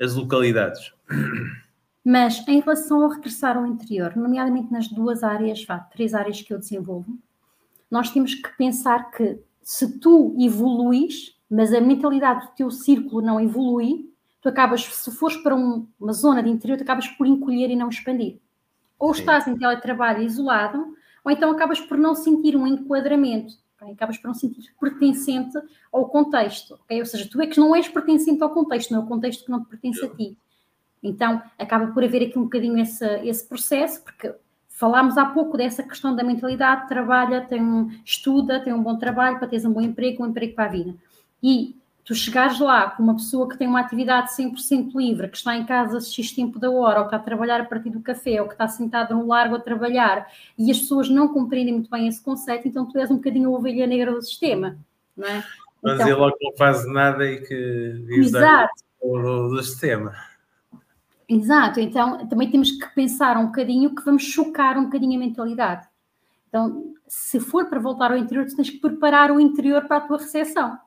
as 0.00 0.14
localidades. 0.14 0.92
Mas 2.04 2.46
em 2.48 2.60
relação 2.60 3.02
ao 3.02 3.10
regressar 3.10 3.56
ao 3.56 3.66
interior, 3.66 4.16
nomeadamente 4.16 4.72
nas 4.72 4.88
duas 4.88 5.22
áreas, 5.22 5.64
vá, 5.64 5.78
três 5.78 6.14
áreas 6.14 6.40
que 6.40 6.52
eu 6.52 6.58
desenvolvo, 6.58 7.18
nós 7.90 8.10
temos 8.10 8.34
que 8.34 8.48
pensar 8.56 9.10
que 9.10 9.38
se 9.62 9.98
tu 9.98 10.34
evoluís, 10.38 11.36
mas 11.50 11.72
a 11.74 11.80
mentalidade 11.80 12.46
do 12.46 12.52
teu 12.52 12.70
círculo 12.70 13.20
não 13.20 13.38
evolui, 13.38 14.10
tu 14.40 14.48
acabas, 14.48 14.84
se 14.84 15.10
fores 15.10 15.36
para 15.38 15.54
um, 15.54 15.86
uma 16.00 16.12
zona 16.12 16.42
de 16.42 16.48
interior, 16.48 16.78
tu 16.78 16.82
acabas 16.82 17.08
por 17.08 17.26
encolher 17.26 17.70
e 17.70 17.76
não 17.76 17.88
expandir. 17.88 18.38
Ou 18.98 19.14
Sim. 19.14 19.20
estás 19.20 19.46
em 19.46 19.56
teletrabalho 19.56 20.22
isolado, 20.22 20.96
ou 21.24 21.30
então 21.30 21.50
acabas 21.50 21.80
por 21.80 21.96
não 21.96 22.14
sentir 22.14 22.56
um 22.56 22.66
enquadramento, 22.66 23.54
okay? 23.76 23.92
acabas 23.92 24.18
por 24.18 24.28
não 24.28 24.34
sentir 24.34 24.72
pertencente 24.80 25.58
ao 25.92 26.08
contexto. 26.08 26.74
Okay? 26.84 27.00
Ou 27.00 27.06
seja, 27.06 27.28
tu 27.30 27.40
é 27.40 27.46
que 27.46 27.60
não 27.60 27.74
és 27.74 27.88
pertencente 27.88 28.42
ao 28.42 28.50
contexto, 28.50 28.90
não 28.92 29.02
é 29.02 29.04
o 29.04 29.06
contexto 29.06 29.44
que 29.44 29.50
não 29.50 29.62
te 29.62 29.68
pertence 29.68 30.04
a 30.04 30.08
ti. 30.08 30.36
Então, 31.02 31.42
acaba 31.58 31.88
por 31.88 32.02
haver 32.02 32.22
aqui 32.26 32.38
um 32.38 32.44
bocadinho 32.44 32.78
esse, 32.78 33.06
esse 33.20 33.46
processo, 33.46 34.02
porque 34.02 34.34
falámos 34.68 35.16
há 35.16 35.26
pouco 35.26 35.56
dessa 35.56 35.82
questão 35.82 36.14
da 36.14 36.24
mentalidade, 36.24 36.88
trabalha, 36.88 37.40
tem 37.40 37.62
um, 37.62 37.90
estuda, 38.04 38.60
tem 38.60 38.72
um 38.72 38.82
bom 38.82 38.96
trabalho 38.96 39.38
para 39.38 39.48
teres 39.48 39.64
um 39.64 39.72
bom 39.72 39.80
emprego, 39.80 40.24
um 40.24 40.28
emprego 40.28 40.54
para 40.54 40.64
a 40.64 40.68
vida. 40.68 40.94
E 41.42 41.76
tu 42.08 42.14
chegares 42.14 42.58
lá 42.58 42.92
com 42.92 43.02
uma 43.02 43.16
pessoa 43.16 43.46
que 43.46 43.58
tem 43.58 43.68
uma 43.68 43.80
atividade 43.80 44.34
100% 44.34 44.94
livre, 44.94 45.28
que 45.28 45.36
está 45.36 45.54
em 45.54 45.66
casa 45.66 46.00
X 46.00 46.32
tempo 46.32 46.58
da 46.58 46.70
hora, 46.70 47.00
ou 47.00 47.04
que 47.04 47.08
está 47.08 47.18
a 47.18 47.22
trabalhar 47.22 47.60
a 47.60 47.66
partir 47.66 47.90
do 47.90 48.00
café, 48.00 48.40
ou 48.40 48.48
que 48.48 48.54
está 48.54 48.66
sentado 48.66 49.14
no 49.14 49.26
largo 49.26 49.56
a 49.56 49.60
trabalhar, 49.60 50.26
e 50.56 50.70
as 50.70 50.78
pessoas 50.78 51.10
não 51.10 51.28
compreendem 51.28 51.74
muito 51.74 51.90
bem 51.90 52.08
esse 52.08 52.22
conceito, 52.22 52.66
então 52.66 52.86
tu 52.86 52.98
és 52.98 53.10
um 53.10 53.16
bocadinho 53.16 53.54
a 53.54 53.58
ovelha 53.58 53.86
negra 53.86 54.10
do 54.10 54.22
sistema, 54.22 54.78
não 55.14 55.28
é? 55.28 55.44
Mas 55.82 55.94
então, 55.96 56.06
ele 56.08 56.16
logo 56.16 56.36
não 56.40 56.56
faz 56.56 56.90
nada 56.90 57.30
e 57.30 57.42
que 57.42 58.04
diz 58.06 58.28
exato. 58.28 58.72
Do, 59.02 59.48
do 59.50 59.62
sistema. 59.62 60.14
Exato, 61.28 61.78
então 61.78 62.26
também 62.26 62.50
temos 62.50 62.70
que 62.70 62.88
pensar 62.94 63.36
um 63.36 63.48
bocadinho 63.48 63.94
que 63.94 64.02
vamos 64.02 64.22
chocar 64.22 64.78
um 64.78 64.84
bocadinho 64.84 65.16
a 65.16 65.26
mentalidade. 65.26 65.86
Então, 66.48 66.94
se 67.06 67.38
for 67.38 67.66
para 67.66 67.78
voltar 67.78 68.12
ao 68.12 68.16
interior, 68.16 68.46
tu 68.46 68.56
tens 68.56 68.70
que 68.70 68.78
preparar 68.78 69.30
o 69.30 69.38
interior 69.38 69.84
para 69.84 69.98
a 69.98 70.00
tua 70.00 70.16
recepção. 70.16 70.78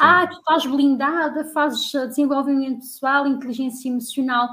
Ah, 0.00 0.26
tu 0.26 0.36
estás 0.38 0.66
blindada, 0.66 1.44
fazes 1.46 1.92
desenvolvimento 1.92 2.80
pessoal, 2.80 3.26
inteligência 3.26 3.88
emocional. 3.88 4.48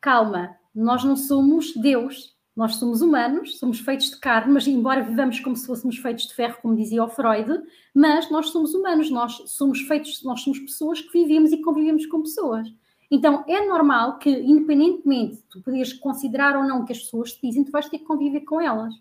Calma, 0.00 0.56
nós 0.74 1.02
não 1.04 1.16
somos 1.16 1.74
Deus, 1.74 2.36
nós 2.54 2.76
somos 2.76 3.02
humanos, 3.02 3.58
somos 3.58 3.80
feitos 3.80 4.10
de 4.10 4.18
carne, 4.18 4.52
mas 4.52 4.66
embora 4.66 5.02
vivamos 5.02 5.40
como 5.40 5.56
se 5.56 5.66
fôssemos 5.66 5.98
feitos 5.98 6.26
de 6.26 6.34
ferro, 6.34 6.58
como 6.62 6.76
dizia 6.76 7.04
o 7.04 7.08
Freud, 7.08 7.62
mas 7.94 8.30
nós 8.30 8.50
somos 8.50 8.74
humanos, 8.74 9.10
nós 9.10 9.42
somos 9.46 9.80
feitos, 9.82 10.22
nós 10.22 10.40
somos 10.40 10.58
pessoas 10.60 11.00
que 11.00 11.12
vivemos 11.12 11.52
e 11.52 11.62
convivemos 11.62 12.06
com 12.06 12.22
pessoas. 12.22 12.68
Então 13.10 13.44
é 13.46 13.66
normal 13.66 14.18
que, 14.18 14.30
independentemente 14.30 15.36
de 15.36 15.42
tu 15.44 15.62
poderes 15.62 15.92
considerar 15.92 16.56
ou 16.56 16.64
não 16.64 16.84
que 16.84 16.92
as 16.92 16.98
pessoas 16.98 17.32
te 17.32 17.46
dizem, 17.46 17.64
tu 17.64 17.70
vais 17.70 17.88
ter 17.88 17.98
que 17.98 18.04
conviver 18.04 18.40
com 18.40 18.60
elas. 18.60 18.94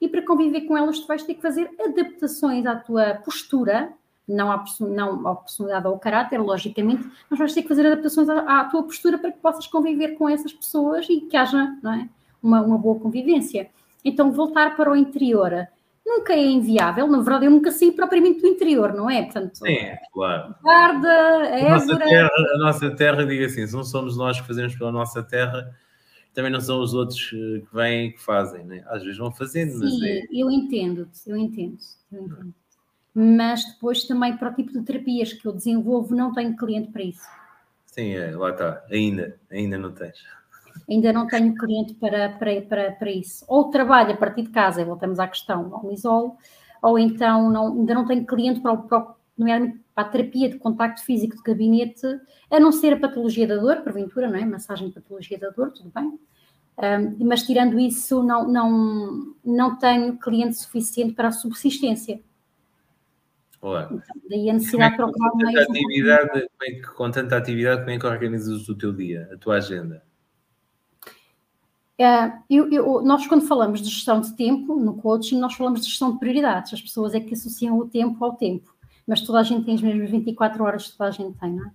E 0.00 0.08
para 0.08 0.22
conviver 0.22 0.62
com 0.62 0.76
elas, 0.76 0.98
tu 0.98 1.06
vais 1.06 1.22
ter 1.22 1.34
que 1.34 1.42
fazer 1.42 1.70
adaptações 1.78 2.66
à 2.66 2.74
tua 2.76 3.14
postura, 3.24 3.92
não 4.28 4.50
à, 4.50 4.64
não 4.80 5.28
à 5.28 5.36
personalidade 5.36 5.86
ou 5.86 5.94
ao 5.94 5.98
caráter, 5.98 6.38
logicamente, 6.40 7.08
mas 7.28 7.38
vais 7.38 7.52
ter 7.52 7.62
que 7.62 7.68
fazer 7.68 7.86
adaptações 7.86 8.28
à, 8.28 8.60
à, 8.60 8.64
tua 8.64 8.82
postura 8.82 9.18
para 9.18 9.32
que 9.32 9.38
possas 9.38 9.66
conviver 9.66 10.16
com 10.16 10.28
essas 10.28 10.52
pessoas 10.52 11.06
e 11.08 11.22
que 11.22 11.36
haja 11.36 11.76
é, 11.84 12.08
uma, 12.42 12.60
uma 12.60 12.78
boa 12.78 12.98
convivência. 12.98 13.68
Então, 14.04 14.32
voltar 14.32 14.76
para 14.76 14.90
o 14.90 14.96
interior 14.96 15.68
nunca 16.04 16.32
é 16.32 16.44
inviável. 16.44 17.06
Na 17.06 17.18
verdade, 17.18 17.46
eu 17.46 17.50
nunca 17.50 17.70
saí 17.70 17.92
propriamente 17.92 18.40
do 18.40 18.48
interior, 18.48 18.92
não 18.92 19.08
é? 19.08 19.22
Portanto, 19.22 19.58
Sim, 19.58 19.78
claro. 20.12 20.54
Guarda, 20.62 21.08
a, 21.08 21.70
nossa 21.70 21.98
terra, 21.98 22.30
a 22.54 22.58
nossa 22.58 22.90
terra, 22.90 23.26
diga 23.26 23.46
assim, 23.46 23.66
se 23.66 23.74
não 23.74 23.84
somos 23.84 24.16
nós 24.16 24.40
que 24.40 24.46
fazemos 24.46 24.74
pela 24.76 24.92
nossa 24.92 25.22
terra, 25.22 25.74
também 26.34 26.50
não 26.50 26.60
são 26.60 26.80
os 26.80 26.94
outros 26.94 27.30
eh, 27.32 27.60
que 27.60 27.74
vêm 27.74 28.06
e 28.06 28.12
que 28.12 28.22
fazem, 28.22 28.64
né? 28.64 28.82
Às 28.86 29.02
vezes 29.02 29.18
vão 29.18 29.30
fazendo, 29.30 29.72
Sim, 29.72 29.84
mas 29.84 30.02
é... 30.02 30.22
eu 30.32 30.50
entendo-te, 30.50 31.28
eu 31.28 31.36
entendo, 31.36 31.76
eu 32.10 32.22
entendo. 32.22 32.54
Mas 33.14 33.64
depois 33.64 34.04
também 34.04 34.36
para 34.36 34.50
o 34.50 34.54
tipo 34.54 34.72
de 34.72 34.82
terapias 34.82 35.32
que 35.32 35.46
eu 35.46 35.52
desenvolvo, 35.52 36.14
não 36.14 36.32
tenho 36.32 36.56
cliente 36.56 36.90
para 36.90 37.02
isso. 37.02 37.26
Sim, 37.86 38.14
é, 38.14 38.34
lá 38.34 38.50
está, 38.50 38.82
ainda, 38.90 39.38
ainda 39.50 39.76
não 39.76 39.92
tens. 39.92 40.24
Ainda 40.88 41.12
não 41.12 41.26
tenho 41.26 41.54
cliente 41.54 41.94
para, 41.94 42.30
para, 42.30 42.62
para, 42.62 42.92
para 42.92 43.10
isso. 43.10 43.44
Ou 43.46 43.70
trabalho 43.70 44.12
a 44.12 44.16
partir 44.16 44.42
de 44.42 44.50
casa, 44.50 44.80
e 44.80 44.84
voltamos 44.84 45.18
à 45.18 45.28
questão, 45.28 45.68
não 45.68 45.82
me 45.84 45.94
isolo, 45.94 46.36
ou 46.82 46.98
então 46.98 47.50
não, 47.50 47.78
ainda 47.78 47.94
não 47.94 48.06
tenho 48.06 48.24
cliente 48.24 48.60
para, 48.60 48.72
o, 48.72 48.82
para, 48.84 49.14
para 49.94 50.04
a 50.04 50.04
terapia 50.04 50.48
de 50.48 50.58
contacto 50.58 51.04
físico 51.04 51.36
de 51.36 51.42
gabinete, 51.42 52.06
a 52.50 52.58
não 52.58 52.72
ser 52.72 52.94
a 52.94 52.98
patologia 52.98 53.46
da 53.46 53.56
dor, 53.56 53.82
porventura, 53.82 54.28
não 54.28 54.38
é? 54.38 54.44
Massagem 54.44 54.88
de 54.88 54.94
patologia 54.94 55.38
da 55.38 55.50
dor, 55.50 55.70
tudo 55.70 55.92
bem. 55.94 56.18
Um, 56.78 57.26
mas 57.26 57.42
tirando 57.42 57.78
isso, 57.78 58.22
não, 58.22 58.48
não, 58.48 59.34
não 59.44 59.76
tenho 59.76 60.18
cliente 60.18 60.56
suficiente 60.56 61.12
para 61.12 61.28
a 61.28 61.32
subsistência. 61.32 62.20
Daí 64.28 64.50
a 64.50 64.54
necessidade 64.54 64.96
de 64.96 65.02
é 65.02 65.04
procurar 65.04 65.34
mais. 65.34 65.56
Atividade, 65.56 66.38
um... 66.40 66.64
é 66.64 66.70
que, 66.72 66.82
com 66.82 67.10
tanta 67.10 67.36
atividade, 67.36 67.82
como 67.82 67.90
é 67.90 67.98
que 67.98 68.06
organizas 68.06 68.68
o 68.68 68.76
teu 68.76 68.92
dia, 68.92 69.30
a 69.32 69.36
tua 69.36 69.56
agenda? 69.56 70.02
É, 71.96 72.32
eu, 72.50 72.68
eu, 72.72 73.02
nós, 73.02 73.24
quando 73.28 73.46
falamos 73.46 73.80
de 73.80 73.88
gestão 73.88 74.20
de 74.20 74.34
tempo 74.34 74.74
no 74.74 74.94
coaching, 74.94 75.38
nós 75.38 75.54
falamos 75.54 75.82
de 75.82 75.86
gestão 75.86 76.12
de 76.12 76.18
prioridades. 76.18 76.72
As 76.72 76.82
pessoas 76.82 77.14
é 77.14 77.20
que 77.20 77.34
associam 77.34 77.78
o 77.78 77.88
tempo 77.88 78.24
ao 78.24 78.34
tempo, 78.34 78.74
mas 79.06 79.20
toda 79.20 79.38
a 79.38 79.42
gente 79.44 79.64
tem 79.64 79.76
as 79.76 79.82
mesmas 79.82 80.10
24 80.10 80.64
horas 80.64 80.90
que 80.90 80.98
toda 80.98 81.10
a 81.10 81.12
gente 81.12 81.38
tem, 81.38 81.52
não 81.52 81.66
é? 81.66 81.70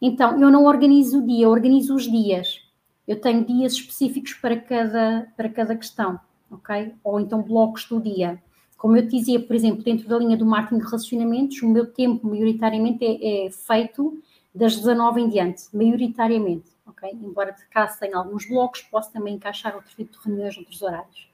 Então, 0.00 0.40
eu 0.40 0.50
não 0.50 0.64
organizo 0.66 1.18
o 1.18 1.26
dia, 1.26 1.46
eu 1.46 1.50
organizo 1.50 1.96
os 1.96 2.04
dias. 2.04 2.60
Eu 3.08 3.20
tenho 3.20 3.44
dias 3.44 3.72
específicos 3.72 4.34
para 4.34 4.56
cada, 4.60 5.26
para 5.36 5.48
cada 5.48 5.74
questão, 5.74 6.20
ok? 6.50 6.94
Ou 7.02 7.18
então 7.18 7.42
blocos 7.42 7.86
do 7.88 8.00
dia. 8.00 8.40
Como 8.86 8.96
eu 8.96 9.02
te 9.02 9.18
dizia, 9.18 9.40
por 9.40 9.56
exemplo, 9.56 9.82
dentro 9.82 10.06
da 10.06 10.16
linha 10.16 10.36
do 10.36 10.46
marketing 10.46 10.78
de 10.78 10.84
relacionamentos, 10.84 11.60
o 11.60 11.68
meu 11.68 11.86
tempo 11.86 12.28
maioritariamente 12.28 13.04
é, 13.04 13.46
é 13.46 13.50
feito 13.50 14.22
das 14.54 14.76
19 14.76 15.22
em 15.22 15.28
diante, 15.28 15.64
maioritariamente 15.74 16.70
ok? 16.86 17.10
Embora 17.20 17.50
de 17.50 17.66
casa 17.66 17.98
tenha 17.98 18.16
alguns 18.16 18.46
blocos, 18.46 18.82
posso 18.82 19.12
também 19.12 19.34
encaixar 19.34 19.74
outro 19.74 19.90
tipo 19.96 20.12
de 20.12 20.24
reuniões, 20.24 20.56
outros 20.56 20.80
horários. 20.82 21.28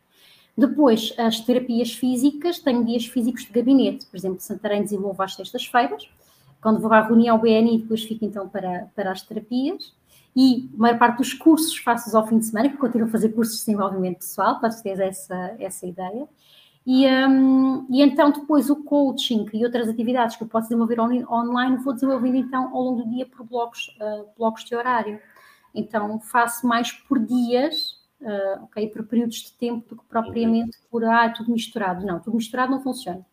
Depois, 0.57 1.13
as 1.19 1.41
terapias 1.41 1.93
físicas, 1.93 2.59
tenho 2.59 2.87
dias 2.87 3.05
físicos 3.05 3.45
de 3.45 3.53
gabinete, 3.53 4.07
por 4.07 4.17
exemplo, 4.17 4.41
Santarém 4.41 4.83
desenvolvo 4.83 5.23
às 5.23 5.35
sextas-feiras, 5.35 6.09
quando 6.59 6.81
vou 6.81 6.91
à 6.91 7.03
reunião 7.03 7.39
BNI, 7.39 7.83
depois 7.83 8.03
fico 8.03 8.25
então 8.25 8.49
para, 8.49 8.89
para 8.97 9.13
as 9.13 9.21
terapias, 9.21 9.95
e 10.35 10.71
a 10.75 10.79
maior 10.79 10.99
parte 10.99 11.19
dos 11.19 11.35
cursos 11.35 11.77
faço 11.77 12.17
ao 12.17 12.27
fim 12.27 12.39
de 12.39 12.47
semana, 12.47 12.71
que 12.71 12.79
continuo 12.79 13.09
a 13.09 13.11
fazer 13.11 13.29
cursos 13.29 13.59
de 13.59 13.67
desenvolvimento 13.67 14.21
pessoal, 14.21 14.59
para 14.59 14.71
ter 14.71 14.99
essa, 15.01 15.55
essa 15.59 15.87
ideia. 15.87 16.27
E, 16.85 17.07
um, 17.07 17.87
e 17.89 18.03
então 18.03 18.33
depois 18.33 18.69
o 18.69 18.83
coaching 18.83 19.47
e 19.53 19.65
outras 19.65 19.89
atividades 19.89 20.37
que 20.37 20.43
eu 20.43 20.49
posso 20.49 20.69
desenvolver 20.69 20.99
on, 21.01 21.25
online, 21.31 21.77
vou 21.77 21.95
desenvolvendo 21.95 22.37
então 22.37 22.75
ao 22.75 22.83
longo 22.83 23.03
do 23.03 23.11
dia 23.11 23.25
por 23.25 23.47
blocos, 23.47 23.97
uh, 24.01 24.27
blocos 24.37 24.65
de 24.65 24.75
horário. 24.75 25.21
Então 25.73 26.19
faço 26.21 26.67
mais 26.67 26.91
por 26.91 27.21
dias, 27.21 28.01
uh, 28.21 28.65
ok, 28.65 28.89
por 28.89 29.05
períodos 29.05 29.37
de 29.37 29.53
tempo 29.53 29.89
do 29.89 30.03
que 30.03 30.09
propriamente 30.09 30.77
por 30.91 31.05
ah, 31.05 31.31
tudo 31.31 31.53
misturado. 31.53 32.05
Não, 32.05 32.19
tudo 32.19 32.37
misturado 32.37 32.73
não 32.73 32.83
funciona. 32.83 33.25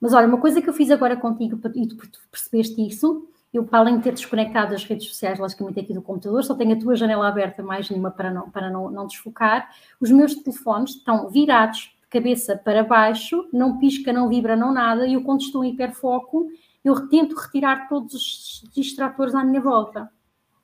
Mas 0.00 0.14
olha, 0.14 0.26
uma 0.26 0.40
coisa 0.40 0.60
que 0.60 0.68
eu 0.68 0.74
fiz 0.74 0.90
agora 0.90 1.16
contigo 1.16 1.60
e 1.74 1.86
tu 1.86 1.96
percebeste 2.30 2.86
isso, 2.86 3.28
eu 3.52 3.64
para 3.64 3.78
além 3.78 3.98
de 3.98 4.02
ter 4.02 4.12
desconectado 4.12 4.74
as 4.74 4.84
redes 4.84 5.06
sociais, 5.08 5.38
logicamente 5.38 5.80
aqui 5.80 5.94
do 5.94 6.02
computador, 6.02 6.42
só 6.42 6.54
tenho 6.54 6.74
a 6.74 6.78
tua 6.78 6.96
janela 6.96 7.28
aberta, 7.28 7.62
mais 7.62 7.88
nenhuma 7.88 8.10
para 8.10 8.30
não, 8.30 8.50
para 8.50 8.68
não, 8.68 8.90
não 8.90 9.06
desfocar. 9.06 9.70
Os 10.00 10.10
meus 10.10 10.34
telefones 10.34 10.90
estão 10.96 11.28
virados 11.30 11.93
cabeça 12.14 12.56
para 12.56 12.84
baixo, 12.84 13.48
não 13.52 13.78
pisca, 13.78 14.12
não 14.12 14.28
vibra, 14.28 14.56
não 14.56 14.72
nada, 14.72 15.06
e 15.06 15.14
eu 15.14 15.22
quando 15.22 15.40
estou 15.40 15.64
em 15.64 15.72
hiperfoco, 15.72 16.48
eu 16.84 17.08
tento 17.08 17.34
retirar 17.34 17.88
todos 17.88 18.14
os 18.14 18.70
distratores 18.72 19.34
à 19.34 19.42
minha 19.42 19.60
volta. 19.60 20.08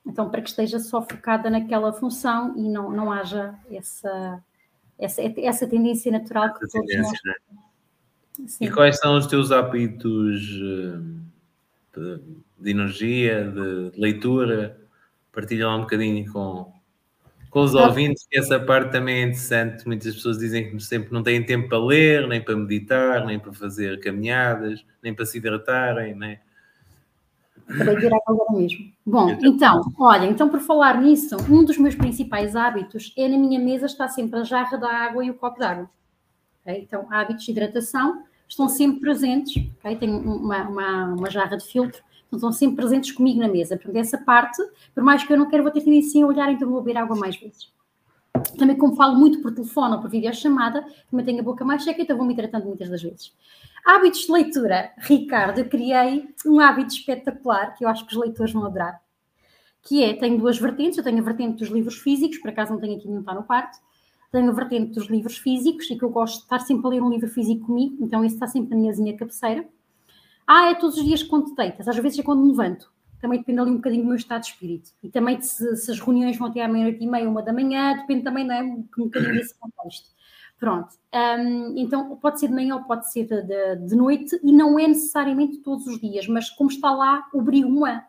Então, 0.05 0.29
para 0.29 0.41
que 0.41 0.49
esteja 0.49 0.79
só 0.79 1.01
focada 1.01 1.49
naquela 1.49 1.91
função 1.91 2.57
e 2.57 2.69
não, 2.69 2.89
não 2.89 3.11
haja 3.11 3.53
essa, 3.69 4.41
essa, 4.97 5.21
essa 5.21 5.67
tendência 5.67 6.11
natural 6.11 6.53
que 6.53 6.63
essa 6.63 6.79
todos 6.79 6.95
nós... 6.97 7.19
Né? 7.25 7.33
E 8.61 8.71
quais 8.71 8.97
são 8.97 9.17
os 9.17 9.27
teus 9.27 9.51
hábitos 9.51 10.41
eh, 11.95 12.19
de, 12.57 12.71
energia, 12.71 13.51
de 13.51 13.99
leitura? 13.99 14.79
Partilha 15.31 15.67
lá 15.67 15.75
um 15.75 15.81
bocadinho 15.81 16.31
com, 16.31 16.73
com 17.51 17.59
os 17.63 17.75
ouvintes, 17.75 18.25
que 18.27 18.39
essa 18.39 18.57
parte 18.59 18.93
também 18.93 19.17
é 19.17 19.21
interessante. 19.23 19.85
Muitas 19.85 20.15
pessoas 20.15 20.39
dizem 20.39 20.71
que 20.71 20.79
sempre 20.79 21.11
não 21.11 21.21
têm 21.21 21.45
tempo 21.45 21.67
para 21.67 21.77
ler, 21.77 22.25
nem 22.27 22.41
para 22.41 22.55
meditar, 22.55 23.25
nem 23.25 23.37
para 23.37 23.51
fazer 23.51 23.99
caminhadas, 23.99 24.83
nem 25.03 25.13
para 25.13 25.25
se 25.25 25.37
hidratarem, 25.37 26.15
né? 26.15 26.39
Acabei 27.67 27.95
de 27.95 28.01
virar 28.01 28.19
agora 28.25 28.51
mesmo. 28.53 28.91
Bom, 29.05 29.37
então, 29.43 29.81
olha, 29.99 30.25
então 30.25 30.49
por 30.49 30.61
falar 30.61 31.01
nisso, 31.01 31.35
um 31.49 31.63
dos 31.63 31.77
meus 31.77 31.93
principais 31.93 32.55
hábitos 32.55 33.13
é 33.17 33.27
na 33.27 33.37
minha 33.37 33.59
mesa 33.59 33.85
estar 33.85 34.07
sempre 34.07 34.39
a 34.39 34.43
jarra 34.43 34.77
da 34.77 34.89
água 34.89 35.23
e 35.23 35.29
o 35.29 35.33
copo 35.33 35.59
d'água. 35.59 35.89
Okay? 36.61 36.81
Então, 36.81 37.05
hábitos 37.11 37.43
de 37.43 37.51
hidratação 37.51 38.23
estão 38.47 38.69
sempre 38.69 39.01
presentes. 39.01 39.69
Okay? 39.79 39.97
Tenho 39.97 40.17
uma, 40.19 40.69
uma, 40.69 41.05
uma 41.15 41.29
jarra 41.29 41.57
de 41.57 41.65
filtro, 41.65 42.01
estão 42.37 42.51
sempre 42.51 42.77
presentes 42.77 43.11
comigo 43.11 43.39
na 43.39 43.47
mesa. 43.47 43.75
Portanto, 43.75 43.97
essa 43.97 44.17
parte, 44.17 44.61
por 44.93 45.03
mais 45.03 45.23
que 45.23 45.31
eu 45.31 45.37
não 45.37 45.49
quero, 45.49 45.63
vou 45.63 45.71
ter 45.71 45.81
tendência 45.81 46.23
a 46.23 46.27
olhar, 46.27 46.51
então 46.51 46.69
vou 46.69 46.81
beber 46.81 46.97
água 46.97 47.15
mais 47.15 47.35
vezes. 47.35 47.71
Também, 48.57 48.77
como 48.77 48.95
falo 48.95 49.17
muito 49.17 49.41
por 49.41 49.53
telefone 49.53 49.95
ou 49.95 50.01
por 50.01 50.09
videochamada, 50.09 50.85
também 51.09 51.25
tenho 51.25 51.39
a 51.41 51.43
boca 51.43 51.65
mais 51.65 51.83
seca, 51.83 52.01
então 52.01 52.15
vou 52.15 52.25
me 52.25 52.33
hidratando 52.33 52.65
muitas 52.65 52.89
das 52.89 53.01
vezes. 53.01 53.33
Hábitos 53.85 54.21
de 54.21 54.31
leitura. 54.31 54.91
Ricardo, 54.97 55.59
eu 55.59 55.65
criei 55.67 56.29
um 56.45 56.59
hábito 56.59 56.93
espetacular 56.93 57.75
que 57.75 57.83
eu 57.83 57.89
acho 57.89 58.05
que 58.05 58.15
os 58.15 58.19
leitores 58.19 58.53
vão 58.53 58.65
adorar. 58.65 59.01
Que 59.81 60.03
é, 60.03 60.13
tenho 60.13 60.37
duas 60.37 60.57
vertentes. 60.57 60.97
Eu 60.97 61.03
tenho 61.03 61.19
a 61.19 61.21
vertente 61.21 61.57
dos 61.57 61.69
livros 61.69 61.97
físicos, 61.97 62.37
por 62.37 62.49
acaso 62.49 62.71
não 62.71 62.79
tenho 62.79 62.97
aqui, 62.97 63.07
não 63.07 63.21
está 63.21 63.33
no 63.33 63.43
quarto. 63.43 63.79
Tenho 64.31 64.49
a 64.49 64.53
vertente 64.53 64.93
dos 64.93 65.07
livros 65.07 65.37
físicos 65.37 65.89
e 65.89 65.97
que 65.97 66.03
eu 66.03 66.09
gosto 66.09 66.37
de 66.37 66.43
estar 66.43 66.59
sempre 66.59 66.87
a 66.87 66.89
ler 66.89 67.03
um 67.03 67.09
livro 67.09 67.27
físico 67.27 67.65
comigo, 67.65 67.97
então 67.99 68.23
esse 68.23 68.35
está 68.35 68.47
sempre 68.47 68.69
na 68.69 68.77
minhazinha 68.77 69.17
cabeceira. 69.17 69.67
Ah, 70.47 70.69
é 70.69 70.75
todos 70.75 70.97
os 70.97 71.03
dias 71.03 71.23
quando 71.23 71.55
deitas, 71.55 71.87
às 71.87 71.95
vezes 71.97 72.19
é 72.19 72.23
quando 72.23 72.41
me 72.41 72.49
levanto. 72.49 72.91
Também 73.19 73.39
depende 73.39 73.59
ali 73.59 73.71
um 73.71 73.75
bocadinho 73.75 74.03
do 74.03 74.07
meu 74.07 74.17
estado 74.17 74.41
de 74.41 74.47
espírito. 74.47 74.89
E 75.03 75.09
também 75.09 75.39
se, 75.39 75.75
se 75.75 75.91
as 75.91 75.99
reuniões 75.99 76.37
vão 76.37 76.47
até 76.47 76.63
à 76.63 76.67
meia-noite 76.67 77.03
e 77.03 77.07
meia, 77.07 77.29
uma 77.29 77.43
da 77.43 77.53
manhã, 77.53 77.95
depende 77.95 78.23
também, 78.23 78.45
não 78.45 78.55
é? 78.55 78.63
Um 78.63 78.87
bocadinho 78.97 79.33
desse 79.33 79.53
contexto. 79.59 80.09
Pronto. 80.61 80.89
Um, 81.11 81.73
então, 81.75 82.15
pode 82.17 82.39
ser 82.39 82.47
de 82.47 82.53
manhã 82.53 82.75
ou 82.75 82.83
pode 82.83 83.11
ser 83.11 83.25
de, 83.25 83.75
de, 83.87 83.95
noite 83.95 84.39
e 84.43 84.51
não 84.51 84.77
é 84.77 84.87
necessariamente 84.87 85.57
todos 85.57 85.87
os 85.87 85.99
dias, 85.99 86.27
mas 86.27 86.51
como 86.51 86.69
está 86.69 86.91
lá, 86.91 87.27
obrigo-me 87.33 87.89
a. 87.89 88.07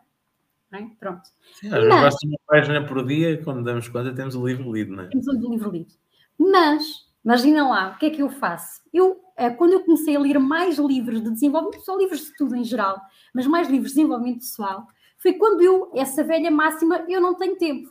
É? 0.71 0.85
Pronto. 0.99 1.23
Sim, 1.55 1.69
basta 1.69 2.27
uma 2.27 2.37
página 2.47 2.85
por 2.85 3.05
dia, 3.05 3.43
quando 3.43 3.63
damos 3.63 3.87
conta, 3.87 4.13
temos 4.13 4.35
o 4.35 4.45
livro 4.45 4.71
lido, 4.71 4.95
não 4.95 5.03
é? 5.03 5.07
Temos 5.07 5.27
o 5.27 5.49
livro 5.49 5.71
lido. 5.71 5.93
Mas, 6.37 7.07
imagina 7.23 7.67
lá, 7.67 7.91
o 7.91 7.97
que 7.97 8.07
é 8.07 8.09
que 8.09 8.21
eu 8.21 8.29
faço? 8.29 8.81
Eu, 8.93 9.21
eh, 9.37 9.49
quando 9.49 9.73
eu 9.73 9.83
comecei 9.83 10.15
a 10.15 10.19
ler 10.19 10.39
mais 10.39 10.77
livros 10.77 11.21
de 11.21 11.31
desenvolvimento 11.31 11.79
pessoal, 11.79 11.97
livros 11.97 12.25
de 12.25 12.35
tudo 12.35 12.55
em 12.55 12.63
geral, 12.63 12.99
mas 13.33 13.47
mais 13.47 13.69
livros 13.69 13.91
de 13.91 13.97
desenvolvimento 13.97 14.39
pessoal, 14.39 14.87
foi 15.17 15.33
quando 15.33 15.61
eu, 15.61 15.89
essa 15.95 16.23
velha 16.23 16.51
máxima, 16.51 17.05
eu 17.07 17.21
não 17.21 17.35
tenho 17.35 17.57
tempo. 17.57 17.89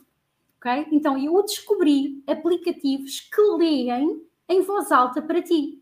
ok? 0.57 0.87
Então, 0.91 1.17
eu 1.17 1.41
descobri 1.43 2.23
aplicativos 2.27 3.21
que 3.21 3.41
leem 3.57 4.21
em 4.47 4.61
voz 4.61 4.91
alta 4.91 5.21
para 5.21 5.41
ti. 5.41 5.81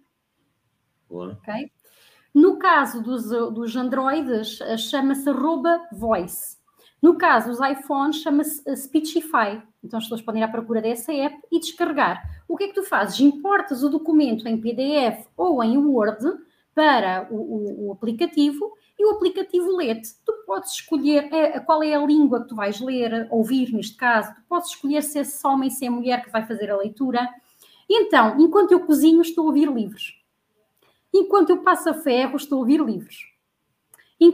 Boa. 1.10 1.34
Ok? 1.34 1.72
No 2.34 2.58
caso 2.58 3.04
dos, 3.04 3.30
dos 3.54 3.76
Androids, 3.76 4.62
eh, 4.62 4.78
chama-se 4.78 5.30
arroba 5.30 5.86
voice. 5.92 6.58
No 7.02 7.18
caso 7.18 7.50
dos 7.50 7.60
iPhones, 7.60 8.22
chama-se 8.22 8.62
eh, 8.66 8.76
Speechify. 8.76 9.62
Então 9.84 9.98
as 9.98 10.06
pessoas 10.06 10.22
podem 10.22 10.42
ir 10.42 10.46
à 10.46 10.48
procura 10.48 10.82
dessa 10.82 11.12
app 11.14 11.38
e 11.52 11.60
descarregar. 11.60 12.44
O 12.48 12.56
que 12.56 12.66
é 12.66 12.68
que 12.68 12.76
tu 12.76 12.84
fazes? 12.84 13.20
Importas 13.20 13.84
o 13.84 13.90
documento 13.90 14.48
em 14.48 14.60
PDF 14.60 15.28
ou 15.36 15.64
em 15.64 15.78
Word 15.78 16.26
para 16.74 17.28
o, 17.32 17.36
o, 17.36 17.88
o 17.88 17.92
aplicativo 17.92 18.74
e 18.98 19.06
o 19.06 19.12
aplicativo 19.12 19.76
lê-te. 19.76 20.10
Tu 20.24 20.34
podes 20.46 20.74
escolher 20.74 21.34
é, 21.34 21.60
qual 21.60 21.82
é 21.82 21.96
a 21.96 22.06
língua 22.06 22.42
que 22.42 22.50
tu 22.50 22.56
vais 22.56 22.80
ler, 22.80 23.28
ouvir 23.32 23.74
neste 23.74 23.98
caso. 23.98 24.34
Tu 24.36 24.42
podes 24.48 24.70
escolher 24.70 25.02
se 25.02 25.20
é 25.20 25.24
só 25.24 25.54
homem, 25.54 25.70
se 25.70 25.86
é 25.86 25.90
mulher 25.90 26.24
que 26.24 26.30
vai 26.30 26.46
fazer 26.46 26.70
a 26.70 26.78
leitura. 26.78 27.28
Então, 27.90 28.40
enquanto 28.40 28.72
eu 28.72 28.82
cozinho, 28.82 29.22
estou 29.22 29.46
a 29.46 29.48
ouvir 29.48 29.68
livros. 29.70 30.22
Enquanto 31.14 31.50
eu 31.50 31.58
passo 31.58 31.90
a 31.90 31.94
ferro, 31.94 32.38
estou 32.38 32.58
a 32.58 32.60
ouvir 32.60 32.80
livros. 32.80 33.31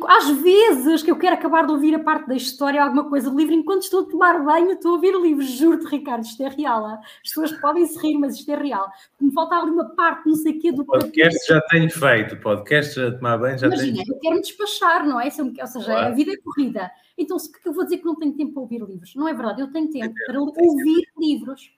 Às 0.06 0.30
vezes 0.42 1.02
que 1.02 1.10
eu 1.10 1.18
quero 1.18 1.36
acabar 1.36 1.66
de 1.66 1.72
ouvir 1.72 1.96
a 1.96 2.00
parte 2.00 2.28
da 2.28 2.36
história, 2.36 2.84
alguma 2.84 3.10
coisa 3.10 3.30
do 3.30 3.38
livro, 3.38 3.54
enquanto 3.54 3.84
estou 3.84 4.02
a 4.02 4.06
tomar 4.06 4.44
banho, 4.44 4.72
estou 4.72 4.92
a 4.92 4.94
ouvir 4.96 5.16
livros. 5.16 5.50
Juro-te, 5.52 5.86
Ricardo, 5.86 6.26
isto 6.26 6.44
é 6.44 6.50
real. 6.50 6.86
As 6.86 7.00
pessoas 7.24 7.54
podem 7.54 7.86
se 7.86 7.98
rir, 8.00 8.18
mas 8.18 8.36
isto 8.36 8.52
é 8.52 8.56
real. 8.58 8.86
Me 9.20 9.32
falta 9.32 9.56
ali 9.56 9.72
uma 9.72 9.86
parte, 9.96 10.28
não 10.28 10.36
sei 10.36 10.58
o 10.58 10.60
quê, 10.60 10.74
do 10.74 10.84
podcast 10.84 11.48
já 11.48 11.62
tenho 11.70 11.90
feito. 11.90 12.36
Podcast 12.42 12.96
já 12.96 13.12
tomar 13.14 13.38
banho 13.38 13.58
já 13.58 13.68
Imagina, 13.68 14.04
tenho. 14.04 14.14
eu 14.14 14.20
quero 14.20 14.36
me 14.36 14.42
despachar, 14.42 15.08
não 15.08 15.22
é? 15.22 15.26
Ou 15.26 15.32
seja, 15.32 15.86
claro. 15.86 16.08
a 16.08 16.10
vida 16.12 16.34
é 16.34 16.38
corrida. 16.38 16.92
Então, 17.18 17.40
se 17.40 17.50
eu 17.66 17.72
vou 17.72 17.86
dizer 17.86 18.00
que 18.00 18.06
não 18.06 18.16
tenho 18.16 18.34
tempo 18.34 18.54
para 18.54 18.62
ouvir 18.64 18.82
livros? 18.82 19.16
Não 19.16 19.26
é 19.26 19.34
verdade, 19.34 19.62
eu 19.62 19.72
tenho 19.72 19.90
tempo 19.90 20.14
para 20.26 20.42
ouvir 20.42 21.08
livros. 21.18 21.72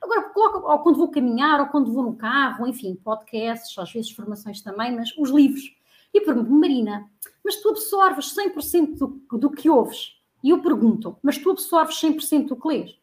Agora, 0.00 0.22
coloco, 0.28 0.70
ou 0.70 0.78
quando 0.78 0.98
vou 0.98 1.10
caminhar, 1.10 1.58
ou 1.58 1.66
quando 1.66 1.92
vou 1.92 2.04
no 2.04 2.14
carro, 2.14 2.64
enfim, 2.64 2.94
podcasts, 3.02 3.76
às 3.76 3.92
vezes 3.92 4.12
formações 4.12 4.60
também, 4.60 4.94
mas 4.94 5.12
os 5.18 5.30
livros. 5.30 5.74
E 6.14 6.20
pergunto 6.20 6.50
Marina, 6.50 7.10
mas 7.46 7.56
tu 7.62 7.68
absorves 7.68 8.34
100% 8.34 8.96
do, 8.96 9.38
do 9.38 9.50
que 9.50 9.70
ouves? 9.70 10.20
E 10.42 10.50
eu 10.50 10.60
pergunto, 10.60 11.16
mas 11.22 11.38
tu 11.38 11.48
absorves 11.48 11.94
100% 12.00 12.48
do 12.48 12.56
que 12.56 12.68
lês? 12.68 12.98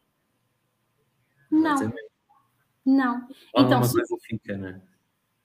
Não. 1.50 1.92
Não. 2.84 3.26
Então, 3.56 3.82
se... 3.82 3.94
coisa 3.94 4.16
fica, 4.20 4.52
é? 4.52 4.54
algo, 4.66 4.82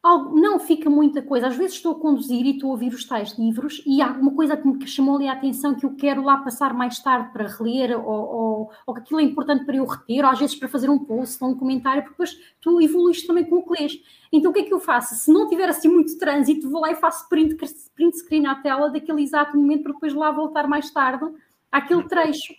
não 0.03 0.59
fica 0.59 0.89
muita 0.89 1.21
coisa. 1.21 1.47
Às 1.47 1.57
vezes 1.57 1.75
estou 1.75 1.91
a 1.91 1.99
conduzir 1.99 2.45
e 2.45 2.51
estou 2.51 2.69
a 2.69 2.71
ouvir 2.73 2.93
os 2.93 3.05
tais 3.05 3.37
livros 3.37 3.83
e 3.85 4.01
há 4.01 4.07
alguma 4.07 4.33
coisa 4.33 4.55
que 4.55 4.65
me 4.65 4.87
chamou 4.87 5.17
ali 5.17 5.27
a 5.27 5.33
atenção 5.33 5.75
que 5.75 5.85
eu 5.85 5.93
quero 5.95 6.23
lá 6.23 6.37
passar 6.37 6.73
mais 6.73 6.99
tarde 6.99 7.31
para 7.33 7.47
reler 7.47 7.99
ou, 7.99 8.71
ou, 8.85 8.93
que 8.93 9.01
aquilo 9.01 9.19
é 9.19 9.23
importante 9.23 9.65
para 9.65 9.75
eu 9.75 9.85
reter, 9.85 10.23
ou 10.23 10.31
às 10.31 10.39
vezes 10.39 10.55
para 10.55 10.69
fazer 10.69 10.89
um 10.89 10.99
post 10.99 11.43
ou 11.43 11.49
um 11.49 11.55
comentário, 11.55 12.03
porque 12.03 12.13
depois 12.13 12.39
tu 12.61 12.81
evoluís 12.81 13.25
também 13.25 13.43
com 13.43 13.57
o 13.57 13.63
que 13.63 13.81
lês. 13.81 14.01
Então 14.31 14.51
o 14.51 14.53
que 14.53 14.61
é 14.61 14.63
que 14.63 14.73
eu 14.73 14.79
faço? 14.79 15.15
Se 15.15 15.31
não 15.31 15.49
tiver 15.49 15.67
assim 15.67 15.89
muito 15.89 16.17
trânsito, 16.17 16.69
vou 16.69 16.81
lá 16.81 16.91
e 16.91 16.95
faço 16.95 17.27
print, 17.27 17.55
print 17.93 18.17
screen 18.17 18.45
à 18.47 18.55
tela 18.55 18.89
daquele 18.89 19.21
exato 19.21 19.57
momento 19.57 19.83
para 19.83 19.93
depois 19.93 20.13
lá 20.13 20.31
voltar 20.31 20.67
mais 20.67 20.89
tarde 20.91 21.25
àquele 21.71 22.03
trecho. 22.03 22.53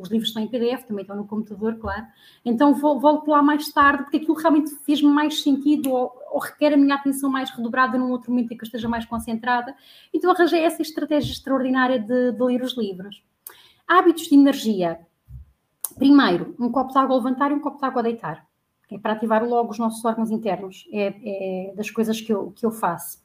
Os 0.00 0.10
livros 0.10 0.28
estão 0.28 0.42
em 0.42 0.48
PDF, 0.48 0.84
também 0.84 1.02
estão 1.02 1.16
no 1.16 1.26
computador, 1.26 1.76
claro. 1.78 2.06
Então 2.44 2.74
vou, 2.74 3.00
volto 3.00 3.30
lá 3.30 3.42
mais 3.42 3.68
tarde, 3.72 4.04
porque 4.04 4.18
aquilo 4.18 4.34
realmente 4.34 4.70
fez-me 4.84 5.08
mais 5.08 5.42
sentido 5.42 5.90
ou, 5.90 6.12
ou, 6.30 6.38
requer 6.38 6.74
a 6.74 6.76
minha 6.76 6.94
atenção 6.94 7.30
mais 7.30 7.50
redobrada 7.50 7.98
num 7.98 8.10
outro 8.10 8.30
momento 8.30 8.52
em 8.52 8.56
que 8.56 8.62
eu 8.62 8.66
esteja 8.66 8.88
mais 8.88 9.04
concentrada. 9.04 9.74
Então 10.12 10.30
arranjei 10.30 10.64
essa 10.64 10.82
estratégia 10.82 11.32
extraordinária 11.32 11.98
de, 11.98 12.32
de 12.32 12.42
ler 12.42 12.62
os 12.62 12.76
livros. 12.76 13.22
Hábitos 13.86 14.24
de 14.24 14.34
energia. 14.34 15.00
Primeiro, 15.96 16.54
um 16.58 16.70
copo 16.70 16.92
de 16.92 16.98
água 16.98 17.14
a 17.14 17.18
levantar 17.18 17.50
e 17.50 17.54
um 17.54 17.60
copo 17.60 17.78
de 17.78 17.84
água 17.84 18.00
a 18.00 18.04
deitar. 18.04 18.46
É 18.90 18.98
para 18.98 19.14
ativar 19.14 19.42
logo 19.44 19.70
os 19.70 19.78
nossos 19.78 20.04
órgãos 20.04 20.30
internos. 20.30 20.86
É, 20.92 21.70
é 21.70 21.74
das 21.74 21.90
coisas 21.90 22.20
que 22.20 22.32
eu, 22.32 22.50
que 22.52 22.64
eu 22.64 22.70
faço. 22.70 23.22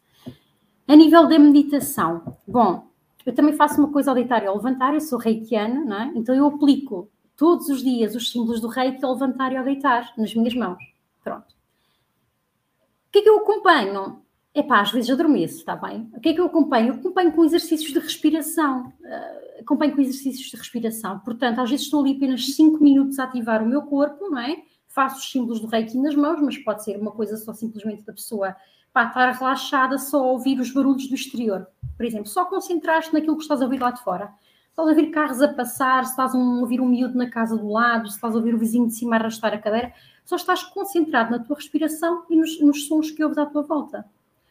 A 0.87 0.95
nível 0.95 1.27
da 1.27 1.37
meditação, 1.37 2.37
bom, 2.47 2.86
eu 3.27 3.35
também 3.35 3.53
faço 3.53 3.77
uma 3.77 3.91
coisa 3.91 4.09
ao 4.09 4.15
deitar 4.15 4.41
e 4.41 4.47
ao 4.47 4.55
levantar, 4.55 4.93
eu 4.93 5.01
sou 5.01 5.19
reikiana, 5.19 5.83
não 5.83 5.99
é? 6.01 6.11
Então 6.15 6.33
eu 6.33 6.47
aplico 6.47 7.11
todos 7.35 7.67
os 7.67 7.83
dias 7.83 8.15
os 8.15 8.31
símbolos 8.31 8.61
do 8.61 8.69
reiki 8.69 9.03
ao 9.03 9.11
levantar 9.11 9.51
e 9.51 9.57
ao 9.57 9.65
deitar 9.65 10.13
nas 10.17 10.33
minhas 10.33 10.55
mãos. 10.55 10.81
Pronto. 11.21 11.45
O 11.49 13.11
que 13.11 13.19
é 13.19 13.21
que 13.23 13.29
eu 13.29 13.39
acompanho? 13.39 14.21
É 14.53 14.63
pá, 14.63 14.79
às 14.79 14.93
vezes 14.93 15.09
adormeço, 15.09 15.57
está 15.57 15.75
bem? 15.75 16.09
O 16.15 16.21
que 16.21 16.29
é 16.29 16.33
que 16.33 16.39
eu 16.39 16.45
acompanho? 16.45 16.87
Eu 16.87 16.93
acompanho 16.95 17.33
com 17.33 17.43
exercícios 17.43 17.91
de 17.91 17.99
respiração. 17.99 18.93
Uh, 19.01 19.59
acompanho 19.59 19.93
com 19.93 19.99
exercícios 19.99 20.49
de 20.49 20.55
respiração. 20.55 21.19
Portanto, 21.19 21.59
às 21.59 21.69
vezes 21.69 21.85
estou 21.85 21.99
ali 21.99 22.15
apenas 22.15 22.55
5 22.55 22.81
minutos 22.81 23.19
a 23.19 23.25
ativar 23.25 23.61
o 23.61 23.67
meu 23.67 23.81
corpo, 23.81 24.29
não 24.29 24.39
é? 24.39 24.55
Faço 24.87 25.17
os 25.17 25.29
símbolos 25.29 25.59
do 25.59 25.67
reiki 25.67 25.97
nas 25.97 26.15
mãos, 26.15 26.41
mas 26.41 26.57
pode 26.59 26.81
ser 26.81 26.95
uma 26.95 27.11
coisa 27.11 27.35
só 27.35 27.53
simplesmente 27.53 28.05
da 28.05 28.13
pessoa 28.13 28.55
pá, 28.97 29.05
estar 29.05 29.31
relaxada 29.31 29.99
só 29.99 30.23
a 30.23 30.31
ouvir 30.31 30.59
os 30.59 30.71
barulhos 30.71 31.07
do 31.07 31.13
exterior. 31.13 31.67
Por 31.95 32.03
exemplo, 32.03 32.25
só 32.25 32.45
concentrar-te 32.45 33.13
naquilo 33.13 33.35
que 33.35 33.43
estás 33.43 33.61
a 33.61 33.65
ouvir 33.65 33.79
lá 33.79 33.91
de 33.91 34.01
fora. 34.01 34.33
Estás 34.69 34.87
a 34.87 34.91
ouvir 34.91 35.11
carros 35.11 35.41
a 35.41 35.53
passar, 35.53 36.03
se 36.03 36.11
estás 36.11 36.33
a 36.33 36.37
ouvir 36.37 36.81
um 36.81 36.87
miúdo 36.87 37.15
na 37.15 37.29
casa 37.29 37.55
do 37.55 37.69
lado, 37.69 38.07
se 38.09 38.15
estás 38.15 38.33
a 38.33 38.37
ouvir 38.37 38.55
o 38.55 38.57
vizinho 38.57 38.87
de 38.87 38.93
cima 38.93 39.15
arrastar 39.15 39.53
a 39.53 39.57
cadeira, 39.59 39.93
só 40.25 40.35
estás 40.35 40.63
concentrado 40.63 41.29
na 41.29 41.39
tua 41.39 41.55
respiração 41.55 42.23
e 42.27 42.35
nos, 42.35 42.59
nos 42.59 42.87
sons 42.87 43.11
que 43.11 43.23
ouves 43.23 43.37
à 43.37 43.45
tua 43.45 43.61
volta. 43.61 44.03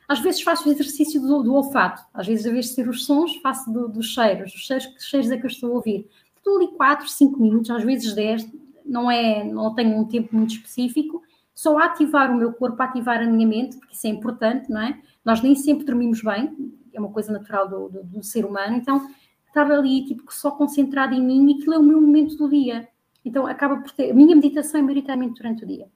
Às 0.08 0.20
vezes 0.20 0.40
faço 0.42 0.68
o 0.68 0.72
exercício 0.72 1.20
do, 1.20 1.42
do, 1.42 1.52
olfato, 1.52 2.04
às 2.14 2.26
vezes, 2.28 2.46
a 2.46 2.52
vez 2.52 2.66
de 2.66 2.74
ser 2.74 2.88
os 2.88 3.04
sons, 3.04 3.36
faço 3.38 3.72
do, 3.72 3.88
dos 3.88 4.06
cheiros, 4.06 4.54
os 4.54 4.60
cheiros, 4.60 4.86
que 4.86 5.02
cheiros 5.02 5.30
é 5.32 5.36
que 5.36 5.44
eu 5.44 5.50
estou 5.50 5.72
a 5.72 5.74
ouvir. 5.74 6.08
Estou 6.36 6.56
ali 6.56 6.68
4, 6.68 7.08
5 7.08 7.40
minutos, 7.40 7.70
às 7.70 7.82
vezes 7.82 8.14
10, 8.14 8.48
não, 8.84 9.10
é, 9.10 9.42
não 9.42 9.74
tenho 9.74 9.98
um 9.98 10.04
tempo 10.04 10.36
muito 10.36 10.54
específico, 10.54 11.22
só 11.56 11.78
ativar 11.78 12.30
o 12.30 12.36
meu 12.36 12.52
corpo, 12.52 12.80
ativar 12.82 13.18
a 13.22 13.26
minha 13.26 13.48
mente, 13.48 13.78
porque 13.78 13.94
isso 13.94 14.06
é 14.06 14.10
importante, 14.10 14.70
não 14.70 14.82
é? 14.82 15.00
Nós 15.24 15.40
nem 15.40 15.54
sempre 15.54 15.86
dormimos 15.86 16.20
bem, 16.20 16.54
é 16.92 17.00
uma 17.00 17.10
coisa 17.10 17.32
natural 17.32 17.66
do, 17.66 17.88
do, 17.88 18.04
do 18.04 18.22
ser 18.22 18.44
humano, 18.44 18.76
então 18.76 19.08
estar 19.48 19.72
ali 19.72 20.04
tipo 20.04 20.30
só 20.34 20.50
concentrado 20.50 21.14
em 21.14 21.22
mim 21.22 21.56
aquilo 21.56 21.72
é 21.72 21.78
o 21.78 21.82
meu 21.82 21.98
momento 21.98 22.36
do 22.36 22.50
dia. 22.50 22.86
Então 23.24 23.46
acaba 23.46 23.78
por 23.78 23.90
ter. 23.90 24.10
A 24.10 24.14
minha 24.14 24.36
meditação 24.36 24.80
é 24.80 24.82
maioritariamente 24.82 25.40
durante 25.40 25.64
o 25.64 25.66
dia, 25.66 25.88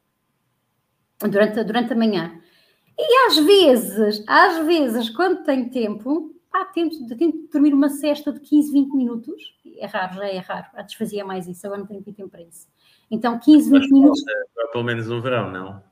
durante, 1.21 1.63
durante 1.63 1.93
a 1.93 1.97
manhã. 1.97 2.41
E 2.99 3.27
às 3.27 3.37
vezes, 3.37 4.25
às 4.27 4.65
vezes, 4.65 5.11
quando 5.11 5.45
tenho 5.45 5.71
tempo, 5.71 6.35
pá, 6.51 6.65
tento, 6.65 7.07
tento 7.17 7.49
dormir 7.53 7.75
uma 7.75 7.91
cesta 7.91 8.33
de 8.33 8.41
15, 8.41 8.73
20 8.73 8.97
minutos. 8.97 9.59
É 9.77 9.87
raro, 9.87 10.15
já 10.15 10.27
é 10.27 10.39
raro. 10.39 10.69
Antes 10.75 10.95
fazia 10.95 11.25
mais 11.25 11.47
isso, 11.47 11.67
agora 11.67 11.81
não 11.81 11.87
tenho 11.87 12.03
tempo 12.03 12.31
para 12.31 12.41
isso. 12.41 12.67
Então, 13.11 13.39
15, 13.39 13.71
20 13.71 13.91
minutos. 13.91 14.23
Pelo 14.73 14.85
menos 14.85 15.09
no 15.09 15.21
verão, 15.21 15.51
não? 15.51 15.83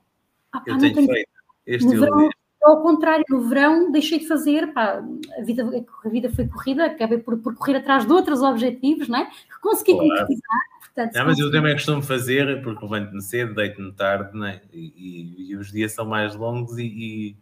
Ah, 0.52 0.60
pá, 0.60 0.64
eu 0.66 0.78
tenho, 0.78 0.94
tenho 0.94 1.08
feito 1.08 1.30
este 1.66 1.86
no 1.86 2.00
verão, 2.00 2.30
ao 2.62 2.82
contrário, 2.82 3.24
no 3.28 3.40
verão 3.48 3.90
deixei 3.90 4.18
de 4.18 4.26
fazer, 4.26 4.72
pá, 4.72 5.02
a, 5.38 5.42
vida, 5.42 5.68
a 6.04 6.08
vida 6.08 6.30
foi 6.30 6.46
corrida, 6.46 6.86
acabei 6.86 7.18
por, 7.18 7.38
por 7.38 7.54
correr 7.54 7.76
atrás 7.76 8.06
de 8.06 8.12
outros 8.12 8.42
objetivos, 8.42 9.08
não 9.08 9.18
é? 9.18 9.26
Que 9.26 9.60
consegui 9.60 9.92
claro. 9.92 10.08
concretizar. 10.08 10.60
Portanto, 10.80 11.14
não, 11.14 11.26
mas 11.26 11.38
eu 11.38 11.50
também 11.50 11.72
costumo 11.74 12.02
fazer, 12.02 12.62
porque 12.62 12.84
levanto-me 12.84 13.22
cedo, 13.22 13.54
deito-me 13.54 13.92
tarde, 13.92 14.36
não 14.36 14.46
é? 14.46 14.60
E, 14.72 14.92
e, 14.96 15.50
e, 15.50 15.56
os 15.56 15.70
dias 15.70 15.92
são 15.92 16.04
mais 16.04 16.34
longos 16.34 16.76
e, 16.78 16.84
e, 16.84 17.36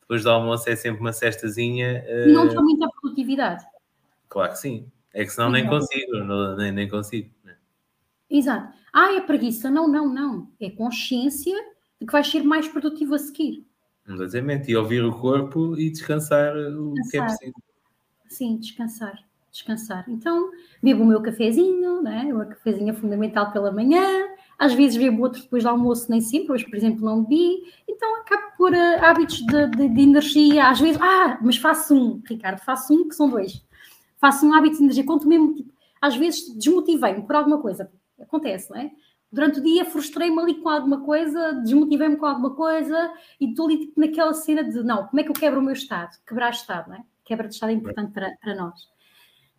depois 0.00 0.22
do 0.22 0.30
almoço 0.30 0.68
é 0.68 0.76
sempre 0.76 1.00
uma 1.00 1.12
cestazinha. 1.12 2.04
E 2.06 2.32
não 2.32 2.46
uh... 2.46 2.48
tem 2.48 2.60
muita 2.60 2.88
produtividade. 3.00 3.64
Claro 4.28 4.52
que 4.52 4.58
sim. 4.58 4.86
É 5.14 5.24
que 5.24 5.30
senão 5.30 5.50
nem 5.50 5.66
consigo, 5.66 6.18
não, 6.18 6.56
nem, 6.56 6.72
nem 6.72 6.88
consigo. 6.88 7.30
Exato. 8.30 8.81
Ah, 8.92 9.14
é 9.14 9.20
preguiça. 9.20 9.70
Não, 9.70 9.88
não, 9.88 10.12
não. 10.12 10.48
É 10.60 10.68
consciência 10.68 11.56
de 11.98 12.06
que 12.06 12.12
vais 12.12 12.26
ser 12.28 12.42
mais 12.42 12.68
produtivo 12.68 13.14
a 13.14 13.18
seguir. 13.18 13.66
Exatamente. 14.06 14.70
E 14.70 14.76
ouvir 14.76 15.02
o 15.02 15.12
corpo 15.12 15.78
e 15.78 15.90
descansar 15.90 16.54
o 16.54 16.92
descansar. 16.94 17.10
que 17.10 17.16
é 17.16 17.22
preciso. 17.22 17.54
Sim, 18.28 18.56
descansar. 18.58 19.18
Descansar. 19.50 20.04
Então, 20.08 20.50
bebo 20.82 21.02
o 21.02 21.06
meu 21.06 21.22
cafezinho, 21.22 22.02
né? 22.02 22.32
o 22.34 22.46
cafezinho 22.46 22.90
é 22.90 22.94
fundamental 22.94 23.52
pela 23.52 23.70
manhã. 23.70 24.02
Às 24.58 24.74
vezes 24.74 24.96
bebo 24.96 25.22
outro 25.22 25.42
depois 25.42 25.62
do 25.62 25.68
almoço, 25.68 26.10
nem 26.10 26.20
sempre. 26.20 26.52
Hoje, 26.52 26.64
por 26.64 26.76
exemplo, 26.76 27.04
não 27.04 27.22
bebi. 27.22 27.62
Então, 27.88 28.16
acabo 28.16 28.56
por 28.56 28.72
uh, 28.72 29.04
hábitos 29.04 29.40
de, 29.40 29.66
de, 29.68 29.88
de, 29.88 30.00
energia. 30.00 30.68
Às 30.68 30.80
vezes, 30.80 31.00
ah, 31.00 31.38
mas 31.42 31.56
faço 31.56 31.94
um, 31.94 32.22
Ricardo, 32.26 32.60
faço 32.60 32.94
um, 32.94 33.08
que 33.08 33.14
são 33.14 33.28
dois. 33.28 33.64
Faço 34.18 34.46
um 34.46 34.54
hábito 34.54 34.78
de 34.78 34.84
energia. 34.84 35.04
Conto 35.04 35.28
mesmo, 35.28 35.54
tipo, 35.54 35.72
às 36.00 36.16
vezes 36.16 36.54
desmotivei-me 36.56 37.22
por 37.22 37.36
alguma 37.36 37.58
coisa 37.58 37.90
Acontece, 38.22 38.70
não 38.70 38.78
é? 38.78 38.90
Durante 39.32 39.60
o 39.60 39.62
dia 39.62 39.86
frustrei-me 39.86 40.38
ali 40.38 40.54
com 40.56 40.68
alguma 40.68 41.00
coisa, 41.00 41.52
desmotivei-me 41.54 42.16
com 42.16 42.26
alguma 42.26 42.54
coisa 42.54 43.12
e 43.40 43.48
estou 43.48 43.66
ali 43.66 43.78
tipo, 43.78 43.98
naquela 43.98 44.34
cena 44.34 44.62
de 44.62 44.82
não, 44.82 45.06
como 45.06 45.20
é 45.20 45.22
que 45.24 45.30
eu 45.30 45.34
quebro 45.34 45.58
o 45.58 45.62
meu 45.62 45.72
estado? 45.72 46.14
Quebrar 46.26 46.50
estado, 46.50 46.90
não 46.90 46.96
é? 46.96 47.02
Quebra 47.24 47.48
de 47.48 47.54
estado 47.54 47.70
é 47.70 47.72
importante 47.72 48.12
para, 48.12 48.30
para 48.42 48.54
nós. 48.54 48.88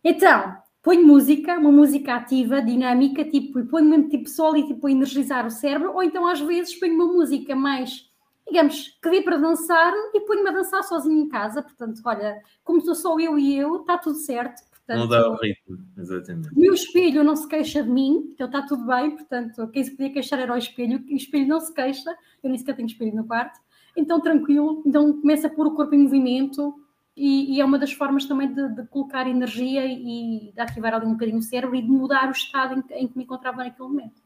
Então, 0.04 0.56
ponho 0.80 1.04
música, 1.04 1.58
uma 1.58 1.72
música 1.72 2.14
ativa, 2.14 2.62
dinâmica, 2.62 3.24
tipo, 3.24 3.58
e 3.58 3.64
ponho 3.64 3.86
mesmo 3.86 4.08
tipo 4.08 4.28
só 4.28 4.50
ali 4.50 4.64
tipo, 4.64 4.86
a 4.86 4.92
energizar 4.92 5.44
o 5.44 5.50
cérebro, 5.50 5.92
ou 5.92 6.04
então 6.04 6.24
às 6.28 6.40
vezes 6.40 6.78
ponho 6.78 6.94
uma 6.94 7.12
música 7.12 7.56
mais, 7.56 8.08
digamos, 8.46 8.96
que 9.02 9.10
dê 9.10 9.22
para 9.22 9.38
dançar 9.38 9.92
e 10.14 10.20
ponho-me 10.20 10.50
a 10.50 10.52
dançar 10.52 10.84
sozinho 10.84 11.18
em 11.18 11.28
casa. 11.28 11.62
Portanto, 11.62 12.00
olha, 12.04 12.40
como 12.62 12.78
estou 12.78 12.94
só 12.94 13.18
eu 13.18 13.36
e 13.36 13.56
eu, 13.56 13.80
está 13.80 13.98
tudo 13.98 14.18
certo 14.18 14.62
Portanto, 14.86 15.00
não 15.00 15.08
dá 15.08 15.30
o 15.30 15.36
ritmo, 15.36 15.78
exatamente. 15.96 16.50
E 16.54 16.70
o 16.70 16.74
espelho 16.74 17.24
não 17.24 17.34
se 17.34 17.48
queixa 17.48 17.82
de 17.82 17.88
mim, 17.88 18.30
então 18.34 18.46
está 18.46 18.60
tudo 18.62 18.86
bem, 18.86 19.12
portanto, 19.12 19.66
quem 19.68 19.82
se 19.82 19.90
podia 19.92 20.12
queixar 20.12 20.38
era 20.38 20.52
o 20.52 20.58
espelho, 20.58 21.02
e 21.08 21.14
o 21.14 21.16
espelho 21.16 21.48
não 21.48 21.58
se 21.58 21.72
queixa, 21.72 22.10
eu 22.42 22.50
nem 22.50 22.58
sequer 22.58 22.76
tenho 22.76 22.86
espelho 22.86 23.16
no 23.16 23.24
quarto, 23.24 23.58
então 23.96 24.20
tranquilo, 24.20 24.82
então 24.84 25.20
começa 25.20 25.46
a 25.46 25.50
pôr 25.50 25.68
o 25.68 25.74
corpo 25.74 25.94
em 25.94 26.02
movimento, 26.02 26.78
e, 27.16 27.54
e 27.54 27.60
é 27.60 27.64
uma 27.64 27.78
das 27.78 27.92
formas 27.92 28.26
também 28.26 28.52
de, 28.52 28.68
de, 28.74 28.86
colocar 28.88 29.26
energia 29.26 29.86
e 29.86 30.52
de 30.52 30.60
ativar 30.60 30.94
ali 30.94 31.06
um 31.06 31.12
bocadinho 31.12 31.38
o 31.38 31.42
cérebro 31.42 31.76
e 31.76 31.82
de 31.82 31.88
mudar 31.88 32.28
o 32.28 32.32
estado 32.32 32.74
em, 32.74 33.02
em 33.04 33.08
que 33.08 33.16
me 33.16 33.24
encontrava 33.24 33.58
naquele 33.58 33.88
momento. 33.88 34.20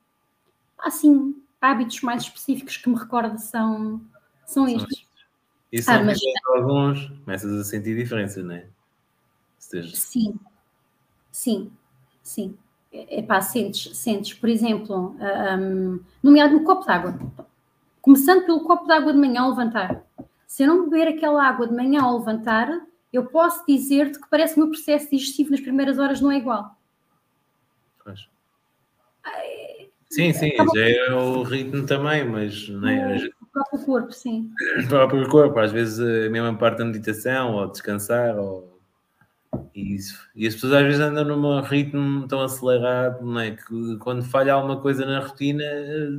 Assim, 0.78 1.36
hábitos 1.60 2.00
mais 2.00 2.22
específicos 2.22 2.78
que 2.78 2.88
me 2.88 2.96
recordo 2.96 3.38
são, 3.38 4.00
são 4.44 4.66
estes. 4.66 5.06
E 5.70 5.82
são 5.82 5.94
ah, 5.94 6.02
mas... 6.02 6.18
alguns, 6.46 7.08
começas 7.24 7.52
a 7.52 7.62
sentir 7.62 7.94
diferença, 7.94 8.42
não 8.42 8.54
é? 8.54 8.66
Sim, 9.58 10.38
sim, 11.30 11.70
sim. 12.22 12.56
É, 12.92 13.20
pá, 13.22 13.40
sentes, 13.40 13.96
sentes, 13.96 14.32
por 14.34 14.48
exemplo, 14.48 15.14
um, 15.20 16.00
nomeado 16.22 16.54
no 16.54 16.64
copo 16.64 16.86
d'água. 16.86 17.18
Começando 18.00 18.46
pelo 18.46 18.64
copo 18.64 18.86
d'água 18.86 19.12
de 19.12 19.18
manhã 19.18 19.42
ao 19.42 19.50
levantar. 19.50 20.02
Se 20.46 20.62
eu 20.62 20.68
não 20.68 20.88
beber 20.88 21.08
aquela 21.08 21.46
água 21.46 21.66
de 21.66 21.74
manhã 21.74 22.02
ao 22.02 22.18
levantar, 22.18 22.80
eu 23.12 23.26
posso 23.26 23.64
dizer-te 23.66 24.18
que 24.18 24.28
parece 24.30 24.54
que 24.54 24.60
o 24.60 24.64
meu 24.64 24.72
processo 24.72 25.10
digestivo 25.10 25.50
nas 25.50 25.60
primeiras 25.60 25.98
horas 25.98 26.20
não 26.20 26.32
é 26.32 26.38
igual. 26.38 26.76
Pois. 28.02 28.28
Sim, 30.10 30.32
sim, 30.32 30.50
já 30.74 30.88
é 30.88 31.12
o 31.12 31.42
ritmo 31.42 31.84
também, 31.84 32.24
mas 32.24 32.66
não 32.70 32.88
é, 32.88 33.28
o 33.42 33.46
próprio 33.52 33.84
corpo, 33.84 34.12
sim. 34.12 34.50
O 34.86 34.88
próprio 34.88 35.28
corpo, 35.28 35.58
às 35.58 35.70
vezes 35.70 36.00
a 36.00 36.30
mesma 36.30 36.56
parte 36.56 36.78
da 36.78 36.86
meditação, 36.86 37.54
ou 37.54 37.70
descansar, 37.70 38.38
ou 38.38 38.77
isso. 39.78 40.28
E 40.34 40.46
as 40.46 40.54
pessoas 40.54 40.74
às 40.74 40.82
vezes 40.82 41.00
andam 41.00 41.24
num 41.24 41.60
ritmo 41.60 42.26
tão 42.26 42.40
acelerado, 42.40 43.24
não 43.24 43.40
é? 43.40 43.52
Que 43.52 43.96
quando 43.98 44.22
falha 44.22 44.54
alguma 44.54 44.80
coisa 44.80 45.04
na 45.06 45.20
rotina, 45.20 45.64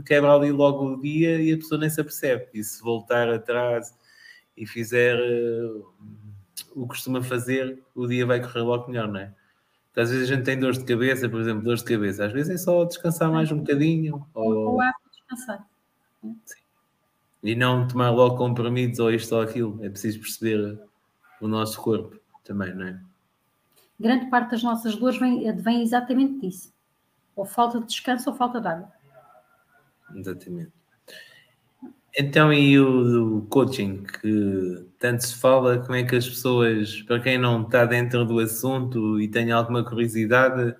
quebra 0.05 0.33
ali 0.33 0.51
logo 0.51 0.93
o 0.93 1.01
dia 1.01 1.41
e 1.41 1.53
a 1.53 1.57
pessoa 1.57 1.79
nem 1.79 1.89
se 1.89 1.99
apercebe. 2.01 2.47
E 2.53 2.63
se 2.63 2.81
voltar 2.81 3.29
atrás 3.29 3.93
e 4.55 4.65
fizer 4.65 5.17
uh, 5.17 5.85
o 6.75 6.81
que 6.83 6.89
costuma 6.89 7.21
fazer, 7.21 7.83
o 7.95 8.07
dia 8.07 8.25
vai 8.25 8.41
correr 8.41 8.61
logo 8.61 8.87
melhor, 8.89 9.07
não 9.07 9.19
é? 9.19 9.33
Porque 9.87 10.01
às 10.01 10.11
vezes 10.11 10.29
a 10.29 10.35
gente 10.35 10.45
tem 10.45 10.59
dores 10.59 10.77
de 10.77 10.85
cabeça, 10.85 11.27
por 11.27 11.41
exemplo, 11.41 11.63
dores 11.63 11.83
de 11.83 11.93
cabeça. 11.93 12.25
Às 12.25 12.31
vezes 12.31 12.51
é 12.51 12.57
só 12.57 12.83
descansar 12.85 13.31
mais 13.31 13.51
um 13.51 13.57
bocadinho. 13.57 14.25
Ou, 14.33 14.75
ou 14.75 14.79
descansar. 15.11 15.67
Sim. 16.45 16.59
E 17.41 17.55
não 17.55 17.87
tomar 17.87 18.09
logo 18.09 18.35
comprimidos 18.37 18.99
ou 18.99 19.11
isto 19.11 19.35
ou 19.35 19.41
aquilo. 19.41 19.83
É 19.83 19.89
preciso 19.89 20.19
perceber 20.19 20.79
o 21.41 21.47
nosso 21.47 21.81
corpo 21.81 22.19
também, 22.43 22.73
não 22.73 22.87
é? 22.87 23.08
Grande 23.99 24.27
parte 24.27 24.51
das 24.51 24.63
nossas 24.63 24.95
dores 24.95 25.19
vem, 25.19 25.51
vem 25.57 25.83
exatamente 25.83 26.39
disso. 26.39 26.73
Ou 27.35 27.45
falta 27.45 27.79
de 27.79 27.87
descanso 27.87 28.29
ou 28.29 28.35
falta 28.35 28.59
de 28.59 28.67
água. 28.67 28.91
Exatamente. 30.15 30.71
Então, 32.17 32.51
e 32.51 32.79
o, 32.79 33.45
coaching 33.49 34.03
que 34.03 34.85
tanto 34.97 35.25
se 35.25 35.35
fala, 35.35 35.79
como 35.79 35.95
é 35.95 36.03
que 36.03 36.15
as 36.15 36.27
pessoas, 36.27 37.01
para 37.03 37.19
quem 37.19 37.37
não 37.37 37.61
está 37.61 37.85
dentro 37.85 38.25
do 38.25 38.39
assunto 38.39 39.21
e 39.21 39.27
tem 39.27 39.51
alguma 39.51 39.83
curiosidade, 39.83 40.75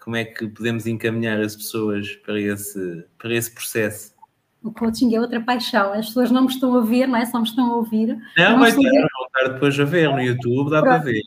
como 0.00 0.16
é 0.16 0.24
que 0.24 0.48
podemos 0.48 0.86
encaminhar 0.86 1.40
as 1.40 1.54
pessoas 1.54 2.16
para 2.16 2.40
esse, 2.40 3.04
para 3.18 3.32
esse 3.32 3.54
processo? 3.54 4.12
O 4.62 4.72
coaching 4.72 5.14
é 5.14 5.20
outra 5.20 5.40
paixão. 5.40 5.92
As 5.92 6.06
pessoas 6.06 6.30
não 6.30 6.42
me 6.42 6.48
estão 6.48 6.76
a 6.76 6.80
ver, 6.80 7.06
não 7.06 7.16
é? 7.16 7.24
Só 7.24 7.38
me 7.38 7.46
estão 7.46 7.72
a 7.72 7.76
ouvir. 7.76 8.08
Não, 8.36 8.50
não 8.50 8.58
mas 8.58 8.74
dar, 8.74 8.82
voltar 8.82 9.54
depois 9.54 9.78
a 9.78 9.84
ver 9.84 10.08
no 10.10 10.20
YouTube, 10.20 10.70
dá 10.70 10.82
Pronto. 10.82 11.02
para 11.02 11.10
ver. 11.10 11.22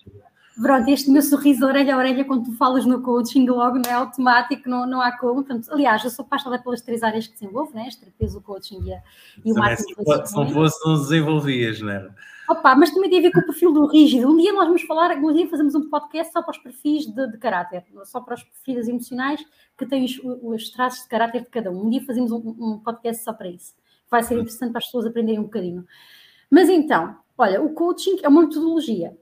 Pronto, 0.62 0.90
este 0.90 1.10
meu 1.12 1.22
sorriso 1.22 1.66
orelha 1.66 1.96
a 1.96 1.98
orelha 1.98 2.24
quando 2.24 2.46
tu 2.46 2.54
falas 2.54 2.86
no 2.86 3.02
coaching 3.02 3.46
logo 3.46 3.78
não 3.78 3.90
é 3.90 3.94
automático, 3.94 4.70
não, 4.70 4.88
não 4.88 5.02
há 5.02 5.12
como. 5.18 5.44
Portanto, 5.44 5.68
aliás, 5.70 6.04
eu 6.04 6.10
sou 6.10 6.24
apaixonada 6.24 6.64
pelas 6.64 6.82
três 6.82 7.04
áreas 7.04 7.28
que 7.28 7.34
desenvolvo, 7.34 7.74
né? 7.74 7.88
As 7.88 7.96
terapias, 7.96 8.36
o 8.36 8.42
coaching 8.42 8.82
e, 8.86 8.94
a, 8.94 9.02
e 9.44 9.52
o 9.52 9.56
marketing. 9.56 9.94
Se 10.26 10.36
não 10.36 10.50
fosse, 10.50 10.88
não 10.88 10.96
desenvolvias, 10.96 11.82
não 11.82 11.90
era? 11.90 12.16
Opa, 12.48 12.76
mas 12.76 12.92
também 12.92 13.10
tem 13.10 13.20
a 13.20 13.22
ver 13.24 13.32
com 13.32 13.40
o 13.40 13.46
perfil 13.46 13.74
do 13.74 13.86
rígido. 13.88 14.30
Um 14.32 14.38
dia 14.38 14.54
nós 14.54 14.66
vamos 14.66 14.84
falar, 14.84 15.18
um 15.18 15.34
dia 15.34 15.50
fazemos 15.50 15.76
um 15.76 15.90
podcast 15.90 16.32
só 16.32 16.42
para 16.42 16.52
os 16.52 16.58
perfis 16.60 17.06
de, 17.06 17.32
de 17.32 17.38
caráter, 17.38 17.84
só 18.06 18.22
para 18.22 18.36
os 18.36 18.44
perfis 18.44 18.88
emocionais 18.88 19.44
que 19.78 19.86
têm 19.86 20.06
os, 20.06 20.22
os 20.24 20.70
traços 20.70 21.04
de 21.04 21.10
caráter 21.10 21.42
de 21.42 21.50
cada 21.50 21.70
um. 21.70 21.88
Um 21.88 21.90
dia 21.90 22.06
fazemos 22.06 22.32
um, 22.32 22.56
um 22.60 22.80
podcast 22.80 23.24
só 23.24 23.34
para 23.34 23.50
isso. 23.50 23.74
Vai 24.10 24.24
ser 24.24 24.36
interessante 24.36 24.72
para 24.72 24.80
as 24.80 24.86
pessoas 24.86 25.08
aprenderem 25.08 25.40
um 25.40 25.46
bocadinho. 25.46 25.86
Mas 26.50 26.70
então, 26.70 27.18
olha, 27.38 27.62
o 27.62 27.74
coaching 27.74 28.20
é 28.24 28.30
uma 28.30 28.44
metodologia 28.44 29.18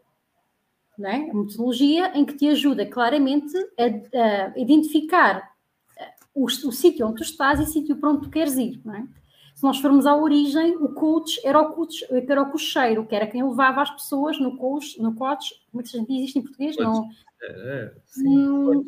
não 0.98 1.10
é? 1.10 1.30
A 1.30 1.34
metodologia 1.34 2.18
em 2.18 2.26
que 2.26 2.36
te 2.36 2.48
ajuda 2.48 2.86
claramente 2.86 3.56
a, 3.78 4.54
a 4.54 4.60
identificar 4.60 5.52
eh, 5.98 6.14
o, 6.34 6.46
o 6.46 6.72
sítio 6.72 7.08
onde 7.08 7.18
tu 7.18 7.24
estás 7.24 7.60
e 7.60 7.64
o 7.64 7.68
sítio 7.68 7.98
para 7.98 8.10
onde 8.10 8.24
tu 8.24 8.30
queres 8.30 8.58
ir, 8.58 8.82
não 8.84 8.96
é? 8.96 9.08
Se 9.56 9.64
nós 9.64 9.78
formos 9.80 10.06
à 10.06 10.16
origem, 10.16 10.76
o 10.78 10.90
coach 10.94 11.40
era 11.46 11.62
o, 11.62 11.74
coach, 11.74 12.06
era 12.12 12.42
o 12.42 12.52
cocheiro, 12.52 13.06
que 13.06 13.16
era 13.16 13.28
quem 13.28 13.48
levava 13.48 13.82
as 13.82 13.92
pessoas 13.92 14.40
no 14.40 14.58
coach, 14.58 15.00
no 15.02 15.16
coach, 15.16 15.54
como 15.72 15.82
é 15.82 15.84
que 15.84 15.90
se 15.90 16.06
diz 16.06 16.28
isto 16.28 16.40
em 16.40 16.42
português? 16.42 16.76
Não. 16.78 17.08
É, 17.42 17.48
é, 17.48 17.94
sim, 18.06 18.50
hum, 18.50 18.86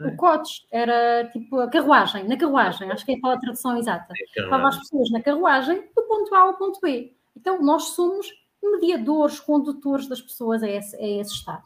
o 0.00 0.16
coach 0.16 0.66
era 0.70 1.28
tipo 1.30 1.58
a 1.58 1.68
carruagem, 1.68 2.26
na 2.28 2.36
carruagem, 2.36 2.90
acho 2.90 3.04
que 3.04 3.12
é 3.12 3.18
a 3.22 3.38
tradução 3.38 3.76
exata. 3.78 4.12
É 4.36 4.42
levava 4.42 4.68
as 4.68 4.78
pessoas 4.78 5.10
na 5.10 5.20
carruagem 5.20 5.82
do 5.94 6.02
ponto 6.02 6.34
A 6.34 6.40
ao 6.40 6.54
ponto 6.54 6.80
B. 6.80 7.12
Então, 7.36 7.62
nós 7.62 7.90
somos 7.90 8.28
mediadores, 8.62 9.40
condutores 9.40 10.06
das 10.06 10.20
pessoas 10.20 10.62
a 10.62 10.68
esse, 10.68 10.96
a 10.96 11.06
esse 11.20 11.32
estado. 11.32 11.62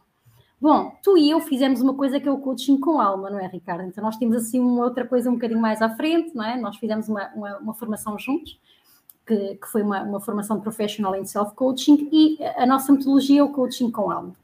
Bom, 0.62 0.96
tu 1.02 1.16
e 1.16 1.28
eu 1.28 1.40
fizemos 1.40 1.80
uma 1.80 1.92
coisa 1.92 2.20
que 2.20 2.28
é 2.28 2.30
o 2.30 2.38
coaching 2.38 2.78
com 2.78 3.00
alma, 3.00 3.28
não 3.28 3.40
é, 3.40 3.48
Ricardo? 3.48 3.82
Então 3.82 4.04
nós 4.04 4.16
temos 4.16 4.36
assim 4.36 4.60
uma 4.60 4.84
outra 4.84 5.04
coisa 5.04 5.28
um 5.28 5.34
bocadinho 5.34 5.60
mais 5.60 5.82
à 5.82 5.90
frente, 5.90 6.36
não 6.36 6.44
é? 6.44 6.56
Nós 6.56 6.76
fizemos 6.76 7.08
uma, 7.08 7.28
uma, 7.34 7.58
uma 7.58 7.74
formação 7.74 8.16
juntos, 8.16 8.60
que, 9.26 9.56
que 9.56 9.66
foi 9.66 9.82
uma, 9.82 10.02
uma, 10.02 10.20
formação 10.20 10.60
professional 10.60 11.16
em 11.16 11.24
self-coaching, 11.24 12.08
e 12.12 12.38
a 12.56 12.64
nossa 12.64 12.92
metodologia 12.92 13.40
é 13.40 13.42
o 13.42 13.48
coaching 13.48 13.90
com 13.90 14.08
alma. 14.08 14.36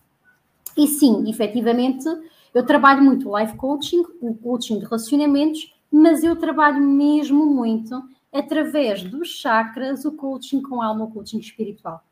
E 0.76 0.88
sim, 0.88 1.28
efetivamente, 1.30 2.05
eu 2.53 2.66
trabalho 2.66 3.01
muito 3.01 3.30
o 3.30 3.38
life 3.38 3.57
coaching, 3.57 4.03
o 4.20 4.34
coaching 4.34 4.80
de 4.80 4.86
relacionamentos, 4.86 5.72
mas 5.88 6.24
eu 6.24 6.34
trabalho 6.34 6.80
mesmo 6.80 7.46
muito 7.46 8.03
através 8.32 9.05
dos 9.05 9.28
chakras, 9.28 10.05
o 10.05 10.11
coaching 10.11 10.62
com 10.62 10.82
alma, 10.82 11.05
o 11.05 11.11
coaching 11.12 11.38
espiritual. 11.38 12.03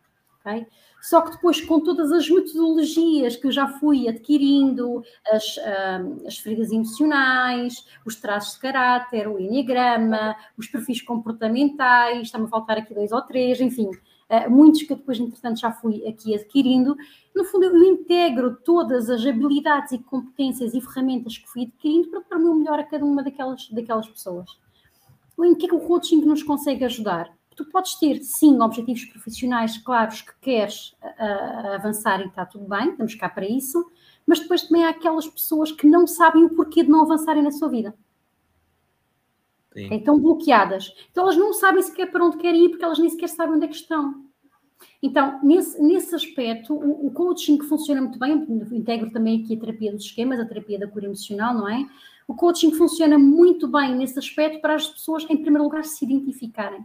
Okay? 0.47 0.65
Só 1.03 1.21
que 1.21 1.33
depois, 1.33 1.61
com 1.61 1.81
todas 1.81 2.13
as 2.13 2.29
metodologias 2.31 3.37
que 3.37 3.49
eu 3.49 3.53
já 3.53 3.67
fui 3.67 4.09
adquirindo, 4.09 5.03
as, 5.31 5.57
um, 5.57 6.27
as 6.27 6.39
feridas 6.39 6.71
emocionais, 6.71 7.85
os 8.05 8.17
traços 8.17 8.55
de 8.55 8.61
caráter, 8.61 9.29
o 9.29 9.39
enneagrama, 9.39 10.37
os 10.57 10.69
perfis 10.69 11.03
comportamentais, 11.03 12.23
está-me 12.23 12.47
a 12.47 12.49
faltar 12.49 12.79
aqui 12.79 12.95
dois 12.95 13.13
ou 13.13 13.23
três, 13.23 13.61
enfim, 13.61 13.89
uh, 13.89 14.51
muitos 14.51 14.83
que 14.83 14.93
eu 14.93 14.97
depois, 14.97 15.19
entretanto, 15.19 15.61
já 15.61 15.73
fui 15.73 16.07
aqui 16.07 16.35
adquirindo. 16.35 16.97
No 17.35 17.45
fundo, 17.45 17.65
eu 17.65 17.85
integro 17.85 18.57
todas 18.65 19.11
as 19.11 19.25
habilidades 19.27 19.93
e 19.93 19.99
competências 19.99 20.75
e 20.75 20.81
ferramentas 20.81 21.39
que 21.39 21.49
fui 21.49 21.63
adquirindo 21.65 22.09
para 22.11 22.21
dar 22.31 22.37
o 22.37 22.41
meu 22.41 22.55
melhor 22.55 22.79
a 22.79 22.85
cada 22.85 23.05
uma 23.05 23.23
daquelas, 23.23 23.69
daquelas 23.71 24.09
pessoas. 24.09 24.49
Em 25.39 25.55
que 25.55 25.67
é 25.67 25.69
que 25.69 25.75
o 25.75 25.81
coaching 25.81 26.25
nos 26.25 26.43
consegue 26.43 26.85
ajudar? 26.85 27.31
Tu 27.57 27.65
podes 27.65 27.95
ter, 27.95 28.23
sim, 28.23 28.61
objetivos 28.61 29.07
profissionais 29.07 29.79
claros 29.79 30.21
que 30.21 30.33
queres 30.41 30.95
uh, 31.03 31.75
avançar 31.75 32.21
e 32.21 32.27
está 32.27 32.45
tudo 32.45 32.67
bem, 32.67 32.91
estamos 32.91 33.15
cá 33.15 33.29
para 33.29 33.49
isso, 33.49 33.91
mas 34.27 34.41
depois 34.41 34.63
também 34.63 34.85
há 34.85 34.91
aquelas 34.91 35.27
pessoas 35.27 35.73
que 35.73 35.87
não 35.87 36.07
sabem 36.07 36.45
o 36.45 36.51
porquê 36.51 36.83
de 36.83 36.91
não 36.91 37.03
avançarem 37.03 37.43
na 37.43 37.51
sua 37.51 37.69
vida. 37.69 37.95
Sim. 39.73 39.95
Estão 39.95 40.19
bloqueadas. 40.19 40.93
Então 41.11 41.25
elas 41.25 41.37
não 41.37 41.53
sabem 41.53 41.83
sequer 41.83 42.11
para 42.11 42.25
onde 42.25 42.37
querem 42.37 42.67
ir 42.67 42.69
porque 42.71 42.85
elas 42.85 42.99
nem 42.99 43.09
sequer 43.09 43.29
sabem 43.29 43.57
onde 43.57 43.65
é 43.65 43.69
que 43.69 43.75
estão. 43.75 44.27
Então, 45.03 45.41
nesse, 45.43 45.81
nesse 45.83 46.15
aspecto, 46.15 46.75
o, 46.75 47.07
o 47.07 47.11
coaching 47.11 47.61
funciona 47.63 48.03
muito 48.03 48.19
bem, 48.19 48.47
integro 48.73 49.11
também 49.11 49.43
aqui 49.43 49.55
a 49.55 49.61
terapia 49.61 49.93
dos 49.93 50.05
esquemas, 50.05 50.39
a 50.39 50.45
terapia 50.45 50.79
da 50.79 50.87
cura 50.87 51.07
emocional, 51.07 51.55
não 51.55 51.69
é? 51.69 51.87
O 52.29 52.35
coaching 52.35 52.73
funciona 52.73 53.19
muito 53.19 53.69
bem 53.69 53.95
nesse 53.95 54.19
aspecto 54.19 54.61
para 54.61 54.75
as 54.75 54.87
pessoas, 54.87 55.25
em 55.31 55.37
primeiro 55.37 55.65
lugar, 55.65 55.85
se 55.85 56.05
identificarem 56.05 56.85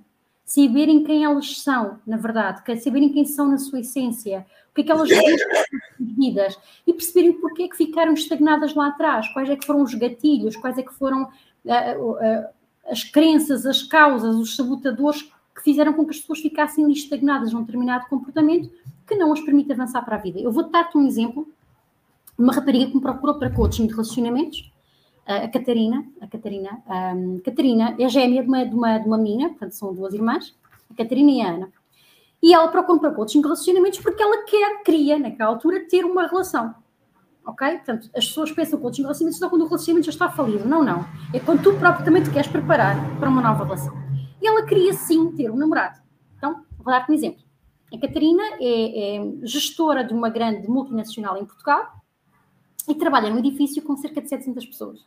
saberem 0.54 1.02
quem 1.06 1.24
elas 1.24 1.62
são, 1.62 2.00
na 2.06 2.18
verdade, 2.18 2.62
saberem 2.82 3.14
quem 3.14 3.24
são 3.24 3.48
na 3.48 3.58
sua 3.58 3.80
essência, 3.80 4.46
o 4.70 4.76
que 4.76 4.82
é 4.82 4.84
que 4.84 4.92
elas 4.92 5.10
vidas 5.98 6.60
e 6.86 6.94
perceberem 6.94 7.40
porque 7.40 7.64
é 7.64 7.68
que 7.70 7.78
ficaram 7.78 8.14
estagnadas 8.14 8.76
lá 8.76 8.88
atrás, 8.88 9.30
quais 9.30 9.50
é 9.50 9.56
que 9.56 9.66
foram 9.66 9.82
os 9.82 9.94
gatilhos, 9.94 10.58
quais 10.58 10.78
é 10.78 10.84
que 10.84 10.94
foram 10.94 11.24
uh, 11.24 12.12
uh, 12.12 12.46
as 12.90 13.02
crenças, 13.02 13.66
as 13.66 13.82
causas, 13.84 14.36
os 14.36 14.58
sabotadores 14.58 15.22
que 15.56 15.64
fizeram 15.64 15.94
com 15.94 16.04
que 16.04 16.12
as 16.12 16.20
pessoas 16.20 16.40
ficassem 16.40 16.84
ali 16.84 16.94
estagnadas 16.96 17.54
num 17.54 17.62
determinado 17.62 18.08
comportamento 18.08 18.70
que 19.08 19.16
não 19.16 19.32
as 19.32 19.40
permite 19.40 19.72
avançar 19.72 20.04
para 20.04 20.18
a 20.18 20.20
vida. 20.20 20.40
Eu 20.40 20.52
vou 20.52 20.70
dar-te 20.70 20.98
um 20.98 21.08
exemplo, 21.08 21.48
uma 22.38 22.52
rapariga 22.52 22.88
que 22.88 22.96
me 22.96 23.02
procurou 23.02 23.36
para 23.36 23.50
coaching 23.50 23.88
de 23.88 23.94
relacionamentos, 23.94 24.71
a 25.38 25.48
Catarina, 25.48 26.06
a 26.20 26.28
Catarina, 26.28 26.82
um, 27.16 27.40
Catarina 27.40 27.96
é 28.00 28.10
gêmea 28.10 28.42
de 28.42 28.48
uma, 28.48 28.66
de, 28.66 28.76
uma, 28.76 28.98
de 28.98 29.08
uma 29.08 29.18
menina, 29.18 29.50
portanto 29.50 29.74
são 29.74 29.94
duas 29.94 30.14
irmãs, 30.14 30.56
a 30.90 30.96
Catarina 30.96 31.32
e 31.32 31.42
a 31.42 31.50
Ana. 31.50 31.72
E 32.42 32.54
ela 32.54 32.68
procura 32.70 33.00
para 33.00 33.12
coaching 33.12 33.40
de 33.40 33.44
relacionamentos 33.46 34.00
porque 34.00 34.22
ela 34.22 34.44
quer, 34.44 34.84
queria, 34.84 35.20
naquela 35.20 35.52
altura, 35.52 35.86
ter 35.88 36.04
uma 36.04 36.28
relação. 36.28 36.74
ok? 37.46 37.78
Portanto, 37.78 38.10
as 38.16 38.26
pessoas 38.28 38.52
pensam 38.52 38.80
que 38.80 38.86
o 38.86 38.90
relacionamento 38.90 39.38
só 39.38 39.48
quando 39.48 39.62
o 39.62 39.68
relacionamento 39.68 40.06
já 40.06 40.12
está 40.12 40.32
falido. 40.32 40.68
Não, 40.68 40.84
não. 40.84 41.06
É 41.34 41.40
quando 41.40 41.62
tu 41.62 41.74
próprio 41.78 42.04
também 42.04 42.24
te 42.24 42.32
queres 42.32 42.48
preparar 42.48 42.96
para 43.20 43.30
uma 43.30 43.42
nova 43.42 43.64
relação. 43.64 43.94
E 44.42 44.48
ela 44.48 44.66
queria 44.66 44.94
sim 44.94 45.32
ter 45.34 45.52
um 45.52 45.56
namorado. 45.56 46.00
Então, 46.38 46.66
vou 46.80 46.88
dar-te 46.88 47.12
um 47.12 47.14
exemplo. 47.14 47.44
A 47.94 48.00
Catarina 48.00 48.42
é, 48.60 49.18
é, 49.18 49.32
gestora 49.44 50.04
de 50.04 50.14
uma 50.14 50.30
grande 50.30 50.68
multinacional 50.68 51.38
em 51.38 51.46
Portugal 51.46 52.01
e 52.88 52.96
trabalha 52.96 53.30
num 53.30 53.40
edifício 53.40 53.82
com 53.82 53.96
cerca 53.98 54.22
de 54.22 54.30
700 54.30 54.66
pessoas. 54.66 55.06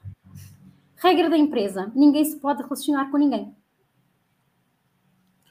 Regra 0.96 1.28
da 1.28 1.36
empresa: 1.36 1.92
ninguém 1.94 2.24
se 2.24 2.36
pode 2.36 2.62
relacionar 2.62 3.10
com 3.10 3.18
ninguém. 3.18 3.54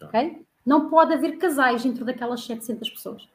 Ok? 0.02 0.46
Não 0.66 0.90
pode 0.90 1.14
haver 1.14 1.38
casais 1.38 1.84
dentro 1.84 2.06
daquelas 2.06 2.44
700 2.46 2.90
pessoas. 2.90 3.30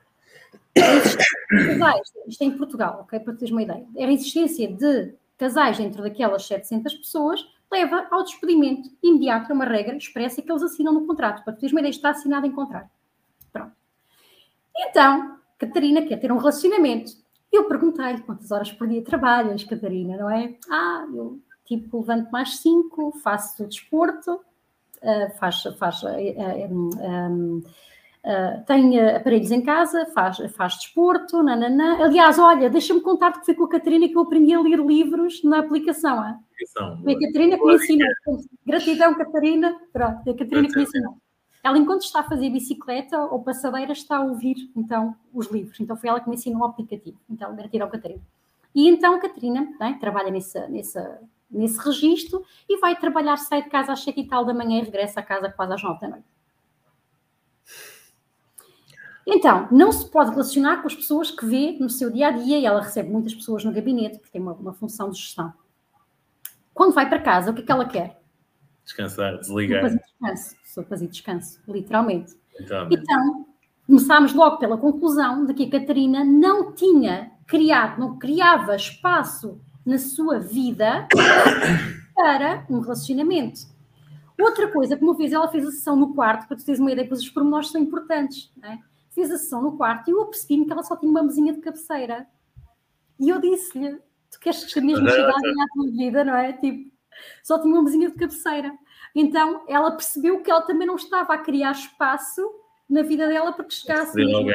Casais, 0.74 2.12
isto 2.26 2.42
é 2.42 2.44
em 2.46 2.56
Portugal, 2.56 3.00
ok? 3.02 3.20
Para 3.20 3.34
teres 3.34 3.50
uma 3.50 3.62
ideia. 3.62 3.86
A 3.96 4.12
existência 4.12 4.68
de 4.68 5.14
casais 5.36 5.78
dentro 5.78 6.02
daquelas 6.02 6.46
700 6.46 6.94
pessoas 6.94 7.46
leva 7.70 8.06
ao 8.10 8.24
despedimento 8.24 8.90
imediato, 9.02 9.52
é 9.52 9.54
uma 9.54 9.64
regra 9.64 9.96
expressa 9.96 10.40
que 10.40 10.50
eles 10.50 10.62
assinam 10.62 10.92
no 10.92 11.06
contrato. 11.06 11.44
Para 11.44 11.52
teres 11.52 11.72
uma 11.72 11.80
ideia, 11.80 11.90
está 11.90 12.10
assinado 12.10 12.46
em 12.46 12.52
contrato. 12.52 12.90
Pronto. 13.52 13.72
Então, 14.76 15.38
Catarina 15.58 16.02
quer 16.02 16.18
ter 16.18 16.32
um 16.32 16.38
relacionamento. 16.38 17.12
Eu 17.52 17.64
perguntei-lhe 17.64 18.22
quantas 18.22 18.50
horas 18.50 18.72
por 18.72 18.86
dia 18.86 19.02
trabalhas, 19.02 19.64
Catarina, 19.64 20.16
não 20.16 20.30
é? 20.30 20.56
Ah, 20.70 21.06
eu 21.12 21.40
tipo 21.64 22.00
levanto 22.00 22.30
mais 22.30 22.58
cinco, 22.58 23.12
faço 23.22 23.66
desporto, 23.66 24.34
uh, 24.34 25.38
faz, 25.38 25.62
faz 25.78 26.02
uh, 26.02 26.08
um, 26.70 27.62
Uh, 28.28 28.62
tem 28.66 29.00
aparelhos 29.00 29.50
em 29.50 29.62
casa, 29.62 30.04
faz, 30.06 30.38
faz 30.54 30.74
desporto, 30.74 31.42
nananã. 31.42 31.96
Aliás, 32.02 32.38
olha, 32.38 32.68
deixa-me 32.68 33.00
contar 33.00 33.32
que 33.32 33.46
foi 33.46 33.54
com 33.54 33.64
a 33.64 33.68
Catarina 33.68 34.08
que 34.08 34.16
eu 34.16 34.22
aprendi 34.22 34.52
a 34.52 34.60
ler 34.60 34.80
livros 34.80 35.42
na 35.44 35.60
aplicação. 35.60 36.18
Ah? 36.20 36.38
Foi 37.02 37.14
a 37.14 37.18
Catarina 37.18 37.56
que 37.56 37.64
me 37.64 37.74
ensinou. 37.74 38.08
Gratidão, 38.66 39.14
Catarina. 39.14 39.80
Pronto, 39.92 40.30
a 40.30 40.36
Catarina 40.36 40.68
que 40.68 40.76
me 40.76 40.82
ensinou. 40.82 41.16
Ela, 41.62 41.78
enquanto 41.78 42.02
está 42.02 42.20
a 42.20 42.24
fazer 42.24 42.50
bicicleta 42.50 43.18
ou 43.18 43.42
passadeira, 43.42 43.92
está 43.92 44.18
a 44.18 44.22
ouvir, 44.22 44.70
então, 44.76 45.16
os 45.32 45.50
livros. 45.50 45.78
Então, 45.80 45.96
foi 45.96 46.08
ela 46.08 46.20
que 46.20 46.28
me 46.28 46.36
ensinou 46.36 46.62
o 46.62 46.64
aplicativo. 46.64 47.18
Então, 47.28 47.54
gratidão, 47.54 47.88
Catarina. 47.88 48.22
E 48.74 48.88
então, 48.88 49.14
a 49.14 49.18
Catarina 49.18 49.68
bem, 49.78 49.98
trabalha 49.98 50.30
nesse, 50.30 50.66
nesse, 50.68 50.98
nesse 51.50 51.78
registro 51.80 52.44
e 52.68 52.78
vai 52.78 52.96
trabalhar, 52.96 53.36
sai 53.36 53.62
de 53.62 53.70
casa 53.70 53.92
às 53.92 54.02
sete 54.02 54.20
e 54.20 54.28
tal 54.28 54.44
da 54.44 54.54
manhã 54.54 54.78
e 54.78 54.84
regressa 54.84 55.20
a 55.20 55.22
casa 55.22 55.50
quase 55.50 55.74
às 55.74 55.82
nove 55.82 56.00
da 56.00 56.08
noite. 56.08 56.26
Então, 59.26 59.68
não 59.70 59.92
se 59.92 60.08
pode 60.10 60.30
relacionar 60.30 60.80
com 60.80 60.86
as 60.86 60.94
pessoas 60.94 61.30
que 61.30 61.44
vê 61.44 61.76
no 61.78 61.90
seu 61.90 62.10
dia 62.10 62.28
a 62.28 62.30
dia 62.30 62.58
e 62.58 62.64
ela 62.64 62.80
recebe 62.80 63.10
muitas 63.10 63.34
pessoas 63.34 63.62
no 63.62 63.72
gabinete, 63.72 64.18
porque 64.18 64.30
tem 64.30 64.40
uma, 64.40 64.54
uma 64.54 64.72
função 64.72 65.10
de 65.10 65.18
gestão. 65.18 65.52
Quando 66.72 66.94
vai 66.94 67.06
para 67.08 67.20
casa, 67.20 67.50
o 67.50 67.54
que 67.54 67.60
é 67.60 67.64
que 67.64 67.72
ela 67.72 67.84
quer? 67.84 68.17
Descansar, 68.88 69.38
desligar. 69.38 69.82
Sopas 70.64 71.02
e 71.02 71.06
descanso, 71.06 71.58
descanso, 71.58 71.60
literalmente. 71.68 72.34
literalmente. 72.58 73.02
Então, 73.02 73.46
começámos 73.86 74.32
logo 74.32 74.56
pela 74.56 74.78
conclusão 74.78 75.44
de 75.44 75.52
que 75.52 75.64
a 75.64 75.70
Catarina 75.78 76.24
não 76.24 76.72
tinha 76.72 77.30
criado, 77.46 78.00
não 78.00 78.18
criava 78.18 78.74
espaço 78.74 79.60
na 79.84 79.98
sua 79.98 80.38
vida 80.38 81.06
para 82.16 82.64
um 82.70 82.80
relacionamento. 82.80 83.60
Outra 84.40 84.72
coisa 84.72 84.96
que 84.96 85.04
uma 85.04 85.14
vez 85.14 85.32
ela 85.32 85.48
fez 85.48 85.66
a 85.66 85.70
sessão 85.70 85.94
no 85.94 86.14
quarto, 86.14 86.48
para 86.48 86.56
tu 86.56 86.64
teres 86.64 86.80
uma 86.80 86.90
ideia, 86.90 87.06
pois 87.06 87.20
os 87.20 87.28
pormenores 87.28 87.70
são 87.70 87.80
importantes, 87.80 88.50
não 88.56 88.70
é? 88.70 88.78
fez 89.10 89.30
a 89.30 89.36
sessão 89.36 89.60
no 89.60 89.76
quarto 89.76 90.08
e 90.08 90.12
eu 90.12 90.22
apercebi-me 90.22 90.64
que 90.64 90.72
ela 90.72 90.82
só 90.82 90.96
tinha 90.96 91.10
uma 91.10 91.22
mesinha 91.22 91.52
de 91.52 91.60
cabeceira. 91.60 92.26
E 93.20 93.28
eu 93.28 93.38
disse-lhe: 93.38 93.98
Tu 94.30 94.40
queres 94.40 94.74
mesmo 94.76 95.08
chegar 95.10 95.34
à 95.34 95.66
tua 95.74 95.90
vida, 95.90 96.24
não 96.24 96.36
é? 96.36 96.52
Tipo, 96.54 96.90
só 97.42 97.58
tinha 97.60 97.74
uma 97.74 97.82
mesinha 97.82 98.10
de 98.10 98.16
cabeceira. 98.16 98.72
Então 99.14 99.62
ela 99.68 99.90
percebeu 99.90 100.42
que 100.42 100.50
ela 100.50 100.62
também 100.62 100.86
não 100.86 100.96
estava 100.96 101.34
a 101.34 101.38
criar 101.38 101.72
espaço 101.72 102.42
na 102.88 103.02
vida 103.02 103.26
dela 103.28 103.52
para 103.52 103.64
que 103.64 103.74
chegasse 103.74 104.14
mesmo. 104.14 104.50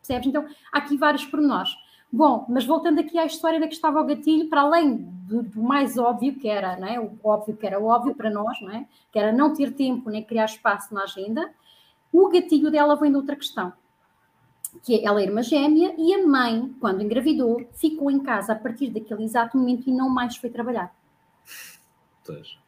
Percebes? 0.00 0.26
Então 0.28 0.46
há 0.72 0.78
aqui 0.78 0.96
vários 0.96 1.24
pormenores. 1.24 1.70
Bom, 2.12 2.44
mas 2.48 2.64
voltando 2.64 2.98
aqui 3.00 3.16
à 3.16 3.24
história 3.24 3.60
da 3.60 3.68
que 3.68 3.74
estava 3.74 4.00
o 4.00 4.04
gatilho, 4.04 4.48
para 4.48 4.62
além 4.62 4.96
do, 4.96 5.44
do, 5.44 5.62
mais 5.62 5.96
óbvio 5.96 6.34
que 6.34 6.48
era, 6.48 6.76
não 6.76 6.88
é? 6.88 6.98
o 6.98 7.16
óbvio 7.22 7.56
que 7.56 7.64
era 7.64 7.80
óbvio 7.80 8.16
para 8.16 8.28
nós, 8.28 8.60
não 8.60 8.70
é? 8.70 8.84
que 9.12 9.18
era 9.18 9.30
não 9.30 9.54
ter 9.54 9.72
tempo 9.72 10.10
nem 10.10 10.24
criar 10.24 10.46
espaço 10.46 10.92
na 10.92 11.04
agenda, 11.04 11.48
o 12.12 12.28
gatilho 12.28 12.68
dela 12.68 12.96
vem 12.96 13.12
de 13.12 13.16
outra 13.16 13.36
questão, 13.36 13.72
que 14.82 14.96
é, 14.96 15.04
ela 15.04 15.20
é 15.20 15.24
irmã 15.24 15.40
gêmea 15.40 15.94
e 15.96 16.12
a 16.12 16.26
mãe, 16.26 16.74
quando 16.80 17.00
engravidou, 17.00 17.64
ficou 17.74 18.10
em 18.10 18.18
casa 18.18 18.54
a 18.54 18.56
partir 18.56 18.90
daquele 18.90 19.22
exato 19.22 19.56
momento 19.56 19.88
e 19.88 19.92
não 19.92 20.08
mais 20.08 20.36
foi 20.36 20.50
trabalhar. 20.50 20.92
Pois. 22.24 22.58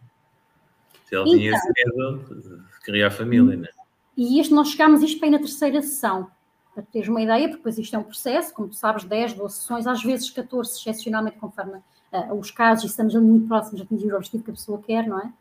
Se 1.05 1.15
ela 1.15 1.25
então, 1.27 1.39
tinha 1.39 1.55
esse 1.55 1.73
medo, 1.77 2.65
criar 2.83 3.11
família, 3.11 3.57
né? 3.57 3.69
E 4.17 4.41
este, 4.41 4.53
nós 4.53 4.69
chegámos 4.69 5.03
isto 5.03 5.21
bem 5.21 5.31
na 5.31 5.39
terceira 5.39 5.81
sessão, 5.83 6.31
para 6.75 6.83
teres 6.85 7.09
uma 7.09 7.21
ideia, 7.21 7.49
porque 7.49 7.59
depois 7.59 7.79
isto 7.79 7.95
é 7.95 7.99
um 7.99 8.03
processo, 8.03 8.55
como 8.55 8.69
tu 8.69 8.77
sabes, 8.77 9.05
10, 9.05 9.35
12 9.35 9.55
sessões, 9.55 9.87
às 9.87 10.03
vezes 10.03 10.31
14, 10.31 10.79
excepcionalmente, 10.79 11.39
conforme 11.39 11.79
uh, 12.13 12.35
os 12.35 12.51
casos, 12.51 12.85
e 12.85 12.87
estamos 12.87 13.15
muito 13.15 13.47
próximos 13.47 13.81
de 13.81 13.87
atingir 13.87 14.13
o 14.13 14.17
objetivo 14.17 14.45
que 14.45 14.51
a 14.51 14.55
pessoa 14.55 14.81
quer, 14.81 15.07
não 15.07 15.19
é? 15.19 15.33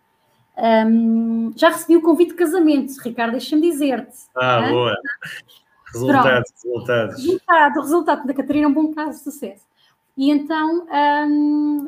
Um, 0.86 1.54
já 1.56 1.70
recebi 1.70 1.96
o 1.96 2.02
convite 2.02 2.32
de 2.32 2.38
casamento, 2.38 2.94
Ricardo, 3.02 3.32
deixa-me 3.32 3.62
dizer-te. 3.62 4.18
Ah, 4.36 4.62
é? 4.62 4.70
boa. 4.70 4.96
Resultados, 5.94 6.52
resultados. 6.64 7.16
Resultado, 7.16 7.82
resultado 7.82 8.28
da 8.28 8.34
Catarina 8.34 8.66
é 8.66 8.68
um 8.68 8.74
bom 8.74 8.94
caso 8.94 9.18
de 9.18 9.24
sucesso. 9.24 9.66
E 10.18 10.30
então 10.30 10.86
um, 11.30 11.88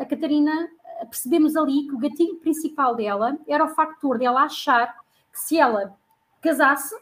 a 0.00 0.04
Catarina 0.04 0.68
percebemos 1.08 1.56
ali 1.56 1.86
que 1.86 1.94
o 1.94 1.98
gatilho 1.98 2.36
principal 2.36 2.94
dela 2.94 3.38
era 3.46 3.64
o 3.64 3.68
factor 3.68 4.18
dela 4.18 4.42
achar 4.42 4.94
que 5.32 5.38
se 5.38 5.58
ela 5.58 5.96
casasse, 6.40 6.94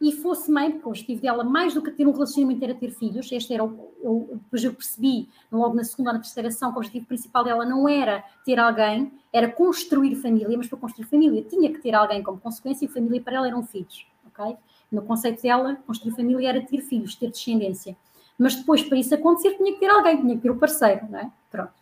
e 0.00 0.12
fosse 0.12 0.50
mãe, 0.50 0.70
porque 0.70 0.86
o 0.86 0.90
objetivo 0.90 1.20
dela, 1.20 1.42
mais 1.42 1.74
do 1.74 1.82
que 1.82 1.90
ter 1.90 2.06
um 2.06 2.12
relacionamento, 2.12 2.62
era 2.64 2.74
ter 2.74 2.90
filhos. 2.90 3.30
Este 3.32 3.52
era 3.52 3.64
o, 3.64 3.92
eu, 4.00 4.28
depois 4.44 4.62
eu 4.62 4.72
percebi, 4.72 5.28
logo 5.50 5.74
na 5.74 5.82
segunda 5.82 6.10
ou 6.10 6.14
na 6.14 6.20
terceira 6.20 6.48
ação, 6.48 6.70
que 6.70 6.76
o 6.76 6.78
objetivo 6.78 7.06
principal 7.06 7.42
dela 7.42 7.64
não 7.64 7.88
era 7.88 8.22
ter 8.44 8.58
alguém, 8.60 9.12
era 9.32 9.50
construir 9.50 10.14
família, 10.16 10.56
mas 10.56 10.68
para 10.68 10.78
construir 10.78 11.06
família 11.06 11.42
tinha 11.42 11.72
que 11.72 11.80
ter 11.80 11.94
alguém 11.94 12.22
como 12.22 12.38
consequência 12.38 12.84
e 12.84 12.88
família 12.88 13.20
para 13.20 13.38
ela 13.38 13.48
eram 13.48 13.64
filhos, 13.64 14.06
ok? 14.26 14.56
No 14.90 15.02
conceito 15.02 15.42
dela, 15.42 15.76
construir 15.86 16.12
família 16.12 16.48
era 16.48 16.62
ter 16.64 16.80
filhos, 16.80 17.16
ter 17.16 17.30
descendência. 17.30 17.96
Mas 18.38 18.54
depois, 18.54 18.82
para 18.82 18.96
isso 18.96 19.14
acontecer, 19.14 19.56
tinha 19.56 19.72
que 19.72 19.80
ter 19.80 19.90
alguém, 19.90 20.20
tinha 20.20 20.36
que 20.36 20.42
ter 20.42 20.50
o 20.50 20.56
parceiro, 20.56 21.06
não 21.10 21.18
é? 21.18 21.30
Pronto. 21.50 21.72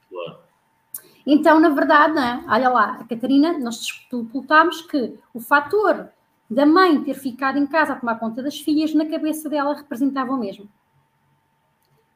Então, 1.26 1.61
na 1.61 1.68
verdade, 1.68 2.14
não 2.14 2.22
é? 2.22 2.44
olha 2.48 2.68
lá, 2.68 2.98
a 3.00 3.04
Catarina, 3.04 3.59
nós 3.59 3.80
disputámos 3.80 4.80
que 4.82 5.18
o 5.34 5.40
fator 5.40 6.09
da 6.48 6.64
mãe 6.64 7.02
ter 7.02 7.14
ficado 7.14 7.59
em 7.59 7.66
casa 7.66 7.92
a 7.92 7.96
tomar 7.96 8.18
conta 8.18 8.42
das 8.42 8.59
filhas, 8.61 8.94
na 8.94 9.04
cabeça 9.04 9.50
dela 9.50 9.74
representava 9.74 10.32
o 10.32 10.38
mesmo. 10.38 10.68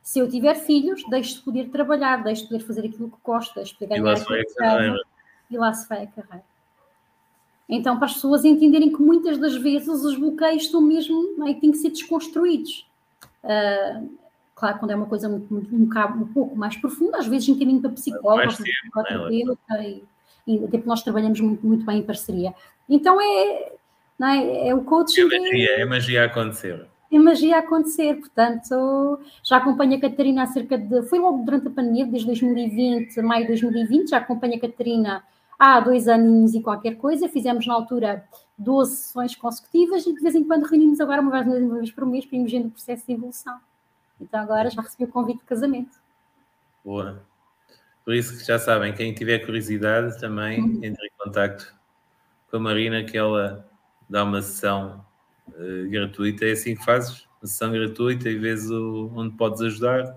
Se 0.01 0.20
eu 0.20 0.30
tiver 0.30 0.55
filhos, 0.55 1.03
deixo 1.11 1.34
de 1.34 1.41
poder 1.43 1.68
trabalhar, 1.70 2.22
deixo 2.22 2.43
de 2.43 2.49
poder 2.49 2.64
fazer 2.64 2.86
aquilo 2.86 3.11
que 3.11 3.18
gosto, 3.22 3.55
deixo 3.55 3.76
de 3.78 3.86
ganhar 3.86 4.12
aquilo 4.12 4.45
que 4.45 5.11
e 5.51 5.59
lá 5.59 5.72
se 5.72 5.88
vai 5.88 6.05
a 6.05 6.07
carreira. 6.07 6.45
Então, 7.68 7.97
para 7.97 8.07
as 8.07 8.14
pessoas 8.14 8.45
entenderem 8.45 8.93
que 8.93 9.03
muitas 9.03 9.38
das 9.38 9.57
vezes 9.57 9.88
os 9.88 10.16
bloqueios 10.16 10.62
estão 10.64 10.80
mesmo, 10.80 11.45
é, 11.47 11.55
têm 11.55 11.70
que 11.72 11.78
ser 11.78 11.91
desconstruídos. 11.91 12.88
Uh, 13.45 14.20
claro, 14.61 14.79
quando 14.79 14.91
é 14.91 14.95
uma 14.95 15.07
coisa 15.07 15.29
muito, 15.29 15.53
um, 15.53 15.89
um, 16.23 16.27
pouco 16.27 16.55
mais 16.55 16.77
profunda, 16.77 17.19
às 17.19 17.27
vezes 17.27 17.49
encaminho 17.49 17.81
para 17.81 17.91
psicólogo, 17.91 18.55
para 18.55 18.65
psicoterapeuta, 18.65 19.83
e, 19.83 20.05
e 20.47 20.57
até 20.59 20.77
porque 20.77 20.89
nós 20.89 21.03
trabalhamos 21.03 21.41
muito, 21.41 21.67
muito 21.67 21.85
bem 21.87 22.01
em 22.01 22.03
parceria. 22.03 22.55
Então, 22.87 23.19
é, 23.19 23.73
não 24.19 24.29
é? 24.29 24.69
É 24.69 24.75
o 24.75 24.85
coaching. 24.85 25.23
É 25.23 25.41
magia, 25.41 25.71
é 25.71 25.85
magia 25.87 26.23
a 26.23 26.27
acontecer. 26.27 26.87
É 27.11 27.19
magia 27.19 27.57
a 27.57 27.61
acontecer, 27.61 28.15
portanto, 28.17 29.19
já 29.43 29.57
acompanho 29.57 29.97
a 29.97 30.01
Catarina 30.01 30.43
há 30.43 30.47
cerca 30.47 30.77
de. 30.77 31.03
Foi 31.05 31.19
logo 31.19 31.43
durante 31.45 31.67
a 31.67 31.71
pandemia, 31.71 32.07
desde 32.07 32.27
2020, 32.27 33.21
maio 33.23 33.43
de 33.43 33.49
2020, 33.49 34.11
já 34.11 34.19
acompanho 34.19 34.57
a 34.57 34.61
Catarina 34.61 35.25
há 35.59 35.81
dois 35.81 36.07
aninhos 36.07 36.55
e 36.55 36.61
qualquer 36.61 36.97
coisa. 36.97 37.29
Fizemos 37.29 37.67
na 37.67 37.75
altura 37.75 38.25
12 38.59 38.95
sessões 38.95 39.35
consecutivas 39.35 40.07
e 40.07 40.15
de 40.15 40.21
vez 40.21 40.35
em 40.35 40.45
quando 40.45 40.65
reunimos 40.65 41.01
agora 41.01 41.23
uma 41.23 41.31
vez, 41.31 41.63
uma 41.63 41.79
vez 41.79 41.91
por 41.91 42.07
mês 42.07 42.27
para 42.27 42.37
irmos 42.37 42.53
o 42.53 42.71
processo 42.71 43.07
de 43.07 43.13
evolução. 43.15 43.59
Então 44.21 44.41
agora 44.41 44.71
já 44.71 44.83
recebi 44.83 45.05
o 45.05 45.09
convite 45.09 45.41
de 45.41 45.45
casamento. 45.45 45.97
Boa. 46.85 47.23
Por 48.05 48.14
isso 48.14 48.39
que 48.39 48.45
já 48.45 48.59
sabem, 48.59 48.93
quem 48.95 49.14
tiver 49.14 49.41
curiosidade 49.41 50.18
também 50.18 50.61
uhum. 50.61 50.81
entre 50.83 51.07
em 51.07 51.11
contato 51.18 51.75
com 52.51 52.57
a 52.57 52.61
Marina, 52.61 53.05
que 53.05 53.16
ela 53.16 53.68
dá 54.09 54.25
uma 54.25 54.43
sessão 54.43 55.05
uh, 55.49 55.91
gratuita. 55.91 56.45
É 56.45 56.53
assim 56.53 56.75
que 56.75 56.85
fazes? 56.85 57.29
Uma 57.41 57.49
sessão 57.49 57.71
gratuita 57.71 58.29
e 58.29 58.37
vês 58.37 58.71
o, 58.71 59.11
onde 59.14 59.37
podes 59.37 59.61
ajudar? 59.61 60.16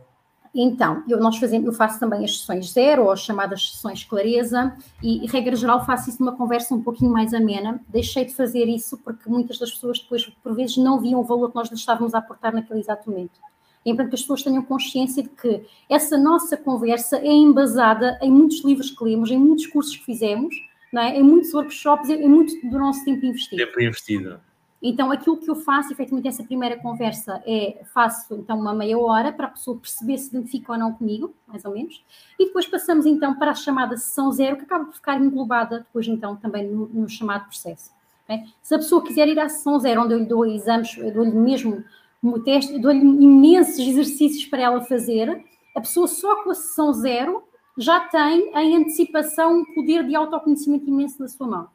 Então, 0.56 1.04
eu, 1.10 1.20
nós 1.20 1.38
fazemos, 1.38 1.66
eu 1.66 1.74
faço 1.74 2.00
também 2.00 2.24
as 2.24 2.40
sessões 2.40 2.72
zero, 2.72 3.06
ou 3.06 3.12
as 3.12 3.22
chamadas 3.22 3.72
sessões 3.72 4.04
clareza, 4.04 4.76
e, 5.02 5.26
regra 5.26 5.56
geral, 5.56 5.84
faço 5.84 6.10
isso 6.10 6.20
numa 6.20 6.36
conversa 6.36 6.76
um 6.76 6.82
pouquinho 6.82 7.12
mais 7.12 7.34
amena. 7.34 7.80
Deixei 7.88 8.24
de 8.24 8.36
fazer 8.36 8.66
isso 8.66 8.98
porque 9.00 9.28
muitas 9.28 9.58
das 9.58 9.72
pessoas 9.72 10.00
depois, 10.00 10.26
por 10.44 10.56
vezes, 10.56 10.78
não 10.78 11.00
viam 11.00 11.20
o 11.20 11.24
valor 11.24 11.50
que 11.50 11.56
nós 11.56 11.70
lhes 11.70 11.80
estávamos 11.80 12.14
a 12.14 12.20
aportar 12.20 12.54
naquele 12.54 12.80
exato 12.80 13.10
momento. 13.10 13.40
É 13.86 13.90
importante 13.90 14.12
que 14.12 14.16
as 14.16 14.22
pessoas 14.22 14.44
tenham 14.44 14.64
consciência 14.64 15.24
de 15.24 15.30
que 15.30 15.62
essa 15.90 16.18
nossa 16.18 16.56
conversa 16.56 17.18
é 17.18 17.32
embasada 17.32 18.18
em 18.22 18.32
muitos 18.32 18.64
livros 18.64 18.90
que 18.92 19.04
lemos, 19.04 19.30
em 19.30 19.38
muitos 19.38 19.68
cursos 19.68 19.96
que 19.98 20.06
fizemos, 20.06 20.56
é? 20.94 21.20
em 21.20 21.24
muitos 21.24 21.54
workshops, 21.54 22.10
em 22.10 22.30
muito 22.30 22.54
do 22.68 22.80
nosso 22.80 23.04
tempo 23.04 23.26
investido. 23.26 23.66
Tempo 23.66 23.82
investido. 23.82 24.40
Então, 24.86 25.12
aquilo 25.12 25.38
que 25.38 25.50
eu 25.50 25.56
faço, 25.56 25.94
efetivamente, 25.94 26.28
essa 26.28 26.44
primeira 26.44 26.78
conversa 26.78 27.42
é, 27.48 27.82
faço 27.94 28.36
então 28.36 28.60
uma 28.60 28.74
meia 28.74 29.00
hora 29.00 29.32
para 29.32 29.48
a 29.48 29.50
pessoa 29.50 29.78
perceber 29.78 30.18
se 30.18 30.28
identifica 30.28 30.74
ou 30.74 30.78
não 30.78 30.92
comigo, 30.92 31.34
mais 31.48 31.64
ou 31.64 31.72
menos, 31.72 32.04
e 32.38 32.48
depois 32.48 32.68
passamos 32.68 33.06
então 33.06 33.34
para 33.34 33.52
a 33.52 33.56
chamada 33.56 33.96
sessão 33.96 34.30
zero, 34.34 34.58
que 34.58 34.64
acaba 34.64 34.84
por 34.84 34.94
ficar 34.94 35.22
englobada 35.22 35.80
depois 35.80 36.06
então 36.06 36.36
também 36.36 36.68
no, 36.68 36.90
no 36.90 37.08
chamado 37.08 37.46
processo. 37.46 37.92
Okay? 38.26 38.44
Se 38.62 38.76
a 38.76 38.78
pessoa 38.78 39.02
quiser 39.02 39.26
ir 39.30 39.40
à 39.40 39.48
sessão 39.48 39.80
zero, 39.80 40.04
onde 40.04 40.16
eu 40.16 40.20
lhe 40.20 40.26
dou 40.26 40.46
exames, 40.46 40.98
eu 40.98 41.14
dou-lhe 41.14 41.32
mesmo 41.32 41.82
um 42.24 42.42
teste, 42.42 42.80
dou-lhe 42.80 43.02
imensos 43.02 43.80
exercícios 43.80 44.46
para 44.46 44.62
ela 44.62 44.82
fazer, 44.82 45.44
a 45.76 45.82
pessoa 45.82 46.08
só 46.08 46.44
com 46.44 46.52
a 46.52 46.56
sessão 46.56 46.94
zero 46.94 47.44
já 47.78 48.00
tem 48.02 48.52
em 48.56 48.78
antecipação 48.78 49.60
um 49.60 49.66
poder 49.74 50.06
de 50.06 50.16
autoconhecimento 50.16 50.88
imenso 50.88 51.20
na 51.20 51.28
sua 51.28 51.48
mão. 51.48 51.68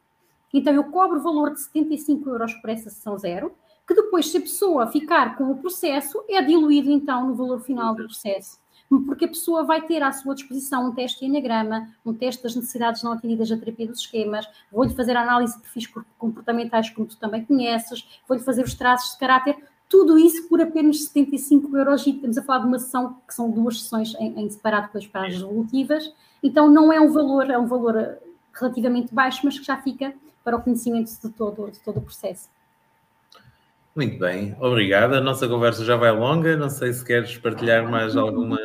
Então 0.53 0.73
eu 0.73 0.85
cobro 0.85 1.19
o 1.19 1.21
valor 1.21 1.51
de 1.51 1.61
75 1.61 2.29
euros 2.29 2.53
por 2.55 2.69
essa 2.69 2.89
sessão 2.89 3.17
zero, 3.17 3.51
que 3.87 3.93
depois, 3.93 4.29
se 4.29 4.37
a 4.37 4.41
pessoa 4.41 4.87
ficar 4.87 5.35
com 5.35 5.51
o 5.51 5.57
processo, 5.57 6.23
é 6.29 6.41
diluído 6.41 6.91
então 6.91 7.27
no 7.27 7.35
valor 7.35 7.59
final 7.59 7.95
do 7.95 8.05
processo. 8.05 8.59
Porque 9.05 9.25
a 9.25 9.27
pessoa 9.27 9.63
vai 9.63 9.81
ter 9.81 10.01
à 10.01 10.11
sua 10.11 10.33
disposição 10.33 10.87
um 10.87 10.93
teste 10.93 11.19
de 11.19 11.25
enagrama, 11.25 11.89
um 12.03 12.13
teste 12.13 12.41
das 12.41 12.55
necessidades 12.55 13.03
não 13.03 13.11
atendidas 13.11 13.49
da 13.49 13.57
terapia 13.57 13.87
dos 13.87 13.99
esquemas, 13.99 14.47
vou-lhe 14.71 14.93
fazer 14.95 15.15
a 15.15 15.21
análise 15.21 15.55
de 15.55 15.61
perfis 15.61 15.87
comportamentais, 16.17 16.89
como 16.89 17.07
tu 17.07 17.17
também 17.17 17.45
conheces, 17.45 18.07
vou-lhe 18.27 18.43
fazer 18.43 18.63
os 18.63 18.73
traços 18.73 19.13
de 19.13 19.19
caráter, 19.19 19.57
tudo 19.89 20.17
isso 20.19 20.47
por 20.47 20.61
apenas 20.61 21.03
75 21.05 21.75
euros 21.75 22.05
e 22.05 22.11
estamos 22.11 22.37
a 22.37 22.43
falar 22.43 22.59
de 22.59 22.67
uma 22.67 22.79
sessão 22.79 23.17
que 23.27 23.33
são 23.33 23.49
duas 23.49 23.81
sessões 23.81 24.13
em, 24.19 24.39
em 24.39 24.49
separado 24.49 24.85
depois 24.85 25.07
para 25.07 25.27
as 25.27 25.33
resolutivas, 25.33 26.13
então 26.41 26.69
não 26.69 26.93
é 26.93 27.01
um 27.01 27.11
valor, 27.11 27.49
é 27.49 27.57
um 27.57 27.67
valor 27.67 28.17
relativamente 28.53 29.13
baixo, 29.13 29.41
mas 29.43 29.57
que 29.57 29.65
já 29.65 29.77
fica 29.77 30.13
para 30.43 30.55
o 30.55 30.61
conhecimento 30.61 31.11
de 31.11 31.29
todo, 31.29 31.71
de 31.71 31.79
todo 31.79 31.97
o 31.97 32.01
processo. 32.01 32.49
Muito 33.95 34.19
bem, 34.19 34.55
obrigado. 34.59 35.13
A 35.15 35.21
nossa 35.21 35.47
conversa 35.47 35.83
já 35.83 35.95
vai 35.95 36.11
longa. 36.11 36.55
Não 36.55 36.69
sei 36.69 36.93
se 36.93 37.03
queres 37.03 37.37
partilhar 37.37 37.89
mais 37.89 38.15
alguma. 38.15 38.57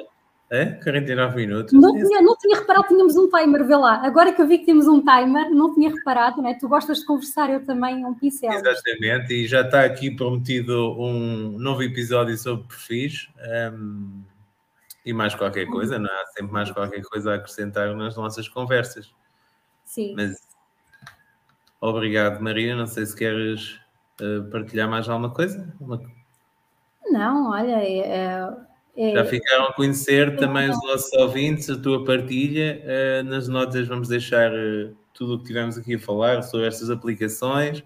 É? 0.50 0.66
49 0.66 1.36
minutos. 1.36 1.72
Não 1.72 1.92
tinha, 1.92 2.20
não 2.20 2.36
tinha 2.36 2.58
reparado, 2.58 2.86
tínhamos 2.86 3.16
um 3.16 3.28
timer, 3.28 3.66
vê 3.66 3.76
lá. 3.76 4.06
Agora 4.06 4.32
que 4.32 4.40
eu 4.40 4.46
vi 4.46 4.58
que 4.58 4.66
temos 4.66 4.86
um 4.86 5.00
timer, 5.00 5.50
não 5.50 5.74
tinha 5.74 5.90
reparado, 5.90 6.40
não 6.40 6.48
é? 6.48 6.54
Tu 6.54 6.68
gostas 6.68 6.98
de 6.98 7.06
conversar, 7.06 7.50
eu 7.50 7.64
também, 7.64 8.04
um 8.04 8.14
pincel. 8.14 8.52
Exatamente, 8.52 9.32
e 9.32 9.46
já 9.46 9.62
está 9.62 9.84
aqui 9.84 10.10
prometido 10.10 10.94
um 11.00 11.58
novo 11.58 11.82
episódio 11.82 12.36
sobre 12.36 12.66
perfis. 12.68 13.28
Um, 13.72 14.22
e 15.04 15.12
mais 15.12 15.34
qualquer 15.34 15.66
coisa, 15.66 15.98
não 15.98 16.08
é? 16.08 16.22
Há 16.22 16.26
sempre 16.26 16.52
mais 16.52 16.70
qualquer 16.70 17.02
coisa 17.02 17.32
a 17.32 17.34
acrescentar 17.34 17.94
nas 17.96 18.16
nossas 18.16 18.48
conversas. 18.48 19.12
Sim. 19.84 20.14
Mas 20.16 20.44
Obrigado, 21.84 22.40
Maria. 22.40 22.74
Não 22.74 22.86
sei 22.86 23.04
se 23.04 23.14
queres 23.14 23.78
uh, 24.18 24.42
partilhar 24.50 24.88
mais 24.88 25.06
alguma 25.06 25.28
coisa. 25.28 25.70
Uma... 25.78 26.00
Não, 27.10 27.50
olha, 27.50 27.72
é, 27.72 27.98
é... 27.98 28.48
Já 28.96 29.24
ficaram 29.24 29.64
a 29.64 29.72
conhecer 29.72 30.36
também 30.36 30.70
os 30.70 30.76
nossos 30.84 31.12
ouvintes, 31.14 31.68
a 31.68 31.76
tua 31.76 32.04
partilha. 32.04 32.80
Uh, 32.84 33.24
nas 33.24 33.48
notas 33.48 33.88
vamos 33.88 34.08
deixar 34.08 34.52
uh, 34.52 34.94
tudo 35.12 35.34
o 35.34 35.38
que 35.38 35.46
tivemos 35.46 35.76
aqui 35.76 35.96
a 35.96 35.98
falar 35.98 36.42
sobre 36.42 36.68
estas 36.68 36.90
aplicações, 36.90 37.82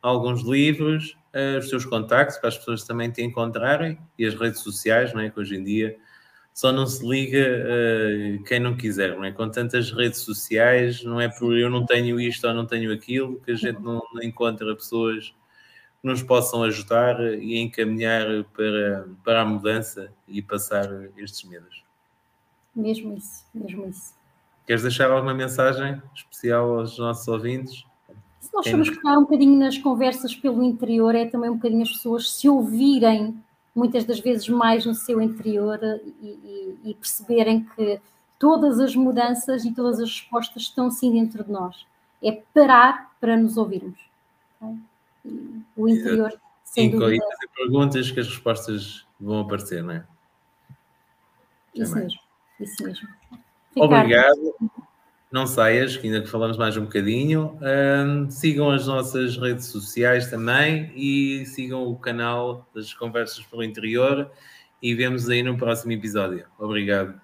alguns 0.00 0.42
livros, 0.42 1.16
os 1.58 1.68
teus 1.68 1.84
contactos 1.84 2.36
para 2.36 2.48
as 2.48 2.56
pessoas 2.56 2.84
também 2.84 3.10
te 3.10 3.20
encontrarem 3.20 3.98
e 4.16 4.24
as 4.24 4.34
redes 4.34 4.60
sociais, 4.60 5.12
não 5.12 5.20
é? 5.20 5.30
Que 5.30 5.40
hoje 5.40 5.56
em 5.56 5.64
dia 5.64 5.96
só 6.52 6.70
não 6.70 6.86
se 6.86 7.04
liga 7.04 7.64
quem 8.46 8.60
não 8.60 8.76
quiser, 8.76 9.16
não 9.16 9.24
é? 9.24 9.32
Com 9.32 9.48
tantas 9.48 9.90
redes 9.90 10.20
sociais, 10.20 11.02
não 11.02 11.20
é 11.20 11.28
por 11.28 11.56
eu 11.56 11.68
não 11.70 11.84
tenho 11.86 12.20
isto 12.20 12.46
ou 12.46 12.54
não 12.54 12.66
tenho 12.66 12.92
aquilo 12.92 13.40
que 13.40 13.52
a 13.52 13.54
gente 13.56 13.80
não 13.80 14.00
encontra 14.22 14.76
pessoas 14.76 15.34
que 16.04 16.08
nos 16.08 16.22
possam 16.22 16.62
ajudar 16.64 17.18
e 17.18 17.58
encaminhar 17.58 18.44
para, 18.54 19.08
para 19.24 19.40
a 19.40 19.44
mudança 19.46 20.12
e 20.28 20.42
passar 20.42 20.86
estes 21.16 21.48
medos. 21.48 21.82
Mesmo 22.76 23.16
isso, 23.16 23.46
mesmo 23.54 23.86
isso. 23.86 24.12
Queres 24.66 24.82
deixar 24.82 25.10
alguma 25.10 25.32
mensagem 25.32 26.02
especial 26.14 26.78
aos 26.78 26.98
nossos 26.98 27.26
ouvintes? 27.26 27.86
Se 28.38 28.52
nós 28.52 28.68
formos 28.68 28.90
pegar 28.90 29.16
um 29.16 29.22
bocadinho 29.22 29.58
nas 29.58 29.78
conversas 29.78 30.36
pelo 30.36 30.62
interior, 30.62 31.14
é 31.14 31.24
também 31.24 31.48
um 31.48 31.54
bocadinho 31.54 31.82
as 31.82 31.92
pessoas 31.92 32.30
se 32.30 32.50
ouvirem 32.50 33.42
muitas 33.74 34.04
das 34.04 34.20
vezes 34.20 34.46
mais 34.46 34.84
no 34.84 34.94
seu 34.94 35.22
interior 35.22 35.80
e, 35.82 36.26
e, 36.26 36.78
e, 36.90 36.94
perceberem 36.94 37.64
que 37.74 37.98
todas 38.38 38.78
as 38.78 38.94
mudanças 38.94 39.64
e 39.64 39.72
todas 39.72 39.98
as 40.00 40.10
respostas 40.10 40.64
estão 40.64 40.90
sim 40.90 41.12
dentro 41.12 41.42
de 41.42 41.50
nós. 41.50 41.86
É 42.22 42.42
parar 42.52 43.10
para 43.18 43.38
nos 43.38 43.56
ouvirmos. 43.56 43.98
Okay? 44.60 44.76
O 45.76 45.88
interior, 45.88 46.30
dúvida. 46.90 47.24
fazer 47.24 47.48
perguntas 47.56 48.10
que 48.10 48.20
as 48.20 48.28
respostas 48.28 49.06
vão 49.18 49.40
aparecer, 49.40 49.82
não 49.82 49.92
é? 49.94 50.06
Isso 51.74 51.94
mesmo, 51.94 52.20
isso 52.60 52.84
mesmo. 52.84 53.08
Obrigado. 53.76 54.54
Não 55.32 55.48
saias, 55.48 55.96
que 55.96 56.06
ainda 56.06 56.22
que 56.22 56.28
falamos 56.28 56.56
mais 56.56 56.76
um 56.76 56.84
bocadinho. 56.84 57.58
Um, 57.60 58.30
sigam 58.30 58.70
as 58.70 58.86
nossas 58.86 59.36
redes 59.36 59.66
sociais 59.66 60.30
também 60.30 60.92
e 60.94 61.44
sigam 61.46 61.88
o 61.88 61.98
canal 61.98 62.68
das 62.72 62.94
Conversas 62.94 63.44
pelo 63.44 63.64
Interior 63.64 64.30
e 64.80 64.94
vemos 64.94 65.28
aí 65.28 65.42
no 65.42 65.56
próximo 65.56 65.90
episódio. 65.90 66.46
Obrigado. 66.56 67.23